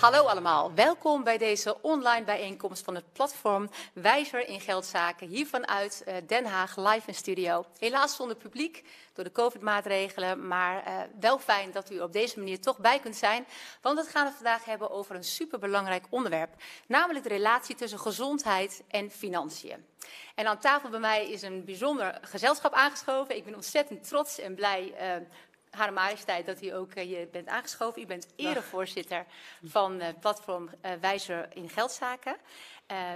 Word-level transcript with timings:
Hallo 0.00 0.24
allemaal, 0.24 0.74
welkom 0.74 1.24
bij 1.24 1.38
deze 1.38 1.80
online 1.80 2.24
bijeenkomst 2.24 2.84
van 2.84 2.94
het 2.94 3.12
platform 3.12 3.70
Wijzer 3.92 4.48
in 4.48 4.60
Geldzaken. 4.60 5.28
Hier 5.28 5.46
vanuit 5.46 6.04
uh, 6.08 6.14
Den 6.26 6.44
Haag, 6.44 6.76
live 6.76 7.02
in 7.06 7.14
studio. 7.14 7.64
Helaas 7.78 8.16
zonder 8.16 8.36
publiek 8.36 8.84
door 9.14 9.24
de 9.24 9.32
COVID-maatregelen, 9.32 10.46
maar 10.46 10.88
uh, 10.88 11.00
wel 11.20 11.38
fijn 11.38 11.72
dat 11.72 11.90
u 11.90 12.00
op 12.00 12.12
deze 12.12 12.38
manier 12.38 12.60
toch 12.60 12.78
bij 12.78 12.98
kunt 12.98 13.16
zijn. 13.16 13.46
Want 13.80 13.98
we 14.04 14.10
gaan 14.10 14.26
het 14.26 14.34
vandaag 14.34 14.64
hebben 14.64 14.90
over 14.90 15.14
een 15.14 15.24
superbelangrijk 15.24 16.06
onderwerp, 16.10 16.54
namelijk 16.86 17.22
de 17.22 17.34
relatie 17.34 17.74
tussen 17.74 17.98
gezondheid 17.98 18.82
en 18.88 19.10
financiën. 19.10 19.84
En 20.34 20.46
aan 20.46 20.58
tafel 20.58 20.88
bij 20.88 21.00
mij 21.00 21.30
is 21.30 21.42
een 21.42 21.64
bijzonder 21.64 22.18
gezelschap 22.22 22.72
aangeschoven. 22.72 23.36
Ik 23.36 23.44
ben 23.44 23.54
ontzettend 23.54 24.08
trots 24.08 24.38
en 24.38 24.54
blij 24.54 24.94
uh, 25.00 25.26
Hare 25.70 25.90
Majesteit 25.90 26.46
dat 26.46 26.62
u 26.62 26.68
ook 26.68 26.94
uh, 26.94 27.04
hier 27.04 27.28
bent 27.30 27.48
aangeschoven. 27.48 28.02
U 28.02 28.06
bent 28.06 28.26
erevoorzitter 28.36 29.26
van 29.62 30.00
uh, 30.00 30.06
platform 30.20 30.70
uh, 30.84 30.92
Wijzer 31.00 31.48
in 31.56 31.68
Geldzaken. 31.68 32.36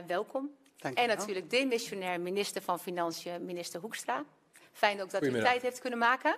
welkom. 0.06 0.50
Dank 0.76 0.96
en 0.96 1.08
natuurlijk 1.08 1.50
demissionair 1.50 2.20
minister 2.20 2.62
van 2.62 2.80
Financiën, 2.80 3.44
minister 3.44 3.80
Hoekstra. 3.80 4.24
Fijn 4.72 5.02
ook 5.02 5.10
dat 5.10 5.22
u 5.22 5.30
tijd 5.30 5.62
heeft 5.62 5.80
kunnen 5.80 5.98
maken. 5.98 6.36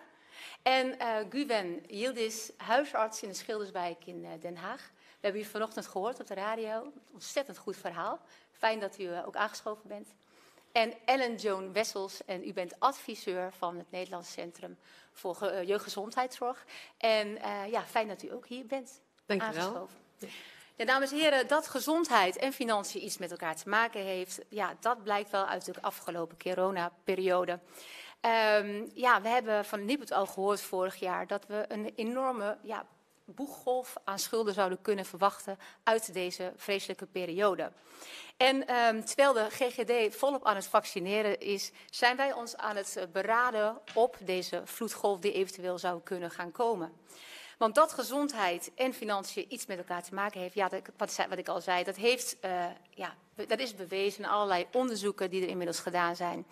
En 0.63 0.97
Guven 1.31 1.83
Yildiz, 1.87 2.51
huisarts 2.57 3.23
in 3.23 3.29
de 3.29 3.35
Schilderswijk 3.35 4.07
in 4.07 4.27
Den 4.41 4.57
Haag. 4.57 4.91
We 4.95 5.19
hebben 5.21 5.41
u 5.41 5.45
vanochtend 5.45 5.87
gehoord 5.87 6.21
op 6.21 6.27
de 6.27 6.35
radio. 6.35 6.93
Ontzettend 7.13 7.59
goed 7.59 7.77
verhaal. 7.77 8.21
Fijn 8.53 8.81
dat 8.81 8.99
u 8.99 9.09
ook 9.27 9.37
aangeschoven 9.37 9.89
bent. 9.89 10.15
En 10.77 10.95
Ellen 11.05 11.35
Joan 11.35 11.73
Wessels, 11.73 12.25
en 12.25 12.49
u 12.49 12.53
bent 12.53 12.81
adviseur 12.81 13.53
van 13.53 13.77
het 13.77 13.91
Nederlands 13.91 14.33
Centrum 14.33 14.79
voor 15.13 15.39
uh, 15.43 15.63
Jeugdgezondheidszorg. 15.63 16.65
En 16.99 17.29
uh, 17.29 17.71
ja, 17.71 17.83
fijn 17.83 18.09
dat 18.09 18.23
u 18.23 18.33
ook 18.33 18.47
hier 18.47 18.67
bent 18.67 19.01
Dank 19.27 19.41
aangeschoven. 19.43 19.97
Ja. 20.19 20.29
Ja, 20.77 20.85
dames 20.85 21.13
en 21.13 21.19
heren, 21.19 21.49
dat 21.49 21.69
gezondheid 21.69 22.37
en 22.37 22.53
financiën 22.53 23.05
iets 23.05 23.19
met 23.19 23.31
elkaar 23.31 23.57
te 23.57 23.69
maken 23.69 24.01
heeft, 24.01 24.41
ja, 24.49 24.77
dat 24.81 25.03
blijkt 25.03 25.31
wel 25.31 25.47
uit 25.47 25.65
de 25.65 25.75
afgelopen 25.81 26.39
corona-periode. 26.39 27.53
Um, 27.53 28.91
ja, 28.95 29.23
we 29.23 29.29
hebben 29.29 29.65
van 29.65 29.85
Nibud 29.85 30.13
al 30.13 30.27
gehoord 30.27 30.61
vorig 30.61 30.97
jaar 30.97 31.27
dat 31.27 31.47
we 31.47 31.65
een 31.69 31.93
enorme 31.95 32.59
ja, 32.63 32.87
boeggolf 33.27 33.97
aan 34.05 34.19
schulden 34.19 34.55
zouden 34.55 34.83
kunnen 34.83 35.05
verwachten 35.05 35.59
uit 35.83 36.13
deze 36.13 36.53
vreselijke 36.57 37.07
periode. 37.07 37.73
En 38.37 38.75
um, 38.75 39.05
terwijl 39.05 39.33
de 39.33 39.51
GGD 39.51 40.17
volop 40.17 40.45
aan 40.45 40.57
het 40.57 40.67
vaccineren 40.67 41.41
is, 41.41 41.73
zijn 41.91 42.17
wij 42.17 42.33
ons 42.33 42.57
aan 42.57 42.77
het 42.77 43.09
beraden 43.13 43.81
op 43.95 44.17
deze 44.21 44.63
vloedgolf 44.65 45.21
die 45.21 45.33
eventueel 45.33 45.79
zou 45.79 46.01
kunnen 46.03 46.31
gaan 46.31 46.53
komen. 46.53 46.93
Want 47.59 47.75
dat 47.75 47.93
gezondheid 47.93 48.71
en 48.75 48.95
financiën 48.95 49.47
iets 49.49 49.67
met 49.67 49.79
elkaar 49.79 50.03
te 50.03 50.15
maken 50.15 50.41
heeft, 50.41 50.55
ja, 50.55 50.71
wat, 50.97 51.39
ik 51.39 51.49
al 51.49 51.61
zei, 51.61 51.85
dat, 51.85 51.97
heeft, 51.97 52.37
uh, 52.45 52.65
ja, 52.91 53.15
dat 53.35 53.59
is 53.59 53.75
bewezen 53.75 54.23
in 54.23 54.29
allerlei 54.29 54.67
onderzoeken 54.73 55.31
die 55.31 55.43
er 55.43 55.49
inmiddels 55.49 55.79
gedaan 55.79 56.17
zijn. 56.17 56.47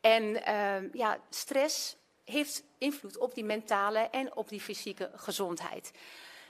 En 0.00 0.22
uh, 0.22 0.92
ja, 0.92 1.18
stress 1.30 1.96
heeft 2.24 2.62
invloed 2.78 3.18
op 3.18 3.34
die 3.34 3.44
mentale 3.44 3.98
en 3.98 4.36
op 4.36 4.48
die 4.48 4.60
fysieke 4.60 5.10
gezondheid. 5.14 5.90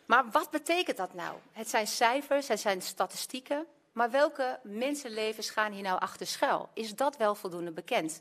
Maar 0.06 0.30
wat 0.30 0.50
betekent 0.50 0.96
dat 0.96 1.14
nou? 1.14 1.38
Het 1.52 1.68
zijn 1.68 1.86
cijfers, 1.86 2.48
het 2.48 2.60
zijn 2.60 2.82
statistieken. 2.82 3.66
Maar 3.92 4.10
welke 4.10 4.58
mensenlevens 4.62 5.50
gaan 5.50 5.72
hier 5.72 5.82
nou 5.82 6.00
achter 6.00 6.26
schuil? 6.26 6.68
Is 6.72 6.94
dat 6.94 7.16
wel 7.16 7.34
voldoende 7.34 7.70
bekend? 7.70 8.20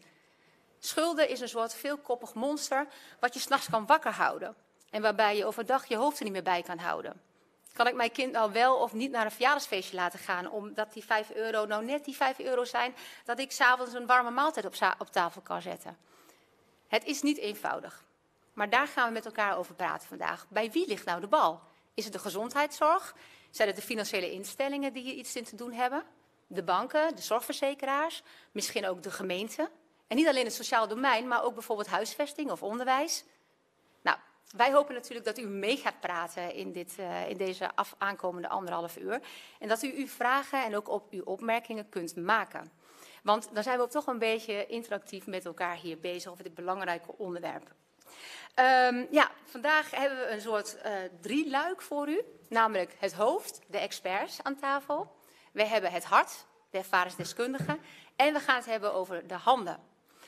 Schulden 0.79 1.29
is 1.29 1.39
een 1.39 1.49
soort 1.49 1.73
veelkoppig 1.73 2.33
monster 2.33 2.87
wat 3.19 3.33
je 3.33 3.39
s'nachts 3.39 3.69
kan 3.69 3.85
wakker 3.85 4.11
houden. 4.11 4.55
En 4.89 5.01
waarbij 5.01 5.37
je 5.37 5.45
overdag 5.45 5.85
je 5.85 5.95
hoofd 5.95 6.17
er 6.17 6.23
niet 6.23 6.33
meer 6.33 6.43
bij 6.43 6.61
kan 6.61 6.77
houden. 6.77 7.21
Kan 7.73 7.87
ik 7.87 7.95
mijn 7.95 8.11
kind 8.11 8.31
nou 8.31 8.51
wel 8.51 8.75
of 8.75 8.93
niet 8.93 9.11
naar 9.11 9.25
een 9.25 9.31
verjaardagsfeestje 9.31 9.95
laten 9.95 10.19
gaan, 10.19 10.51
omdat 10.51 10.93
die 10.93 11.03
5 11.03 11.31
euro 11.31 11.65
nou 11.65 11.85
net 11.85 12.05
die 12.05 12.15
5 12.15 12.39
euro 12.39 12.65
zijn, 12.65 12.95
dat 13.25 13.39
ik 13.39 13.51
s'avonds 13.51 13.93
een 13.93 14.05
warme 14.05 14.31
maaltijd 14.31 14.65
op, 14.65 14.95
op 14.97 15.11
tafel 15.11 15.41
kan 15.41 15.61
zetten? 15.61 15.97
Het 16.93 17.05
is 17.05 17.21
niet 17.21 17.37
eenvoudig. 17.37 18.03
Maar 18.53 18.69
daar 18.69 18.87
gaan 18.87 19.07
we 19.07 19.13
met 19.13 19.25
elkaar 19.25 19.57
over 19.57 19.75
praten 19.75 20.07
vandaag. 20.07 20.45
Bij 20.49 20.71
wie 20.71 20.87
ligt 20.87 21.05
nou 21.05 21.21
de 21.21 21.27
bal? 21.27 21.61
Is 21.93 22.03
het 22.03 22.13
de 22.13 22.19
gezondheidszorg? 22.19 23.15
Zijn 23.51 23.67
het 23.67 23.77
de 23.77 23.83
financiële 23.83 24.31
instellingen 24.31 24.93
die 24.93 25.03
hier 25.03 25.13
iets 25.13 25.35
in 25.35 25.43
te 25.43 25.55
doen 25.55 25.71
hebben? 25.71 26.03
De 26.47 26.63
banken, 26.63 27.15
de 27.15 27.21
zorgverzekeraars, 27.21 28.23
misschien 28.51 28.85
ook 28.87 29.03
de 29.03 29.11
gemeente? 29.11 29.69
En 30.07 30.15
niet 30.15 30.27
alleen 30.27 30.45
het 30.45 30.53
sociaal 30.53 30.87
domein, 30.87 31.27
maar 31.27 31.43
ook 31.43 31.53
bijvoorbeeld 31.53 31.87
huisvesting 31.87 32.51
of 32.51 32.63
onderwijs. 32.63 33.23
Nou, 34.01 34.17
wij 34.55 34.71
hopen 34.71 34.93
natuurlijk 34.93 35.25
dat 35.25 35.37
u 35.37 35.47
mee 35.47 35.77
gaat 35.77 35.99
praten 35.99 36.53
in, 36.53 36.71
dit, 36.71 36.95
uh, 36.99 37.29
in 37.29 37.37
deze 37.37 37.75
af 37.75 37.95
aankomende 37.97 38.49
anderhalf 38.49 38.97
uur. 38.97 39.21
En 39.59 39.67
dat 39.67 39.83
u 39.83 39.93
uw 39.97 40.07
vragen 40.07 40.63
en 40.63 40.75
ook 40.75 40.89
op 40.89 41.11
uw 41.11 41.23
opmerkingen 41.23 41.89
kunt 41.89 42.15
maken. 42.15 42.71
Want 43.23 43.49
dan 43.53 43.63
zijn 43.63 43.79
we 43.79 43.87
toch 43.87 44.07
een 44.07 44.19
beetje 44.19 44.65
interactief 44.65 45.27
met 45.27 45.45
elkaar 45.45 45.75
hier 45.75 45.99
bezig 45.99 46.31
over 46.31 46.43
dit 46.43 46.53
belangrijke 46.53 47.17
onderwerp. 47.17 47.73
Um, 48.59 49.07
ja, 49.11 49.31
vandaag 49.45 49.91
hebben 49.91 50.17
we 50.17 50.31
een 50.31 50.41
soort 50.41 50.77
uh, 50.85 50.91
drieluik 51.21 51.81
voor 51.81 52.09
u. 52.09 52.21
Namelijk 52.49 52.95
het 52.99 53.13
hoofd, 53.13 53.61
de 53.67 53.77
experts 53.77 54.43
aan 54.43 54.55
tafel. 54.55 55.15
We 55.51 55.65
hebben 55.65 55.91
het 55.91 56.03
hart, 56.03 56.45
de 56.69 56.77
ervaringsdeskundigen. 56.77 57.79
En 58.15 58.33
we 58.33 58.39
gaan 58.39 58.55
het 58.55 58.65
hebben 58.65 58.93
over 58.93 59.27
de 59.27 59.33
handen. 59.33 59.79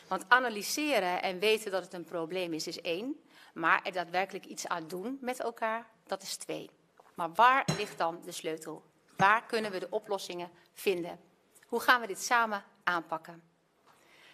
Want 0.07 0.25
analyseren 0.28 1.22
en 1.22 1.39
weten 1.39 1.72
dat 1.72 1.84
het 1.84 1.94
een 1.94 2.03
probleem 2.03 2.53
is, 2.53 2.67
is 2.67 2.81
één. 2.81 3.19
Maar 3.53 3.81
er 3.84 3.91
daadwerkelijk 3.91 4.45
iets 4.45 4.67
aan 4.67 4.88
doen 4.88 5.17
met 5.22 5.39
elkaar, 5.39 5.88
dat 6.07 6.22
is 6.22 6.35
twee. 6.35 6.69
Maar 7.13 7.34
waar 7.34 7.66
ligt 7.78 7.97
dan 7.97 8.22
de 8.23 8.31
sleutel? 8.31 8.84
Waar 9.17 9.45
kunnen 9.45 9.72
we 9.72 9.79
de 9.79 9.89
oplossingen 9.89 10.51
vinden? 10.73 11.19
Hoe 11.67 11.79
gaan 11.79 12.01
we 12.01 12.07
dit 12.07 12.22
samen 12.22 12.63
aanpakken? 12.85 13.44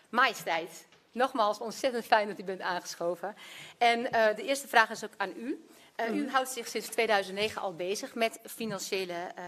Majesteit, 0.09 0.87
nogmaals 1.11 1.59
ontzettend 1.59 2.05
fijn 2.05 2.27
dat 2.27 2.39
u 2.39 2.43
bent 2.43 2.61
aangeschoven. 2.61 3.35
En 3.77 3.99
uh, 3.99 4.09
de 4.35 4.43
eerste 4.43 4.67
vraag 4.67 4.89
is 4.89 5.03
ook 5.03 5.13
aan 5.17 5.33
u. 5.37 5.65
Uh, 5.99 6.09
mm. 6.09 6.17
U 6.17 6.29
houdt 6.29 6.49
zich 6.49 6.67
sinds 6.67 6.87
2009 6.87 7.61
al 7.61 7.75
bezig 7.75 8.15
met 8.15 8.39
financiële 8.43 9.31
uh, 9.37 9.45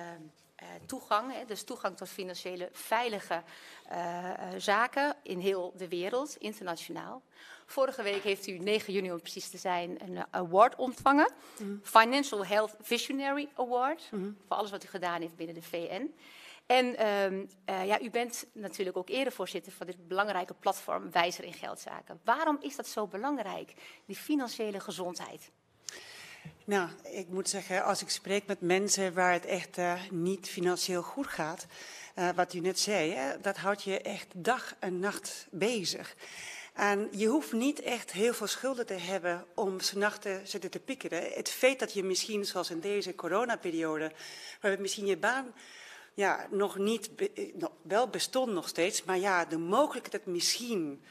toegang, 0.86 1.34
hè, 1.34 1.46
dus 1.46 1.64
toegang 1.64 1.98
tot 1.98 2.10
financiële 2.10 2.70
veilige 2.72 3.44
zaken 4.58 5.16
in 5.24 5.40
heel 5.40 5.74
de 5.78 5.88
wereld, 5.88 6.36
internationaal. 6.38 7.22
Vorige 7.66 8.04
week 8.04 8.24
heeft 8.24 8.48
u 8.48 8.58
9 8.58 8.94
juni 8.94 9.12
om 9.12 9.22
precies 9.22 9.50
te 9.50 9.58
zijn 9.58 9.98
een 10.04 10.26
award 10.30 10.76
ontvangen, 10.76 11.32
mm. 11.60 11.82
Financial 11.84 12.46
Health 12.46 12.76
Visionary 12.82 13.50
Award, 13.56 14.10
mm. 14.12 14.38
voor 14.48 14.58
alles 14.58 14.72
wat 14.72 14.84
u 14.84 14.88
gedaan 14.88 15.22
heeft 15.22 15.36
binnen 15.36 15.56
de 15.56 15.62
VN. 15.62 16.14
En 16.66 17.08
um, 17.08 17.50
uh, 17.70 17.86
ja, 17.86 18.02
u 18.02 18.10
bent 18.10 18.46
natuurlijk 18.54 18.98
ook 18.98 19.10
erevoorzitter 19.10 19.72
van 19.72 19.86
dit 19.86 20.08
belangrijke 20.08 20.54
platform 20.54 21.12
Wijzer 21.12 21.44
in 21.44 21.54
Geldzaken. 21.54 22.20
Waarom 22.24 22.58
is 22.62 22.76
dat 22.76 22.88
zo 22.88 23.08
belangrijk, 23.08 23.74
die 24.06 24.16
financiële 24.16 24.80
gezondheid? 24.80 25.52
Nou, 26.66 26.90
ik 27.04 27.30
moet 27.30 27.50
zeggen, 27.50 27.84
als 27.84 28.02
ik 28.02 28.10
spreek 28.10 28.46
met 28.46 28.62
mensen 28.62 29.14
waar 29.14 29.32
het 29.32 29.46
echt 29.46 29.78
uh, 29.78 30.02
niet 30.12 30.50
financieel 30.50 31.02
goed 31.02 31.28
gaat, 31.28 31.66
uh, 32.16 32.30
wat 32.36 32.54
u 32.54 32.60
net 32.60 32.80
zei, 32.80 33.14
hè, 33.14 33.40
dat 33.42 33.58
houdt 33.58 33.84
je 33.84 34.02
echt 34.02 34.28
dag 34.36 34.76
en 34.80 35.00
nacht 35.00 35.48
bezig. 35.52 36.16
En 36.74 37.08
je 37.12 37.28
hoeft 37.28 37.52
niet 37.52 37.82
echt 37.82 38.12
heel 38.12 38.34
veel 38.34 38.48
schulden 38.48 38.86
te 38.86 38.94
hebben 38.94 39.46
om 39.56 39.78
nachten 39.96 40.48
zitten 40.48 40.72
te 40.72 40.80
piekeren. 40.80 41.32
Het 41.34 41.50
feit 41.50 41.80
dat 41.80 41.94
je 41.94 42.04
misschien, 42.04 42.46
zoals 42.46 42.70
in 42.70 42.80
deze 42.80 43.16
coronaperiode, 43.16 44.12
waar 44.62 44.82
misschien 44.82 45.06
je 45.06 45.18
baan 45.18 45.54
ja, 46.14 46.48
nog 46.52 46.78
niet, 46.78 47.10
eh, 47.16 47.54
wel 47.82 48.08
bestond 48.08 48.52
nog 48.52 48.68
steeds, 48.68 49.04
maar 49.04 49.20
ja, 49.20 49.46
de 49.46 49.58
mogelijkheid 49.58 50.12
dat 50.12 50.34
misschien 50.34 51.04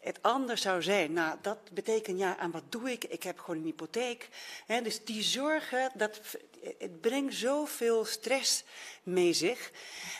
het 0.00 0.18
anders 0.22 0.62
zou 0.62 0.82
zijn. 0.82 1.12
Nou, 1.12 1.38
dat 1.40 1.58
betekent 1.72 2.18
ja, 2.18 2.38
en 2.38 2.50
wat 2.50 2.62
doe 2.68 2.90
ik? 2.90 3.04
Ik 3.04 3.22
heb 3.22 3.38
gewoon 3.38 3.56
een 3.56 3.64
hypotheek. 3.64 4.28
He, 4.66 4.82
dus 4.82 5.04
die 5.04 5.22
zorgen, 5.22 5.90
dat, 5.94 6.20
het 6.78 7.00
brengt 7.00 7.34
zoveel 7.34 8.04
stress 8.04 8.64
mee 9.02 9.32
zich. 9.32 9.70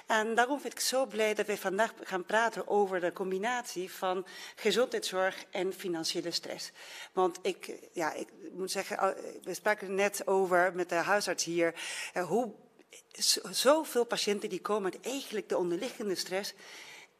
En 0.06 0.34
daarom 0.34 0.60
vind 0.60 0.72
ik 0.72 0.80
zo 0.80 1.06
blij 1.06 1.34
dat 1.34 1.46
we 1.46 1.56
vandaag 1.56 1.92
gaan 2.02 2.24
praten 2.24 2.68
over 2.68 3.00
de 3.00 3.12
combinatie 3.12 3.92
van 3.92 4.26
gezondheidszorg 4.54 5.44
en 5.50 5.72
financiële 5.72 6.30
stress. 6.30 6.70
Want 7.12 7.38
ik, 7.42 7.78
ja, 7.92 8.12
ik 8.12 8.28
moet 8.52 8.70
zeggen, 8.70 9.16
we 9.42 9.54
spraken 9.54 9.94
net 9.94 10.26
over 10.26 10.74
met 10.74 10.88
de 10.88 10.94
huisarts 10.94 11.44
hier, 11.44 11.74
hoe 12.26 12.52
zoveel 13.50 14.04
patiënten 14.04 14.48
die 14.48 14.60
komen 14.60 14.92
eigenlijk 15.02 15.48
de 15.48 15.56
onderliggende 15.56 16.14
stress 16.14 16.54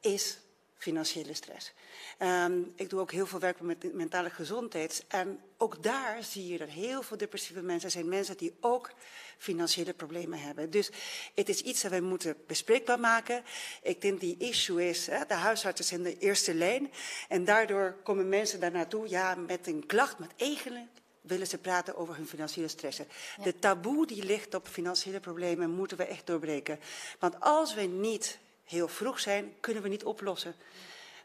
is 0.01 0.39
financiële 0.81 1.35
stress. 1.35 1.73
Um, 2.19 2.73
ik 2.77 2.91
doe 2.91 3.01
ook 3.01 3.13
heel 3.13 3.27
veel 3.27 3.39
werk 3.39 3.61
met 3.61 3.95
mentale 3.95 4.31
gezondheid. 4.31 5.05
En 5.09 5.41
ook 5.57 5.83
daar 5.83 6.25
zie 6.25 6.47
je 6.47 6.59
dat 6.59 6.69
heel 6.69 7.03
veel 7.03 7.17
depressieve 7.17 7.63
mensen 7.63 7.91
zijn 7.91 8.09
mensen 8.09 8.37
die 8.37 8.57
ook 8.61 8.93
financiële 9.39 9.95
problemen 9.95 10.41
hebben. 10.41 10.71
Dus 10.71 10.91
het 11.35 11.49
is 11.49 11.61
iets 11.61 11.83
dat 11.83 11.91
wij 11.91 12.01
moeten 12.01 12.37
bespreekbaar 12.47 13.01
maken. 13.01 13.45
Ik 13.83 14.01
denk 14.01 14.21
die 14.21 14.37
issue 14.39 14.89
is, 14.89 15.07
hè, 15.07 15.27
de 15.27 15.35
huisarts 15.35 15.81
is 15.81 15.93
in 15.93 16.03
de 16.03 16.19
eerste 16.19 16.55
lijn. 16.55 16.91
En 17.29 17.45
daardoor 17.45 17.97
komen 18.03 18.29
mensen 18.29 18.61
daar 18.61 18.71
naartoe 18.71 19.09
ja, 19.09 19.35
met 19.35 19.67
een 19.67 19.87
klacht, 19.87 20.19
met 20.19 20.33
eigenlijk 20.37 21.00
willen 21.21 21.47
ze 21.47 21.59
praten 21.59 21.97
over 21.97 22.17
hun 22.17 22.27
financiële 22.27 22.69
stressen. 22.69 23.07
De 23.43 23.59
taboe 23.59 24.07
die 24.07 24.25
ligt 24.25 24.55
op 24.55 24.69
financiële 24.69 25.21
problemen 25.21 25.71
moeten 25.71 25.97
we 25.97 26.05
echt 26.05 26.27
doorbreken. 26.27 26.81
Want 27.19 27.41
als 27.41 27.75
we 27.75 27.83
niet 27.83 28.39
heel 28.65 28.89
vroeg 28.89 29.21
zijn, 29.21 29.55
kunnen 29.61 29.83
we 29.83 29.89
niet 29.89 30.05
oplossen. 30.05 30.55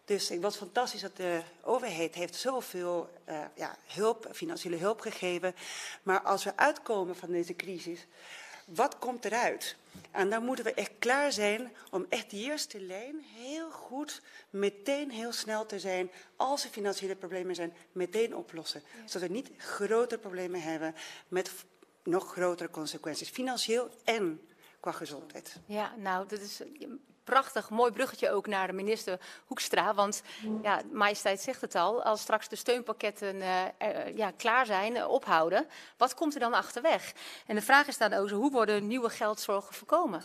Dus 0.05 0.31
ik 0.31 0.41
was 0.41 0.55
fantastisch 0.55 1.01
dat 1.01 1.15
de 1.15 1.41
overheid 1.61 2.15
heeft 2.15 2.35
zoveel 2.35 3.09
uh, 3.29 3.39
ja, 3.55 3.77
hulp, 3.85 4.29
financiële 4.31 4.75
hulp 4.75 4.99
gegeven. 4.99 5.55
Maar 6.03 6.21
als 6.21 6.43
we 6.43 6.57
uitkomen 6.57 7.15
van 7.15 7.31
deze 7.31 7.55
crisis, 7.55 8.05
wat 8.65 8.97
komt 8.99 9.25
eruit? 9.25 9.75
En 10.11 10.29
dan 10.29 10.45
moeten 10.45 10.65
we 10.65 10.73
echt 10.73 10.91
klaar 10.99 11.31
zijn 11.31 11.71
om 11.91 12.05
echt 12.09 12.29
die 12.29 12.45
eerste 12.45 12.81
lijn 12.81 13.19
heel 13.21 13.71
goed, 13.71 14.21
meteen 14.49 15.11
heel 15.11 15.31
snel 15.31 15.65
te 15.65 15.79
zijn. 15.79 16.11
Als 16.35 16.63
er 16.63 16.69
financiële 16.69 17.15
problemen 17.15 17.55
zijn, 17.55 17.73
meteen 17.91 18.35
oplossen. 18.35 18.81
Zodat 19.05 19.27
we 19.27 19.33
niet 19.33 19.51
grotere 19.57 20.21
problemen 20.21 20.61
hebben 20.61 20.95
met 21.27 21.51
nog 22.03 22.31
grotere 22.31 22.69
consequenties, 22.69 23.29
financieel 23.29 23.89
en 24.03 24.41
qua 24.79 24.91
gezondheid. 24.91 25.59
Ja, 25.65 25.95
nou, 25.95 26.27
dat 26.27 26.39
is 26.39 26.61
prachtig, 27.25 27.69
mooi 27.69 27.91
bruggetje 27.91 28.31
ook 28.31 28.47
naar 28.47 28.67
de 28.67 28.73
minister 28.73 29.19
Hoekstra. 29.45 29.93
Want 29.93 30.21
ja, 30.61 30.81
majesteit 30.91 31.41
zegt 31.41 31.61
het 31.61 31.75
al, 31.75 32.03
als 32.03 32.21
straks 32.21 32.49
de 32.49 32.55
steunpakketten 32.55 33.35
uh, 33.35 33.61
ja, 34.15 34.31
klaar 34.37 34.65
zijn, 34.65 34.95
uh, 34.95 35.09
ophouden, 35.09 35.67
wat 35.97 36.13
komt 36.13 36.33
er 36.33 36.39
dan 36.39 36.53
achterweg? 36.53 37.13
En 37.45 37.55
de 37.55 37.61
vraag 37.61 37.87
is 37.87 37.97
dan 37.97 38.13
ook, 38.13 38.29
hoe 38.29 38.51
worden 38.51 38.87
nieuwe 38.87 39.09
geldzorgen 39.09 39.73
voorkomen? 39.73 40.23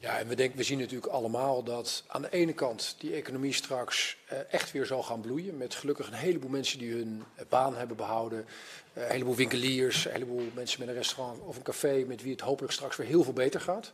Ja, 0.00 0.18
en 0.18 0.28
we, 0.28 0.34
denken, 0.34 0.56
we 0.56 0.62
zien 0.62 0.78
natuurlijk 0.78 1.12
allemaal 1.12 1.62
dat 1.62 2.04
aan 2.06 2.22
de 2.22 2.30
ene 2.30 2.52
kant 2.52 2.94
die 2.98 3.14
economie 3.14 3.52
straks 3.52 4.16
uh, 4.32 4.38
echt 4.50 4.72
weer 4.72 4.86
zal 4.86 5.02
gaan 5.02 5.20
bloeien. 5.20 5.56
Met 5.56 5.74
gelukkig 5.74 6.06
een 6.06 6.12
heleboel 6.12 6.50
mensen 6.50 6.78
die 6.78 6.92
hun 6.92 7.24
baan 7.48 7.76
hebben 7.76 7.96
behouden. 7.96 8.46
een 8.94 9.10
heleboel 9.10 9.34
winkeliers, 9.34 10.04
een 10.04 10.12
heleboel 10.12 10.50
mensen 10.54 10.80
met 10.80 10.88
een 10.88 10.94
restaurant 10.94 11.40
of 11.40 11.56
een 11.56 11.62
café 11.62 12.04
met 12.06 12.22
wie 12.22 12.32
het 12.32 12.40
hopelijk 12.40 12.72
straks 12.72 12.96
weer 12.96 13.06
heel 13.06 13.22
veel 13.22 13.32
beter 13.32 13.60
gaat. 13.60 13.92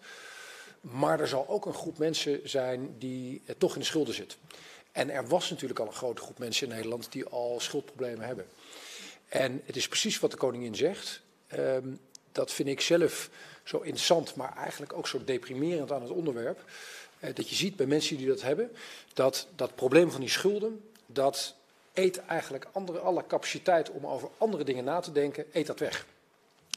Maar 0.91 1.21
er 1.21 1.29
zal 1.29 1.49
ook 1.49 1.67
een 1.67 1.75
groep 1.75 1.99
mensen 1.99 2.41
zijn 2.49 2.95
die 2.99 3.43
eh, 3.45 3.55
toch 3.59 3.75
in 3.75 3.81
de 3.81 3.87
schulden 3.87 4.15
zit. 4.15 4.37
En 4.93 5.11
er 5.11 5.27
was 5.27 5.51
natuurlijk 5.51 5.81
al 5.81 5.87
een 5.87 5.93
grote 5.93 6.23
groep 6.23 6.39
mensen 6.39 6.69
in 6.69 6.75
Nederland 6.75 7.13
die 7.13 7.25
al 7.25 7.61
schuldproblemen 7.61 8.27
hebben. 8.27 8.47
En 9.29 9.63
het 9.65 9.77
is 9.77 9.89
precies 9.89 10.19
wat 10.19 10.31
de 10.31 10.37
koningin 10.37 10.75
zegt. 10.75 11.21
Um, 11.55 12.01
dat 12.33 12.53
vind 12.53 12.69
ik 12.69 12.81
zelf 12.81 13.31
zo 13.65 13.77
interessant, 13.77 14.35
maar 14.35 14.57
eigenlijk 14.57 14.93
ook 14.93 15.09
zo 15.09 15.25
deprimerend 15.25 15.93
aan 15.93 16.03
het 16.03 16.11
onderwerp. 16.11 16.65
Uh, 17.21 17.35
dat 17.35 17.49
je 17.49 17.55
ziet 17.55 17.77
bij 17.77 17.87
mensen 17.87 18.17
die 18.17 18.27
dat 18.27 18.43
hebben, 18.43 18.71
dat 19.13 19.47
dat 19.57 19.75
probleem 19.75 20.11
van 20.11 20.21
die 20.21 20.31
schulden, 20.31 20.91
dat 21.07 21.55
eet 21.93 22.19
eigenlijk 22.19 22.67
andere, 22.73 22.99
alle 22.99 23.27
capaciteit 23.27 23.91
om 23.91 24.07
over 24.07 24.29
andere 24.39 24.65
dingen 24.65 24.85
na 24.85 25.01
te 25.01 25.13
denken, 25.13 25.47
eet 25.53 25.67
dat 25.67 25.79
weg. 25.79 26.07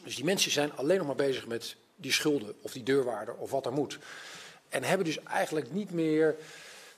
Dus 0.04 0.15
die 0.15 0.25
mensen 0.25 0.51
zijn 0.51 0.74
alleen 0.74 0.98
nog 0.98 1.07
maar 1.07 1.15
bezig 1.15 1.48
met 1.48 1.75
die 1.98 2.12
schulden 2.12 2.54
of 2.62 2.72
die 2.72 2.84
deurwaarder 2.84 3.36
of 3.36 3.52
wat 3.52 3.66
er 3.66 3.74
moet. 3.74 4.00
En 4.70 4.84
hebben 4.84 5.06
dus 5.06 5.24
eigenlijk 5.24 5.72
niet 5.72 5.92
meer, 5.92 6.36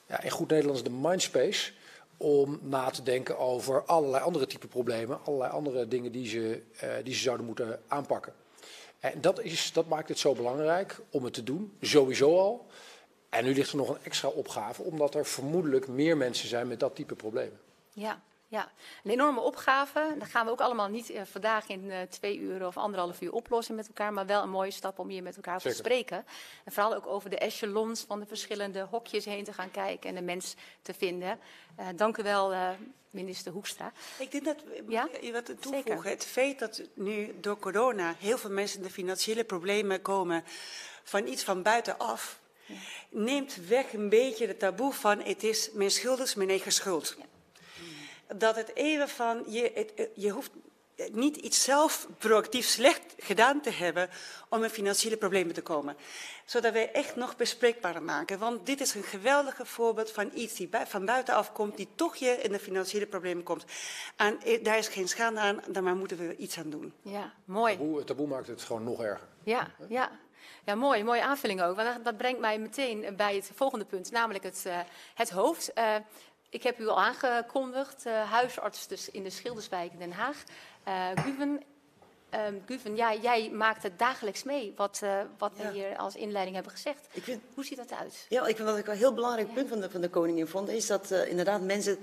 ja, 0.06 0.22
in 0.22 0.30
goed 0.30 0.50
Nederlands, 0.50 0.84
de 0.84 0.90
mindspace 0.90 1.72
om 2.18 2.60
na 2.62 2.90
te 2.90 3.04
denken 3.04 3.38
over 3.38 3.84
allerlei 3.84 4.24
andere 4.24 4.48
type 4.48 4.68
problemen, 4.68 5.20
allerlei 5.24 5.52
andere 5.52 5.88
dingen 5.88 6.12
die 6.12 6.28
ze, 6.28 6.62
uh, 6.84 6.90
die 7.04 7.14
ze 7.14 7.22
zouden 7.22 7.46
moeten 7.46 7.82
aanpakken. 7.88 8.34
En 9.00 9.22
dat, 9.22 9.42
is, 9.42 9.74
dat 9.74 9.88
maakt 9.88 10.10
het 10.10 10.20
zo 10.20 10.34
belangrijk 10.34 11.00
om 11.10 11.24
het 11.24 11.34
te 11.34 11.44
doen, 11.44 11.78
sowieso 11.82 12.40
al. 12.40 12.68
En 13.30 13.44
nu 13.44 13.54
ligt 13.54 13.72
er 13.72 13.78
nog 13.78 13.90
een 13.90 14.04
extra 14.04 14.28
opgave, 14.28 14.82
omdat 14.82 15.16
er 15.16 15.26
vermoedelijk 15.26 15.88
meer 15.88 16.18
mensen 16.18 16.48
zijn 16.48 16.68
met 16.68 16.80
dat 16.80 16.96
type 16.96 17.16
problemen. 17.16 17.60
Ja, 17.94 18.22
ja, 18.50 18.72
een 19.04 19.12
enorme 19.12 19.40
opgave. 19.40 20.16
Dat 20.18 20.28
gaan 20.28 20.46
we 20.46 20.52
ook 20.52 20.62
allemaal 20.62 20.88
niet 20.88 21.10
uh, 21.10 21.22
vandaag 21.24 21.68
in 21.68 21.84
uh, 21.84 22.02
twee 22.02 22.38
uur 22.38 22.66
of 22.66 22.78
anderhalf 22.78 23.22
uur 23.22 23.32
oplossen 23.32 23.76
met 23.76 23.88
elkaar, 23.88 24.14
maar 24.14 24.26
wel 24.26 24.44
een 24.44 24.50
mooie 24.50 24.72
stap 24.72 25.00
om 25.00 25.10
hier 25.10 25.24
met 25.24 25.36
elkaar 25.36 25.60
te 25.60 25.74
spreken. 25.74 26.26
En 26.64 26.72
vooral 26.72 26.96
ook 26.96 27.08
over 27.08 27.30
de 27.30 27.38
echelons 27.38 28.02
van 28.02 28.20
de 28.20 28.26
verschillende 28.26 28.82
hokjes 28.82 29.26
heen 29.26 29.44
te 29.44 29.54
gaan 29.54 29.72
kijken 29.72 30.10
en 30.10 30.16
de 30.16 30.22
mens 30.22 30.56
te 30.82 30.94
vinden. 30.94 31.40
Uh, 31.80 31.88
dank 31.96 32.18
u 32.18 32.24
wel, 32.24 32.54
minister 33.10 33.52
Hoekstra. 33.52 33.92
Ik 34.20 34.32
denk 34.32 34.46
dat 34.46 34.64
ja? 34.88 35.10
je 35.22 35.32
wat 35.32 35.46
toevoegen. 35.46 35.84
Zeker. 35.84 36.04
Het 36.04 36.26
feit 36.26 36.60
dat 36.60 36.82
nu 36.94 37.40
door 37.40 37.60
corona 37.60 38.16
heel 38.20 38.38
veel 38.38 38.50
mensen 38.50 38.78
in 38.78 38.86
de 38.86 38.94
financiële 38.94 39.44
problemen 39.44 40.02
komen 40.02 40.44
van 41.04 41.28
iets 41.28 41.44
van 41.44 41.62
buitenaf, 41.62 42.40
ja. 42.66 42.76
neemt 43.10 43.56
weg 43.68 43.94
een 43.94 44.10
beetje 44.10 44.48
de 44.48 44.58
taboe 44.58 44.94
van 44.94 45.22
het 45.22 45.44
is 45.44 45.70
mijn 45.74 45.92
schuld 45.92 46.20
is 46.20 46.36
mijn 46.36 46.50
eigen 46.50 46.72
schuld. 46.72 47.16
Ja 47.18 47.29
dat 48.36 48.56
het 48.56 48.76
even 48.76 49.10
van, 49.10 49.44
je, 49.48 49.72
het, 49.74 50.10
je 50.16 50.30
hoeft 50.30 50.52
niet 51.12 51.38
iets 51.38 51.64
zelf 51.64 52.08
proactief 52.18 52.66
slecht 52.66 53.16
gedaan 53.18 53.62
te 53.62 53.70
hebben 53.70 54.10
om 54.50 54.64
in 54.64 54.70
financiële 54.70 55.18
problemen 55.18 55.54
te 55.54 55.62
komen. 55.62 55.96
Zodat 56.46 56.74
wij 56.74 56.92
echt 56.92 57.16
nog 57.16 57.36
bespreekbaarder 57.36 58.04
maken. 58.04 58.40
Want 58.40 58.66
dit 58.66 58.82
is 58.82 58.94
een 58.94 59.04
geweldige 59.04 59.66
voorbeeld 59.66 60.12
van 60.12 60.32
iets 60.34 60.56
die 60.56 60.70
van 60.88 61.06
buitenaf 61.06 61.52
komt, 61.52 61.78
die 61.78 61.88
toch 61.96 62.16
je 62.16 62.30
in 62.42 62.52
de 62.52 62.60
financiële 62.60 63.06
problemen 63.06 63.44
komt. 63.44 63.66
En 64.16 64.40
daar 64.64 64.78
is 64.78 64.88
geen 64.88 65.08
schade 65.08 65.40
aan, 65.40 65.62
daar 65.68 65.96
moeten 65.96 66.18
we 66.18 66.36
iets 66.36 66.58
aan 66.58 66.70
doen. 66.70 66.94
Ja, 67.02 67.34
mooi. 67.46 67.78
Taboe, 67.78 67.98
het 67.98 68.08
taboe 68.08 68.28
maakt 68.28 68.48
het 68.48 68.62
gewoon 68.62 68.84
nog 68.84 69.02
erger. 69.02 69.28
Ja, 69.44 69.68
ja. 69.90 70.12
Ja, 70.66 70.76
mooi. 70.76 71.04
Mooie 71.04 71.24
aanvulling 71.24 71.62
ook. 71.62 71.76
Want 71.76 72.06
dat 72.06 72.18
brengt 72.18 72.40
mij 72.40 72.60
meteen 72.60 73.14
bij 73.16 73.36
het 73.36 73.52
volgende 73.56 73.86
punt, 73.86 74.12
namelijk 74.12 74.44
het, 74.44 74.64
uh, 74.68 74.80
het 75.14 75.30
hoofd. 75.30 75.72
Uh, 75.78 75.96
ik 76.50 76.64
heb 76.64 76.80
u 76.80 76.88
al 76.88 77.02
aangekondigd, 77.02 78.06
uh, 78.06 78.32
huisarts 78.32 78.88
dus 78.88 79.10
in 79.10 79.24
de 79.24 79.30
Schilderswijk 79.30 79.92
in 79.92 80.00
Den 80.00 80.12
Haag. 80.12 80.44
Uh, 80.88 81.24
Guven, 81.24 81.64
um, 82.34 82.64
Guven 82.66 82.96
ja, 82.96 83.14
jij 83.16 83.50
maakt 83.50 83.84
het 83.84 84.00
dagelijks 84.00 84.44
mee, 84.44 84.74
wat, 84.76 85.02
uh, 85.04 85.22
wat 85.38 85.52
ja. 85.56 85.64
we 85.64 85.74
hier 85.74 85.98
als 85.98 86.16
inleiding 86.16 86.56
hebben 86.56 86.74
gezegd. 86.74 87.08
Vind, 87.12 87.42
Hoe 87.54 87.66
ziet 87.66 87.78
dat 87.78 87.94
uit? 87.94 88.26
Ja, 88.30 88.48
ik 88.48 88.56
vind 88.56 88.70
wat 88.70 88.78
ik 88.78 88.88
een 88.88 88.98
heel 88.98 89.14
belangrijk 89.14 89.48
ja. 89.48 89.54
punt 89.54 89.70
van 89.70 89.80
de, 89.80 89.90
van 89.90 90.02
de 90.02 90.10
koningin 90.10 90.48
vond, 90.48 90.70
is 90.70 90.88
dat 90.88 91.12
inderdaad 91.12 91.62
mensen 91.62 91.98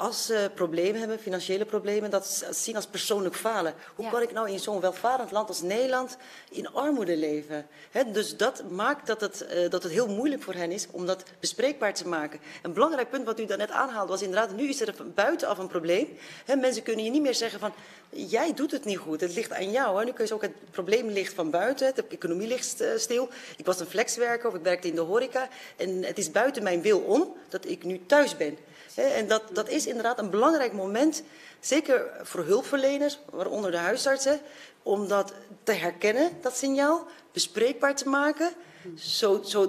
als 0.00 0.26
ze 0.26 0.50
problemen 0.54 1.00
hebben, 1.00 1.18
financiële 1.18 1.64
problemen, 1.64 2.10
dat 2.10 2.46
zien 2.50 2.76
als 2.76 2.86
persoonlijk 2.86 3.34
falen. 3.34 3.74
Hoe 3.94 4.04
ja. 4.04 4.10
kan 4.10 4.22
ik 4.22 4.32
nou 4.32 4.50
in 4.50 4.58
zo'n 4.58 4.80
welvarend 4.80 5.30
land 5.30 5.48
als 5.48 5.62
Nederland 5.62 6.16
in 6.50 6.72
armoede 6.72 7.16
leven? 7.16 7.66
He, 7.90 8.10
dus 8.10 8.36
dat 8.36 8.70
maakt 8.70 9.06
dat 9.06 9.20
het, 9.20 9.46
uh, 9.52 9.70
dat 9.70 9.82
het 9.82 9.92
heel 9.92 10.08
moeilijk 10.08 10.42
voor 10.42 10.54
hen 10.54 10.70
is 10.70 10.86
om 10.90 11.06
dat 11.06 11.22
bespreekbaar 11.40 11.94
te 11.94 12.08
maken. 12.08 12.40
Een 12.62 12.72
belangrijk 12.72 13.10
punt 13.10 13.24
wat 13.24 13.40
u 13.40 13.46
daarnet 13.46 13.70
aanhaalde 13.70 14.12
was 14.12 14.22
inderdaad, 14.22 14.56
nu 14.56 14.68
is 14.68 14.80
er 14.80 14.94
buitenaf 15.14 15.58
een 15.58 15.66
probleem. 15.66 16.08
He, 16.44 16.56
mensen 16.56 16.82
kunnen 16.82 17.04
je 17.04 17.10
niet 17.10 17.22
meer 17.22 17.34
zeggen 17.34 17.60
van, 17.60 17.72
jij 18.10 18.54
doet 18.54 18.70
het 18.70 18.84
niet 18.84 18.98
goed, 18.98 19.20
het 19.20 19.34
ligt 19.34 19.52
aan 19.52 19.70
jou. 19.70 19.98
He. 19.98 20.04
Nu 20.04 20.12
kun 20.12 20.26
je 20.26 20.34
ook 20.34 20.42
het 20.42 20.70
probleem 20.70 21.08
ligt 21.08 21.34
van 21.34 21.50
buiten, 21.50 21.94
de 21.94 22.04
economie 22.08 22.48
ligt 22.48 22.82
uh, 22.82 22.88
stil. 22.96 23.28
Ik 23.56 23.66
was 23.66 23.80
een 23.80 23.86
flexwerker 23.86 24.48
of 24.48 24.54
ik 24.54 24.62
werkte 24.62 24.88
in 24.88 24.94
de 24.94 25.00
horeca 25.00 25.48
en 25.76 26.04
het 26.04 26.18
is 26.18 26.30
buiten 26.30 26.62
mijn 26.62 26.82
wil 26.82 26.98
om 26.98 27.36
dat 27.48 27.66
ik 27.68 27.84
nu 27.84 28.00
thuis 28.06 28.36
ben. 28.36 28.58
En 29.02 29.28
dat, 29.28 29.42
dat 29.52 29.68
is 29.68 29.86
inderdaad 29.86 30.18
een 30.18 30.30
belangrijk 30.30 30.72
moment, 30.72 31.22
zeker 31.60 32.10
voor 32.22 32.44
hulpverleners, 32.44 33.18
waaronder 33.30 33.70
de 33.70 33.76
huisartsen, 33.76 34.40
om 34.82 35.08
dat 35.08 35.32
te 35.62 35.72
herkennen, 35.72 36.30
dat 36.40 36.56
signaal, 36.56 37.06
bespreekbaar 37.32 37.94
te 37.94 38.08
maken, 38.08 38.50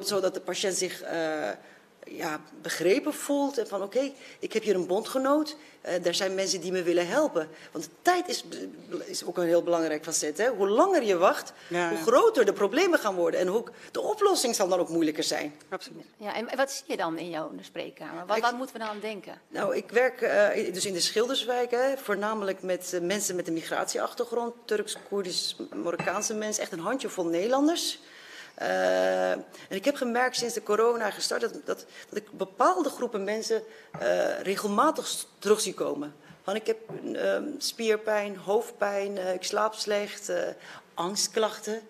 zodat 0.04 0.34
de 0.34 0.42
patiënt 0.42 0.78
zich 0.78 1.04
uh, 1.04 1.50
ja, 2.16 2.42
begrepen 2.62 3.14
voelt 3.14 3.58
en 3.58 3.68
van 3.68 3.82
oké, 3.82 3.98
okay, 3.98 4.14
ik 4.40 4.54
heb 4.54 4.64
hier 4.64 4.76
een 4.76 4.88
bondgenoot, 4.88 5.56
uh, 5.86 6.06
er 6.06 6.14
zijn 6.14 6.36
mensen 6.36 6.62
die 6.62 6.72
me 6.72 6.84
willen 6.84 7.08
helpen. 7.08 7.50
Want 7.72 7.84
de 7.84 7.90
tijd 8.02 8.28
is, 8.28 8.46
is 9.06 9.26
ook 9.26 9.38
een 9.38 9.46
heel 9.46 9.64
belangrijk 9.64 10.04
facet. 10.04 10.38
Hè? 10.38 10.48
Hoe 10.48 10.70
langer 10.70 11.04
je 11.04 11.18
wacht, 11.18 11.54
ja. 11.68 11.90
hoe 11.90 11.98
groter 11.98 12.46
de 12.46 12.54
problemen 12.54 13.00
gaan 13.00 13.16
worden. 13.16 13.40
En 13.40 13.48
hoe, 13.48 13.64
de 13.92 14.02
oplossing 14.02 14.56
zal 14.56 14.68
dan 14.68 14.80
ook 14.80 14.90
moeilijker 14.90 15.24
zijn. 15.24 15.54
Absoluut. 15.70 16.06
Ja, 16.18 16.36
en 16.36 16.58
wat 16.58 16.72
zie 16.72 16.86
je 16.88 16.98
dan 16.98 17.18
in 17.18 17.30
jouw 17.30 17.52
spreekkamer? 17.62 18.26
Wat, 18.26 18.38
ik, 18.38 18.44
wat 18.44 18.58
moeten 18.58 18.76
we 18.76 18.82
dan 18.82 18.90
aan 18.90 19.00
denken? 19.00 19.42
Nou, 19.48 19.76
ik 19.76 19.92
werk 19.92 20.22
uh, 20.22 20.74
dus 20.74 20.86
in 20.86 20.94
de 20.94 21.00
Schilderswijk, 21.00 21.72
hè, 21.72 21.98
voornamelijk 21.98 22.62
met 22.62 22.92
uh, 22.94 23.02
mensen 23.02 23.36
met 23.36 23.48
een 23.48 23.54
migratieachtergrond. 23.54 24.54
Turks, 24.66 24.98
Koerdisch, 25.10 25.56
Marokkaanse 25.74 26.34
mensen, 26.34 26.64
echt 26.64 26.72
een 26.72 26.80
handjevol 26.80 27.26
Nederlanders. 27.26 28.00
Uh, 28.62 29.32
en 29.32 29.46
ik 29.70 29.86
heb 29.86 29.96
gemerkt 29.96 30.36
sinds 30.36 30.54
de 30.54 30.64
corona 30.64 31.12
gestart 31.12 31.42
dat, 31.42 31.54
dat, 31.54 31.86
dat 32.10 32.18
ik 32.18 32.32
bepaalde 32.32 32.90
groepen 32.90 33.24
mensen 33.24 33.64
uh, 34.02 34.40
regelmatig 34.40 35.26
terug 35.40 35.62
zie 35.62 35.74
komen. 35.74 36.16
Van 36.44 36.56
ik 36.56 36.68
heb 36.68 36.78
uh, 37.04 37.38
spierpijn, 37.58 38.38
hoofdpijn, 38.38 39.16
uh, 39.18 39.34
ik 39.34 39.44
slaap 39.44 39.74
slecht, 39.74 40.32
angstklachten. 40.94 41.82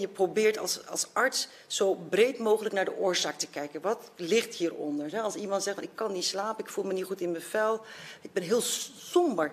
je 0.00 0.08
probeert 0.12 0.58
als, 0.58 0.86
als 0.86 1.06
arts 1.12 1.48
zo 1.66 1.94
breed 1.94 2.38
mogelijk 2.38 2.74
naar 2.74 2.84
de 2.84 2.96
oorzaak 2.96 3.38
te 3.38 3.48
kijken. 3.48 3.80
Wat 3.80 4.10
ligt 4.16 4.54
hieronder? 4.54 5.20
Als 5.20 5.34
iemand 5.34 5.62
zegt, 5.62 5.82
ik 5.82 5.90
kan 5.94 6.12
niet 6.12 6.24
slapen, 6.24 6.64
ik 6.64 6.70
voel 6.70 6.84
me 6.84 6.92
niet 6.92 7.04
goed 7.04 7.20
in 7.20 7.30
mijn 7.30 7.42
vel. 7.42 7.80
Ik 8.20 8.32
ben 8.32 8.42
heel 8.42 8.60
somber. 8.60 9.52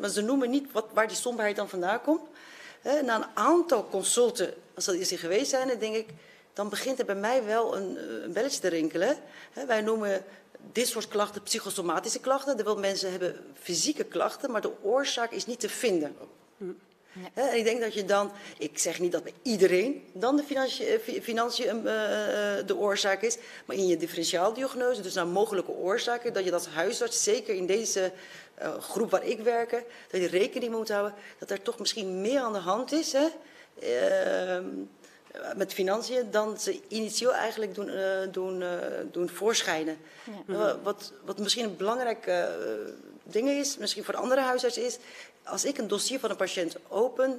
Maar 0.00 0.10
ze 0.10 0.20
noemen 0.20 0.50
niet 0.50 0.72
wat, 0.72 0.86
waar 0.92 1.08
die 1.08 1.16
somberheid 1.16 1.56
dan 1.56 1.68
vandaan 1.68 2.02
komt. 2.02 2.28
Na 2.82 3.16
een 3.16 3.26
aantal 3.34 3.88
consulten, 3.88 4.54
als 4.74 4.84
dat 4.84 4.94
is 4.94 5.10
geweest 5.10 5.50
zijn, 5.50 5.68
dan 5.68 5.78
denk 5.78 5.94
ik, 5.94 6.08
dan 6.52 6.68
begint 6.68 6.98
er 6.98 7.04
bij 7.04 7.14
mij 7.14 7.44
wel 7.44 7.76
een, 7.76 7.96
eh, 7.96 8.22
een 8.22 8.32
belletje 8.32 8.60
te 8.60 8.68
rinkelen. 8.68 9.16
Wij 9.66 9.80
noemen 9.80 10.24
dit 10.72 10.88
soort 10.88 11.08
klachten 11.08 11.42
psychosomatische 11.42 12.20
klachten. 12.20 12.64
Wil 12.64 12.78
mensen 12.78 13.10
hebben 13.10 13.36
fysieke 13.60 14.04
klachten, 14.04 14.50
maar 14.50 14.60
de 14.60 14.82
oorzaak 14.82 15.30
is 15.30 15.46
niet 15.46 15.60
te 15.60 15.68
vinden. 15.68 16.16
En 17.34 17.56
ik 17.56 17.64
denk 17.64 17.80
dat 17.80 17.94
je 17.94 18.04
dan, 18.04 18.32
ik 18.58 18.78
zeg 18.78 19.00
niet 19.00 19.12
dat 19.12 19.22
bij 19.22 19.32
iedereen 19.42 20.04
dan 20.12 20.36
de 20.36 20.42
financi- 20.42 20.84
eh, 20.84 20.98
fi- 21.00 21.22
financiën 21.22 21.86
eh, 21.86 22.58
eh, 22.58 22.66
de 22.66 22.76
oorzaak 22.76 23.22
is, 23.22 23.38
maar 23.64 23.76
in 23.76 23.86
je 23.86 23.96
differentiaaldiagnose, 23.96 25.00
dus 25.00 25.14
naar 25.14 25.26
mogelijke 25.26 25.70
oorzaken, 25.70 26.32
dat 26.32 26.44
je 26.44 26.52
als 26.52 26.66
huisarts, 26.66 27.22
zeker 27.22 27.54
in 27.54 27.66
deze 27.66 28.12
groep 28.80 29.10
waar 29.10 29.24
ik 29.24 29.40
werk, 29.40 29.70
dat 30.10 30.20
je 30.20 30.26
rekening 30.26 30.72
moet 30.72 30.88
houden 30.88 31.14
dat 31.38 31.50
er 31.50 31.62
toch 31.62 31.78
misschien 31.78 32.20
meer 32.20 32.40
aan 32.40 32.52
de 32.52 32.58
hand 32.58 32.92
is. 32.92 33.12
Hè? 33.12 33.26
Ehm, 33.80 34.64
met 35.56 35.72
financiën 35.72 36.30
dan 36.30 36.58
ze 36.58 36.80
initieel 36.88 37.34
eigenlijk 37.34 37.74
doen, 37.74 37.90
doen, 38.30 38.64
doen 39.10 39.28
voorschijnen. 39.28 39.96
Wat, 40.82 41.12
wat 41.24 41.38
misschien 41.38 41.64
een 41.64 41.76
belangrijk 41.76 42.30
ding 43.22 43.48
is, 43.48 43.76
misschien 43.76 44.04
voor 44.04 44.14
de 44.14 44.20
andere 44.20 44.40
huisartsen 44.40 44.84
is, 44.84 44.98
als 45.44 45.64
ik 45.64 45.78
een 45.78 45.88
dossier 45.88 46.18
van 46.20 46.30
een 46.30 46.36
patiënt 46.36 46.76
open, 46.88 47.38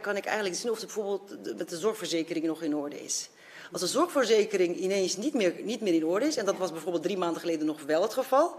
kan 0.00 0.16
ik 0.16 0.24
eigenlijk 0.24 0.56
zien 0.56 0.70
of 0.70 0.76
het 0.80 0.86
bijvoorbeeld 0.86 1.56
met 1.56 1.68
de 1.68 1.78
zorgverzekering 1.78 2.46
nog 2.46 2.62
in 2.62 2.76
orde 2.76 3.04
is. 3.04 3.28
Als 3.72 3.80
de 3.80 3.86
zorgverzekering 3.86 4.76
ineens 4.76 5.16
niet 5.16 5.34
meer, 5.34 5.54
niet 5.62 5.80
meer 5.80 5.94
in 5.94 6.06
orde 6.06 6.26
is, 6.26 6.36
en 6.36 6.44
dat 6.44 6.56
was 6.56 6.70
bijvoorbeeld 6.72 7.02
drie 7.02 7.16
maanden 7.18 7.40
geleden 7.40 7.66
nog 7.66 7.82
wel 7.82 8.02
het 8.02 8.12
geval, 8.12 8.56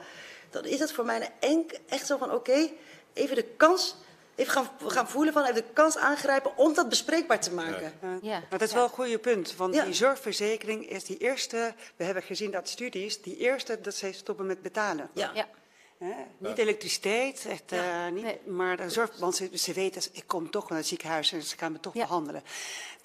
dan 0.49 0.65
is 0.65 0.79
het 0.79 0.91
voor 0.91 1.05
mij 1.05 1.31
enk, 1.39 1.71
echt 1.89 2.05
zo 2.05 2.17
van 2.17 2.31
oké, 2.31 2.69
even 3.13 3.35
de 3.35 3.45
kans, 3.57 3.95
even 4.35 4.51
gaan, 4.51 4.69
gaan 4.87 5.09
voelen 5.09 5.33
van 5.33 5.43
even 5.43 5.55
de 5.55 5.63
kans 5.73 5.97
aangrijpen 5.97 6.57
om 6.57 6.73
dat 6.73 6.89
bespreekbaar 6.89 7.39
te 7.39 7.53
maken. 7.53 7.93
Ja. 8.21 8.39
Maar 8.39 8.59
dat 8.59 8.61
is 8.61 8.73
wel 8.73 8.83
een 8.83 8.89
goede 8.89 9.19
punt, 9.19 9.55
want 9.55 9.75
Ja. 9.75 9.83
die 9.85 9.93
zorgverzekering 9.93 10.89
is 10.89 11.03
die 11.03 11.17
eerste, 11.17 11.73
we 11.95 12.03
hebben 12.03 12.23
gezien 12.23 12.51
dat 12.51 12.69
studies, 12.69 13.21
die 13.21 13.37
eerste 13.37 13.81
dat 13.81 13.95
ze 13.95 14.11
stoppen 14.11 14.45
met 14.45 14.61
betalen. 14.61 15.09
Ja. 15.13 15.31
Hè? 16.05 16.47
Niet 16.49 16.57
elektriciteit, 16.57 17.45
echt, 17.49 17.63
Ja. 17.67 18.05
eh, 18.05 18.11
niet, 18.13 18.23
Nee. 18.23 18.39
maar 18.45 18.77
de 18.77 18.89
zorg, 18.89 19.17
want 19.17 19.35
ze, 19.35 19.49
ze 19.53 19.73
weten, 19.73 20.01
ik 20.11 20.23
kom 20.27 20.49
toch 20.51 20.69
naar 20.69 20.77
het 20.77 20.87
ziekenhuis 20.87 21.31
en 21.31 21.41
ze 21.43 21.57
gaan 21.57 21.71
me 21.71 21.79
toch 21.79 21.93
Ja. 21.93 22.01
behandelen. 22.01 22.43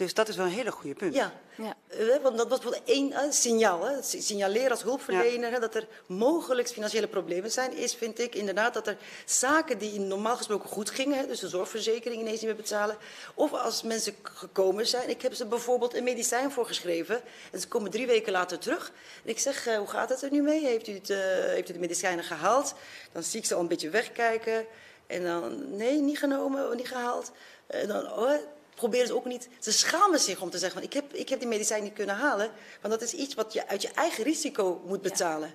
Dus 0.00 0.14
dat 0.14 0.28
is 0.28 0.36
wel 0.36 0.46
een 0.46 0.52
hele 0.52 0.70
goede 0.70 0.94
punt. 0.94 1.14
Ja. 1.14 1.32
Ja. 1.54 1.74
Eh, 1.88 2.22
Want 2.22 2.36
dat 2.36 2.48
was 2.48 2.58
bijvoorbeeld 2.60 2.88
één 2.88 3.32
signaal. 3.32 3.84
Hè. 3.84 4.02
Signaleren 4.02 4.70
als 4.70 4.82
hulpverlener 4.82 5.50
hè, 5.50 5.58
dat 5.58 5.74
er 5.74 5.86
mogelijk 6.06 6.68
financiële 6.68 7.06
problemen 7.06 7.50
zijn, 7.50 7.72
is, 7.72 7.94
vind 7.94 8.18
ik 8.18 8.34
inderdaad 8.34 8.74
dat 8.74 8.86
er 8.86 8.96
zaken 9.24 9.78
die 9.78 10.00
normaal 10.00 10.36
gesproken 10.36 10.68
goed 10.68 10.90
gingen, 10.90 11.18
hè, 11.18 11.26
dus 11.26 11.40
de 11.40 11.48
zorgverzekering 11.48 12.20
ineens 12.20 12.40
niet 12.40 12.50
meer 12.50 12.56
betalen, 12.56 12.96
of 13.34 13.52
als 13.52 13.82
mensen 13.82 14.14
gekomen 14.22 14.86
zijn, 14.86 15.08
ik 15.08 15.22
heb 15.22 15.34
ze 15.34 15.46
bijvoorbeeld 15.46 15.94
een 15.94 16.04
medicijn 16.04 16.50
voorgeschreven 16.50 17.20
en 17.52 17.60
ze 17.60 17.68
komen 17.68 17.90
drie 17.90 18.06
weken 18.06 18.32
later 18.32 18.58
terug. 18.58 18.92
En 19.24 19.30
ik 19.30 19.38
zeg, 19.38 19.66
eh, 19.66 19.78
hoe 19.78 19.88
gaat 19.88 20.08
het 20.08 20.22
er 20.22 20.30
nu 20.30 20.42
mee? 20.42 20.66
Heeft 20.66 20.88
u, 20.88 20.92
het, 20.92 21.10
eh, 21.10 21.18
heeft 21.46 21.68
u 21.68 21.72
de 21.72 21.78
medicijnen 21.78 22.24
gehaald? 22.24 22.74
Dan 23.12 23.22
zie 23.22 23.40
ik 23.40 23.46
ze 23.46 23.54
al 23.54 23.60
een 23.60 23.68
beetje 23.68 23.90
wegkijken. 23.90 24.66
En 25.06 25.24
dan, 25.24 25.76
nee, 25.76 26.00
niet 26.00 26.18
genomen, 26.18 26.76
niet 26.76 26.88
gehaald. 26.88 27.30
En 27.66 27.88
dan, 27.88 28.12
oh, 28.12 28.32
proberen 28.80 29.06
ze 29.06 29.14
ook 29.14 29.24
niet. 29.24 29.48
Ze 29.58 29.72
schamen 29.72 30.20
zich 30.20 30.40
om 30.40 30.50
te 30.50 30.58
zeggen: 30.58 30.78
van, 30.78 30.88
ik, 30.88 30.94
heb, 30.94 31.14
ik 31.14 31.28
heb 31.28 31.38
die 31.38 31.48
medicijn 31.48 31.82
niet 31.82 31.92
kunnen 31.92 32.16
halen. 32.16 32.50
Want 32.80 32.92
dat 32.92 33.02
is 33.02 33.12
iets 33.12 33.34
wat 33.34 33.52
je 33.52 33.68
uit 33.68 33.82
je 33.82 33.90
eigen 33.94 34.24
risico 34.24 34.82
moet 34.86 35.02
betalen. 35.02 35.50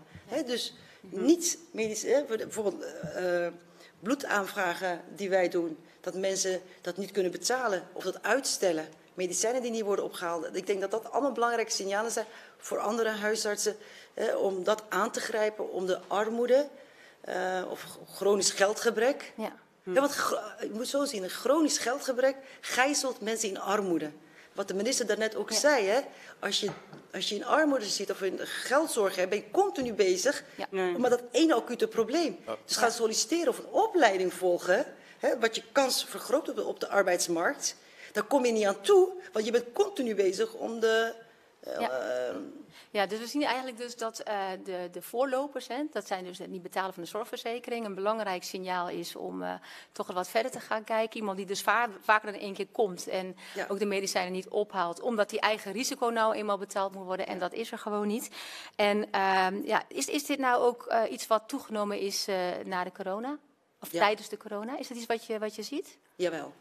Dus 0.46 0.74
niet 1.01 1.58
medisch, 1.72 2.01
hè, 2.01 2.24
bijvoorbeeld 2.24 2.84
eh, 2.84 3.48
bloedaanvragen 4.00 5.01
die 5.15 5.29
wij 5.29 5.50
doen, 5.50 5.77
dat 6.01 6.13
mensen 6.13 6.62
dat 6.82 6.98
niet 6.98 7.12
kunnen 7.12 7.32
betalen 7.32 7.84
of 7.94 8.03
dat 8.03 8.24
uitstellen. 8.24 8.88
Medicijnen 9.13 9.62
die 9.62 9.72
niet 9.72 9.84
worden 9.84 10.05
opgehaald. 10.05 10.55
Ik 10.55 10.67
denk 10.67 10.82
dat 10.82 10.91
dat 10.91 11.12
allemaal 11.12 11.32
belangrijke 11.32 11.72
signalen 11.72 12.12
zijn 12.12 12.25
voor 12.58 12.79
andere 12.79 13.10
huisartsen 13.10 13.75
om 14.38 14.63
dat 14.63 14.84
aan 14.89 15.12
te 15.12 15.20
grijpen, 15.20 15.72
om 15.72 15.86
de 15.86 16.00
armoede 16.08 16.67
eh, 17.22 17.63
of 17.70 17.98
chronisch 18.13 18.51
geldgebrek. 18.51 19.34
Ja. 19.36 19.51
Ja, 19.85 19.99
want 20.01 20.13
je 20.61 20.69
moet 20.73 20.87
zo 20.87 21.05
zien, 21.05 21.23
een 21.23 21.29
chronisch 21.29 21.77
geldgebrek 21.77 22.35
gijzelt 22.61 23.21
mensen 23.21 23.49
in 23.49 23.59
armoede. 23.59 24.11
Wat 24.53 24.67
de 24.67 24.73
minister 24.73 25.05
daarnet 25.05 25.35
ook 25.35 25.51
zei, 25.51 25.85
hè? 25.85 25.99
Als, 26.39 26.59
je, 26.59 26.69
als 27.13 27.29
je 27.29 27.35
in 27.35 27.45
armoede 27.45 27.85
zit 27.85 28.09
of 28.11 28.21
in 28.21 28.39
geldzorg 28.39 29.15
hebt, 29.15 29.29
ben 29.29 29.37
je 29.39 29.51
continu 29.51 29.93
bezig 29.93 30.43
Ja. 30.55 30.67
Nee. 30.69 30.97
met 30.97 31.09
dat 31.11 31.21
ene 31.31 31.53
acute 31.53 31.87
probleem. 31.87 32.37
Dus 32.65 32.77
ga 32.77 32.89
solliciteren 32.89 33.47
of 33.47 33.57
een 33.57 33.69
opleiding 33.71 34.33
volgen, 34.33 34.85
hè, 35.19 35.39
wat 35.39 35.55
je 35.55 35.63
kans 35.71 36.05
vergroot 36.09 36.49
op 36.49 36.55
de, 36.55 36.63
op 36.63 36.79
de 36.79 36.87
arbeidsmarkt. 36.87 37.75
Daar 38.11 38.23
kom 38.23 38.45
je 38.45 38.51
niet 38.51 38.65
aan 38.65 38.81
toe, 38.81 39.09
want 39.31 39.45
je 39.45 39.51
bent 39.51 39.65
continu 39.73 40.15
bezig 40.15 40.53
om 40.53 40.79
de... 40.79 41.13
eh, 41.61 42.35
Ja. 42.95 43.05
dus 43.05 43.19
we 43.19 43.27
zien 43.27 43.43
eigenlijk 43.43 43.77
dus 43.77 43.95
dat 43.95 44.19
eh, 44.19 44.47
de, 44.63 44.89
de 44.91 45.01
voorlopers, 45.01 45.67
hè, 45.67 45.83
dat 45.91 46.07
zijn 46.07 46.23
dus 46.23 46.37
het 46.37 46.49
niet 46.49 46.61
betalen 46.61 46.93
van 46.93 47.03
de 47.03 47.09
zorgverzekering, 47.09 47.85
een 47.85 47.95
belangrijk 47.95 48.43
signaal 48.43 48.89
is 48.89 49.15
om 49.15 49.43
eh, 49.43 49.53
toch 49.91 50.07
wat 50.07 50.27
verder 50.29 50.51
te 50.51 50.59
gaan 50.59 50.83
kijken. 50.83 51.17
Iemand 51.17 51.37
die 51.37 51.45
dus 51.45 51.61
va- 51.61 51.89
vaker 52.01 52.31
dan 52.31 52.41
één 52.41 52.53
keer 52.53 52.67
komt 52.71 53.07
en 53.07 53.35
Ja. 53.55 53.65
ook 53.69 53.79
de 53.79 53.85
medicijnen 53.85 54.31
niet 54.31 54.47
ophaalt, 54.47 55.01
omdat 55.01 55.29
die 55.29 55.39
eigen 55.39 55.71
risico 55.71 56.07
nou 56.07 56.35
eenmaal 56.35 56.57
betaald 56.57 56.93
moet 56.93 57.05
worden 57.05 57.27
en 57.27 57.39
dat 57.39 57.53
is 57.53 57.71
er 57.71 57.77
gewoon 57.77 58.07
niet. 58.07 58.29
En 58.75 59.11
ehm, 59.11 59.61
ja, 59.65 59.83
is, 59.87 60.05
is 60.07 60.25
dit 60.25 60.39
nou 60.39 60.63
ook 60.63 60.85
eh, 60.85 61.11
iets 61.11 61.27
wat 61.27 61.43
toegenomen 61.47 61.99
is 61.99 62.25
na 62.63 62.83
de 62.83 62.91
corona? 62.91 63.37
Of 63.81 63.91
Ja. 63.91 63.99
tijdens 63.99 64.29
de 64.29 64.37
corona? 64.37 64.77
Is 64.79 64.87
dat 64.87 64.97
iets 64.97 65.05
wat 65.05 65.25
je, 65.25 65.39
wat 65.39 65.55
je 65.55 65.61
ziet? 65.63 65.97
Jawel. 66.15 66.53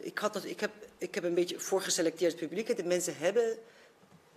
Ik, 0.00 0.18
had 0.18 0.32
dat, 0.32 0.44
ik, 0.44 0.60
heb, 0.60 0.70
ik 0.98 1.14
heb 1.14 1.24
een 1.24 1.34
beetje 1.34 1.60
voorgeselecteerd 1.60 2.36
publiek. 2.36 2.76
De 2.76 2.84
mensen 2.84 3.16
hebben 3.16 3.58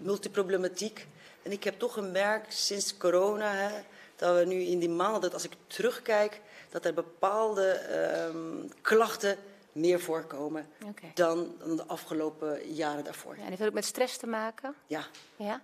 multiproblematiek. 0.01 1.07
En 1.43 1.51
ik 1.51 1.63
heb 1.63 1.79
toch 1.79 1.93
gemerkt 1.93 2.53
sinds 2.53 2.97
corona 2.97 3.51
hè, 3.53 3.69
dat 4.15 4.37
we 4.37 4.45
nu 4.45 4.61
in 4.61 4.79
die 4.79 4.89
maanden, 4.89 5.21
dat 5.21 5.33
als 5.33 5.43
ik 5.43 5.51
terugkijk, 5.67 6.41
dat 6.69 6.85
er 6.85 6.93
bepaalde 6.93 7.67
ehm, 7.71 8.67
klachten 8.81 9.37
meer 9.71 9.99
voorkomen 9.99 10.67
dan, 11.13 11.55
dan 11.59 11.75
de 11.75 11.85
afgelopen 11.85 12.73
jaren 12.73 13.03
daarvoor. 13.03 13.33
Ja, 13.35 13.41
en 13.41 13.47
heeft 13.47 13.57
dat 13.59 13.67
ook 13.67 13.73
met 13.73 13.85
stress 13.85 14.17
te 14.17 14.27
maken? 14.27 14.75
Ja, 14.87 15.05
Ja? 15.35 15.61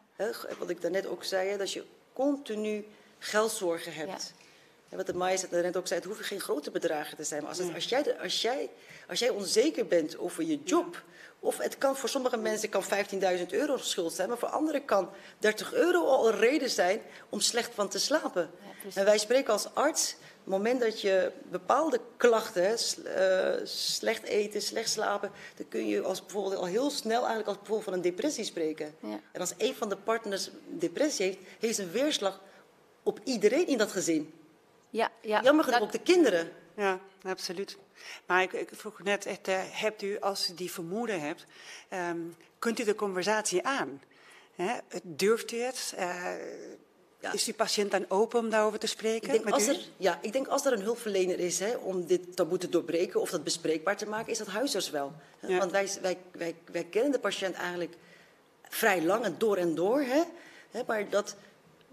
wat 0.60 0.70
ik 0.70 0.82
daarnet 0.82 1.06
ook 1.08 1.24
zei, 1.24 1.50
hè, 1.50 1.58
dat 1.58 1.72
je 1.72 1.84
continu 2.14 2.86
geldzorgen 3.20 3.94
hebt. 3.94 4.34
En 4.90 4.98
wat 4.98 5.06
de 5.06 5.14
Maya 5.14 5.38
net 5.52 5.78
ook 5.78 5.88
zei, 5.88 6.00
het 6.00 6.08
hoeven 6.10 6.26
geen 6.26 6.40
grote 6.40 6.72
bedragen 6.72 7.18
te 7.18 7.24
zijn. 7.24 7.42
Maar 7.42 7.50
als, 7.50 7.60
het- 7.60 7.74
als, 7.74 7.86
jij, 7.86 8.20
als, 8.22 8.42
jij, 8.42 8.70
als 9.08 9.20
jij 9.20 9.30
onzeker 9.30 9.88
bent 9.88 10.18
over 10.18 10.44
je 10.44 10.60
job... 10.64 11.02
of 11.40 11.58
het 11.58 11.78
kan 11.78 11.96
voor 11.96 12.10
sommige 12.10 12.38
mensen 12.38 12.70
kan 12.70 12.84
15.000 12.84 12.90
euro 13.50 13.78
schuld 13.78 14.14
zijn... 14.14 14.30
maar 14.30 14.38
voor 14.38 14.48
anderen 14.50 14.86
kan 14.86 15.10
30 15.40 15.74
euro 15.74 16.06
al 16.06 16.28
een 16.28 16.40
reden 16.40 16.70
zijn 16.70 17.02
om 17.30 17.40
slecht 17.40 17.74
van 17.74 17.88
te 17.90 18.00
slapen. 18.00 18.50
en 18.94 19.06
wij 19.06 19.18
spreken 19.18 19.54
als 19.54 19.68
arts... 19.74 20.14
op 20.14 20.54
het 20.54 20.54
moment 20.54 20.82
dat 20.82 21.02
je 21.02 21.32
bepaalde 21.50 22.00
klachten, 22.18 22.78
eh, 23.06 23.66
slecht 23.66 24.24
eten, 24.24 24.62
slecht 24.62 24.90
slapen... 24.90 25.32
dan 25.56 25.68
kun 25.68 25.88
je 25.88 26.02
als 26.02 26.22
bijvoorbeeld 26.22 26.56
al 26.56 26.66
heel 26.66 26.90
snel 26.90 27.20
eigenlijk 27.20 27.48
als 27.48 27.58
bijvoorbeeld 27.58 27.86
van 27.90 27.94
een 27.94 28.02
depressie 28.02 28.44
spreken. 28.44 28.96
Ja. 29.00 29.20
En 29.32 29.42
als 29.42 29.54
een 29.58 29.76
van 29.76 29.90
de 29.90 29.98
partners 29.98 30.50
depressie 30.68 31.26
heeft... 31.26 31.38
heeft 31.60 31.76
ze 31.76 31.82
een 31.82 31.92
weerslag 31.92 32.42
op 33.04 33.20
iedereen 33.24 33.68
in 33.68 33.78
dat 33.78 33.92
gezin. 33.92 34.34
Ja, 34.90 35.12
ja. 35.22 35.42
Jammer 35.42 35.64
genoeg 35.64 35.80
Dat- 35.80 35.88
ook 35.88 36.06
de 36.06 36.12
kinderen. 36.14 36.52
Ja, 36.76 37.00
absoluut. 37.24 37.78
Maar 38.26 38.42
ik, 38.42 38.54
ik 38.54 38.70
vroeg 38.74 39.04
net 39.04 39.26
echt, 39.26 39.46
hebt 39.72 40.02
u, 40.02 40.20
als 40.20 40.50
u 40.50 40.54
die 40.56 40.72
vermoeden 40.72 41.22
hebt, 41.22 41.46
ehm, 41.90 42.20
kunt 42.60 42.80
u 42.80 42.84
de 42.84 42.96
conversatie 42.96 43.66
aan? 43.66 44.02
Hè? 44.56 44.78
Durft 45.04 45.52
u 45.52 45.60
het? 45.60 45.94
Eh, 45.96 46.34
Ja. 47.20 47.34
Is 47.34 47.44
die 47.44 47.54
patiënt 47.54 47.92
dan 47.92 48.06
open 48.08 48.40
om 48.40 48.50
daarover 48.50 48.80
te 48.80 48.88
spreken 48.88 49.34
Ik 49.34 49.44
denk, 49.44 49.54
als 49.54 49.68
er, 49.68 49.80
ja, 49.98 50.20
ik 50.22 50.34
denk 50.34 50.48
als 50.48 50.66
er 50.66 50.74
een 50.74 50.82
hulpverlener 50.82 51.40
is 51.40 51.60
hè, 51.60 51.76
om 51.76 52.06
dit 52.06 52.36
taboe 52.36 52.58
te 52.58 52.70
doorbreken 52.70 53.22
of 53.22 53.30
dat 53.30 53.44
bespreekbaar 53.44 53.98
te 53.98 54.08
maken, 54.08 54.32
is 54.32 54.38
dat 54.38 54.48
huisarts 54.48 54.90
wel. 54.90 55.14
Hè? 55.40 55.48
Ja. 55.48 55.58
Want 55.58 55.72
wij, 55.72 55.90
wij, 56.02 56.18
wij, 56.32 56.56
wij 56.72 56.84
kennen 56.84 57.12
de 57.12 57.20
patiënt 57.20 57.56
eigenlijk 57.56 57.94
vrij 58.70 59.04
lang 59.04 59.24
en 59.24 59.36
door 59.38 59.58
en 59.58 59.76
door. 59.76 60.02
Hè? 60.02 60.24
Hè, 60.72 60.82
maar, 60.88 61.10
dat, 61.10 61.36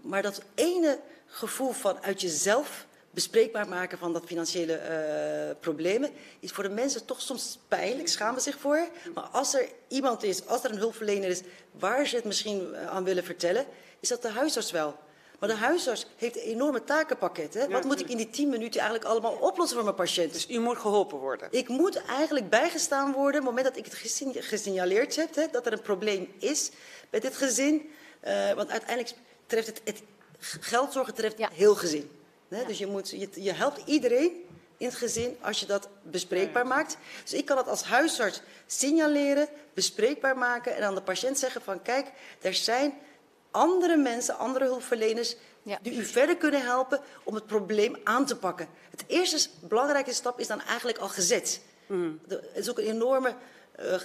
maar 0.01 0.21
dat 0.21 0.41
ene 0.55 0.99
gevoel 1.27 1.71
van 1.71 2.01
uit 2.01 2.21
jezelf 2.21 2.84
bespreekbaar 3.15 3.67
maken 3.67 3.97
van 3.97 4.13
dat 4.13 4.23
financiële 4.25 4.73
eh, 4.73 5.55
problemen 5.59 6.09
is 6.39 6.51
voor 6.51 6.63
de 6.63 6.69
mensen 6.69 7.05
toch 7.05 7.21
soms 7.21 7.59
pijnlijk, 7.67 8.07
schamen 8.07 8.41
zich 8.41 8.59
voor. 8.59 8.87
Maar 9.13 9.23
als 9.23 9.53
er 9.53 9.67
iemand 9.87 10.23
is, 10.23 10.47
als 10.47 10.63
er 10.63 10.71
een 10.71 10.77
hulpverlener 10.77 11.29
is 11.29 11.41
waar 11.71 12.05
ze 12.07 12.15
het 12.15 12.25
misschien 12.25 12.73
eh, 12.73 12.87
aan 12.87 13.03
willen 13.03 13.23
vertellen, 13.23 13.65
is 13.99 14.09
dat 14.09 14.21
de 14.21 14.29
huisarts 14.29 14.71
wel. 14.71 14.95
Maar 15.39 15.49
de 15.49 15.55
huisarts 15.55 16.05
heeft 16.15 16.35
een 16.35 16.41
enorme 16.41 16.83
takenpakket. 16.83 17.53
Hè? 17.53 17.67
Wat 17.67 17.83
moet 17.83 17.99
ik 17.99 18.09
in 18.09 18.17
die 18.17 18.29
tien 18.29 18.49
minuten 18.49 18.79
eigenlijk 18.81 19.09
allemaal 19.09 19.33
oplossen 19.33 19.75
voor 19.75 19.83
mijn 19.85 19.95
patiënt? 19.95 20.33
Dus 20.33 20.49
u 20.49 20.59
moet 20.59 20.77
geholpen 20.77 21.17
worden. 21.17 21.47
Ik 21.51 21.67
moet 21.67 22.01
eigenlijk 22.05 22.49
bijgestaan 22.49 23.11
worden 23.11 23.41
op 23.41 23.45
het 23.47 23.55
moment 23.55 23.65
dat 23.65 23.77
ik 23.77 23.85
het 23.85 23.93
gesig- 23.93 24.47
gesignaleerd 24.49 25.15
heb 25.15 25.35
hè, 25.35 25.43
dat 25.51 25.65
er 25.65 25.73
een 25.73 25.81
probleem 25.81 26.33
is 26.39 26.71
bij 27.09 27.19
dit 27.19 27.35
gezin. 27.35 27.89
Eh, 28.19 28.51
want 28.51 28.69
uiteindelijk 28.69 29.15
treft 29.45 29.67
het, 29.67 29.81
het 29.83 30.01
geldzorgen 30.39 31.13
treft 31.13 31.37
Ja. 31.37 31.49
heel 31.53 31.75
gezin. 31.75 32.09
Dus 32.47 32.77
je, 32.77 32.87
moet, 32.87 33.09
je, 33.09 33.29
je 33.33 33.51
helpt 33.53 33.81
iedereen 33.85 34.31
in 34.77 34.85
het 34.87 34.95
gezin 34.95 35.37
als 35.41 35.59
je 35.59 35.65
dat 35.65 35.89
bespreekbaar 36.03 36.67
maakt. 36.67 36.97
Dus 37.23 37.33
ik 37.33 37.45
kan 37.45 37.55
dat 37.55 37.67
als 37.67 37.83
huisarts 37.83 38.41
signaleren, 38.65 39.47
bespreekbaar 39.73 40.37
maken 40.37 40.75
en 40.75 40.83
aan 40.83 40.95
de 40.95 41.01
patiënt 41.01 41.39
zeggen 41.39 41.61
van 41.61 41.81
kijk, 41.81 42.07
er 42.41 42.53
zijn 42.53 42.93
andere 43.51 43.97
mensen, 43.97 44.37
andere 44.37 44.65
hulpverleners 44.65 45.35
Ja. 45.63 45.79
die 45.81 45.95
u 45.97 46.03
verder 46.05 46.37
kunnen 46.37 46.61
helpen 46.61 46.99
om 47.23 47.35
het 47.35 47.45
probleem 47.45 47.97
aan 48.03 48.25
te 48.25 48.35
pakken. 48.37 48.67
Het 48.89 49.03
eerste 49.07 49.49
belangrijke 49.59 50.13
stap 50.13 50.39
is 50.39 50.47
dan 50.47 50.61
eigenlijk 50.61 50.97
al 50.97 51.07
gezet. 51.09 51.61
Mm. 51.87 52.19
De- 52.27 52.35
Het 52.53 52.57
is 52.63 52.69
ook 52.69 52.77
een 52.79 52.85
enorme 52.89 53.33
eh, 53.75 53.95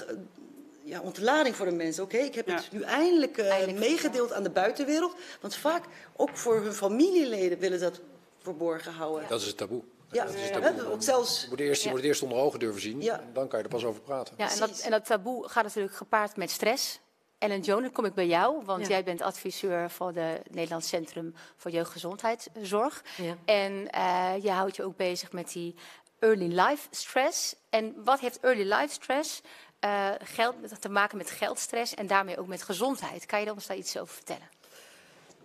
ja, 0.82 1.00
ontlading 1.00 1.56
voor 1.56 1.66
de 1.66 1.72
mensen. 1.72 2.02
Oké, 2.02 2.16
ik 2.16 2.34
heb 2.34 2.48
Ja. 2.48 2.54
het 2.54 2.72
nu 2.72 2.82
eindelijk, 2.82 3.38
eh, 3.38 3.50
Eindelijk 3.50 3.78
meegedeeld 3.78 4.32
aan 4.32 4.42
de 4.42 4.50
buitenwereld. 4.50 5.14
Want 5.40 5.54
vaak, 5.56 5.84
ook 6.16 6.36
voor 6.36 6.60
hun 6.60 6.72
familieleden, 6.74 7.58
willen 7.58 7.80
dat 7.80 8.00
verborgen 8.42 8.92
houden. 8.92 9.28
Dat 9.28 9.40
is 9.40 9.46
het 9.46 9.56
taboe. 9.56 9.82
Ja, 10.10 10.24
dat 10.24 10.34
is 10.34 10.40
het 10.40 10.54
hè, 10.54 10.60
taboe. 10.60 10.92
ook 10.92 11.02
zelfs 11.02 11.42
Je 11.42 11.48
moet, 11.48 11.60
eerst, 11.60 11.82
je 11.82 11.88
moet 11.88 11.98
het 11.98 12.06
eerst 12.06 12.22
onder 12.22 12.38
ogen 12.38 12.58
durven 12.58 12.80
zien. 12.80 13.02
Ja. 13.02 13.20
En 13.20 13.30
dan 13.32 13.48
kan 13.48 13.58
je 13.58 13.64
er 13.64 13.70
pas 13.70 13.84
over 13.84 14.00
praten. 14.00 14.34
Ja, 14.38 14.50
en 14.52 14.58
dat, 14.58 14.78
en 14.78 14.90
dat 14.90 15.04
taboe 15.04 15.48
gaat 15.48 15.64
natuurlijk 15.64 15.94
gepaard 15.96 16.36
met 16.36 16.50
stress. 16.50 17.00
Ellen 17.38 17.60
Joan, 17.60 17.82
dan 17.82 17.92
kom 17.92 18.04
ik 18.04 18.14
bij 18.14 18.26
jou, 18.26 18.64
want 18.64 18.82
Ja. 18.82 18.88
jij 18.88 19.04
bent 19.04 19.22
adviseur 19.22 19.90
voor 19.90 20.12
het 20.14 20.50
Nederlands 20.54 20.88
Centrum 20.88 21.34
voor 21.56 21.70
Jeugdgezondheidszorg. 21.70 23.04
Ja. 23.16 23.36
En 23.44 23.90
eh, 23.90 24.32
je 24.42 24.50
houdt 24.50 24.76
je 24.76 24.84
ook 24.84 24.96
bezig 24.96 25.32
met 25.32 25.52
die 25.52 25.74
early 26.18 26.60
life 26.60 26.86
stress. 26.90 27.54
En 27.70 27.94
wat 28.04 28.20
heeft 28.20 28.40
early 28.40 28.72
life 28.72 28.92
stress 28.92 29.40
eh, 29.80 30.08
geld, 30.18 30.80
te 30.80 30.88
maken 30.88 31.16
met 31.16 31.30
geldstress 31.30 31.94
en 31.94 32.06
daarmee 32.06 32.38
ook 32.38 32.46
met 32.46 32.62
gezondheid? 32.62 33.26
Kan 33.26 33.40
je 33.40 33.52
ons 33.52 33.66
daar 33.66 33.76
iets 33.76 33.98
over 33.98 34.14
vertellen? 34.14 34.48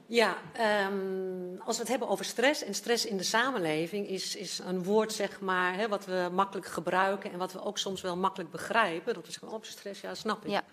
Ja, 0.08 0.38
ehm, 0.54 1.58
als 1.66 1.76
we 1.76 1.82
het 1.82 1.92
hebben 1.92 2.08
over 2.08 2.26
stress 2.26 2.64
en 2.64 2.74
stress 2.74 3.06
in 3.06 3.18
de 3.18 3.24
samenleving 3.24 4.08
is, 4.08 4.36
is 4.36 4.60
een 4.60 4.84
woord 4.84 5.14
zeg 5.14 5.40
maar, 5.40 5.76
hè, 5.76 5.88
wat 5.88 6.06
we 6.06 6.30
makkelijk 6.32 6.68
gebruiken 6.68 7.32
en 7.32 7.38
wat 7.38 7.54
we 7.54 7.64
ook 7.64 7.78
soms 7.78 8.02
wel 8.02 8.18
makkelijk 8.18 8.52
begrijpen. 8.52 9.14
Dat 9.14 9.26
we 9.26 9.32
zeggen, 9.32 9.50
oh 9.50 9.64
stress, 9.64 10.02
ja 10.02 10.16
snap 10.16 10.46
ik. 10.46 10.52
Ja. 10.52 10.64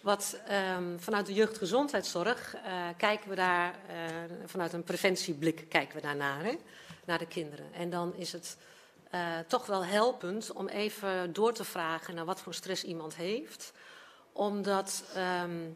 Wat 0.00 0.40
ehm, 0.46 0.98
vanuit 0.98 1.26
de 1.26 1.34
jeugdgezondheidszorg 1.34 2.54
eh, 2.54 2.88
kijken 2.96 3.28
we 3.28 3.34
daar, 3.34 3.74
eh, 3.88 3.96
vanuit 4.46 4.72
een 4.72 4.82
preventieblik 4.82 5.68
kijken 5.68 5.94
we 5.96 6.02
daarnaar, 6.02 6.44
hè, 6.44 6.54
naar 7.04 7.18
de 7.18 7.26
kinderen. 7.26 7.72
En 7.72 7.90
dan 7.90 8.14
is 8.16 8.32
het 8.32 8.56
eh, 9.10 9.38
toch 9.46 9.66
wel 9.66 9.84
helpend 9.84 10.52
om 10.52 10.68
even 10.68 11.32
door 11.32 11.52
te 11.52 11.64
vragen 11.64 12.14
naar 12.14 12.24
wat 12.24 12.40
voor 12.40 12.54
stress 12.54 12.84
iemand 12.84 13.16
heeft. 13.16 13.72
Omdat 14.32 15.04
ehm, 15.14 15.68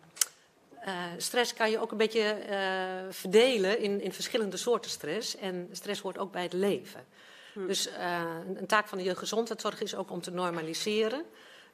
eh, 0.85 0.95
stress 1.17 1.55
kan 1.55 1.71
je 1.71 1.81
ook 1.81 1.91
een 1.91 1.97
beetje 1.97 2.21
eh, 2.21 2.59
verdelen 3.11 3.79
in, 3.79 4.01
in 4.01 4.13
verschillende 4.13 4.57
soorten 4.57 4.91
stress. 4.91 5.37
En 5.37 5.69
stress 5.73 6.01
hoort 6.01 6.19
ook 6.19 6.33
bij 6.33 6.43
het 6.43 6.53
leven. 6.53 7.05
Dus 7.55 7.89
eh, 7.89 8.23
een, 8.57 8.67
taak 8.67 8.87
van 8.87 8.99
de 8.99 9.05
jeugdgezondheidszorg 9.05 9.81
is 9.81 9.95
ook 9.95 10.11
om 10.11 10.21
te 10.21 10.31
normaliseren. 10.31 11.25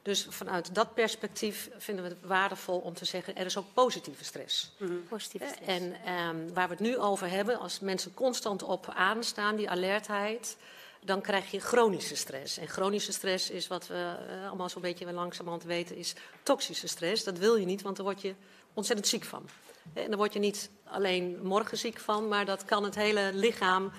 Dus 0.01 0.27
vanuit 0.29 0.75
dat 0.75 0.93
perspectief 0.93 1.69
vinden 1.77 2.03
we 2.03 2.09
het 2.09 2.19
waardevol 2.21 2.77
om 2.77 2.93
te 2.93 3.05
zeggen... 3.05 3.35
er 3.35 3.45
is 3.45 3.57
ook 3.57 3.73
positieve 3.73 4.23
stress. 4.23 4.71
Positieve 5.09 5.45
stress. 5.45 5.67
En 5.67 5.95
ehm, 6.05 6.53
waar 6.53 6.67
we 6.67 6.73
het 6.73 6.83
nu 6.83 6.97
over 6.97 7.29
hebben, 7.29 7.59
als 7.59 7.79
mensen 7.79 8.13
constant 8.13 8.63
op 8.63 8.91
aanstaan, 8.95 9.55
die 9.55 9.69
alertheid, 9.69 10.57
dan 11.03 11.21
krijg 11.21 11.51
je 11.51 11.59
chronische 11.59 12.15
stress. 12.15 12.57
En 12.57 12.67
chronische 12.67 13.11
stress 13.11 13.49
is 13.49 13.67
wat 13.67 13.87
we 13.87 14.15
allemaal 14.47 14.69
zo'n 14.69 14.81
beetje 14.81 15.13
langzamerhand 15.13 15.63
weten, 15.63 15.95
is 15.95 16.13
toxische 16.43 16.87
stress. 16.87 17.23
Dat 17.23 17.37
wil 17.37 17.55
je 17.55 17.65
niet, 17.65 17.81
want 17.81 17.95
daar 17.95 18.05
word 18.05 18.21
je 18.21 18.35
ontzettend 18.73 19.07
ziek 19.07 19.23
van. 19.23 19.49
En 19.93 20.07
dan 20.09 20.17
word 20.17 20.33
je 20.33 20.39
niet 20.39 20.69
alleen 20.83 21.39
morgen 21.43 21.77
ziek 21.77 21.99
van, 21.99 22.27
maar 22.27 22.45
dat 22.45 22.65
kan 22.65 22.83
het 22.83 22.95
hele 22.95 23.31
lichaam 23.33 23.91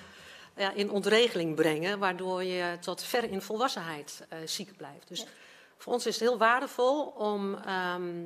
ja, 0.57 0.71
in 0.71 0.91
ontregeling 0.91 1.55
brengen, 1.55 1.99
waardoor 1.99 2.43
je 2.43 2.77
tot 2.79 3.03
ver 3.03 3.23
in 3.23 3.41
volwassenheid 3.41 4.25
eh, 4.29 4.39
ziek 4.45 4.77
blijft. 4.77 5.07
Dus 5.07 5.25
voor 5.77 5.93
ons 5.93 6.05
is 6.05 6.19
het 6.19 6.29
heel 6.29 6.37
waardevol 6.37 7.05
om 7.05 7.55
ehm, 7.55 8.25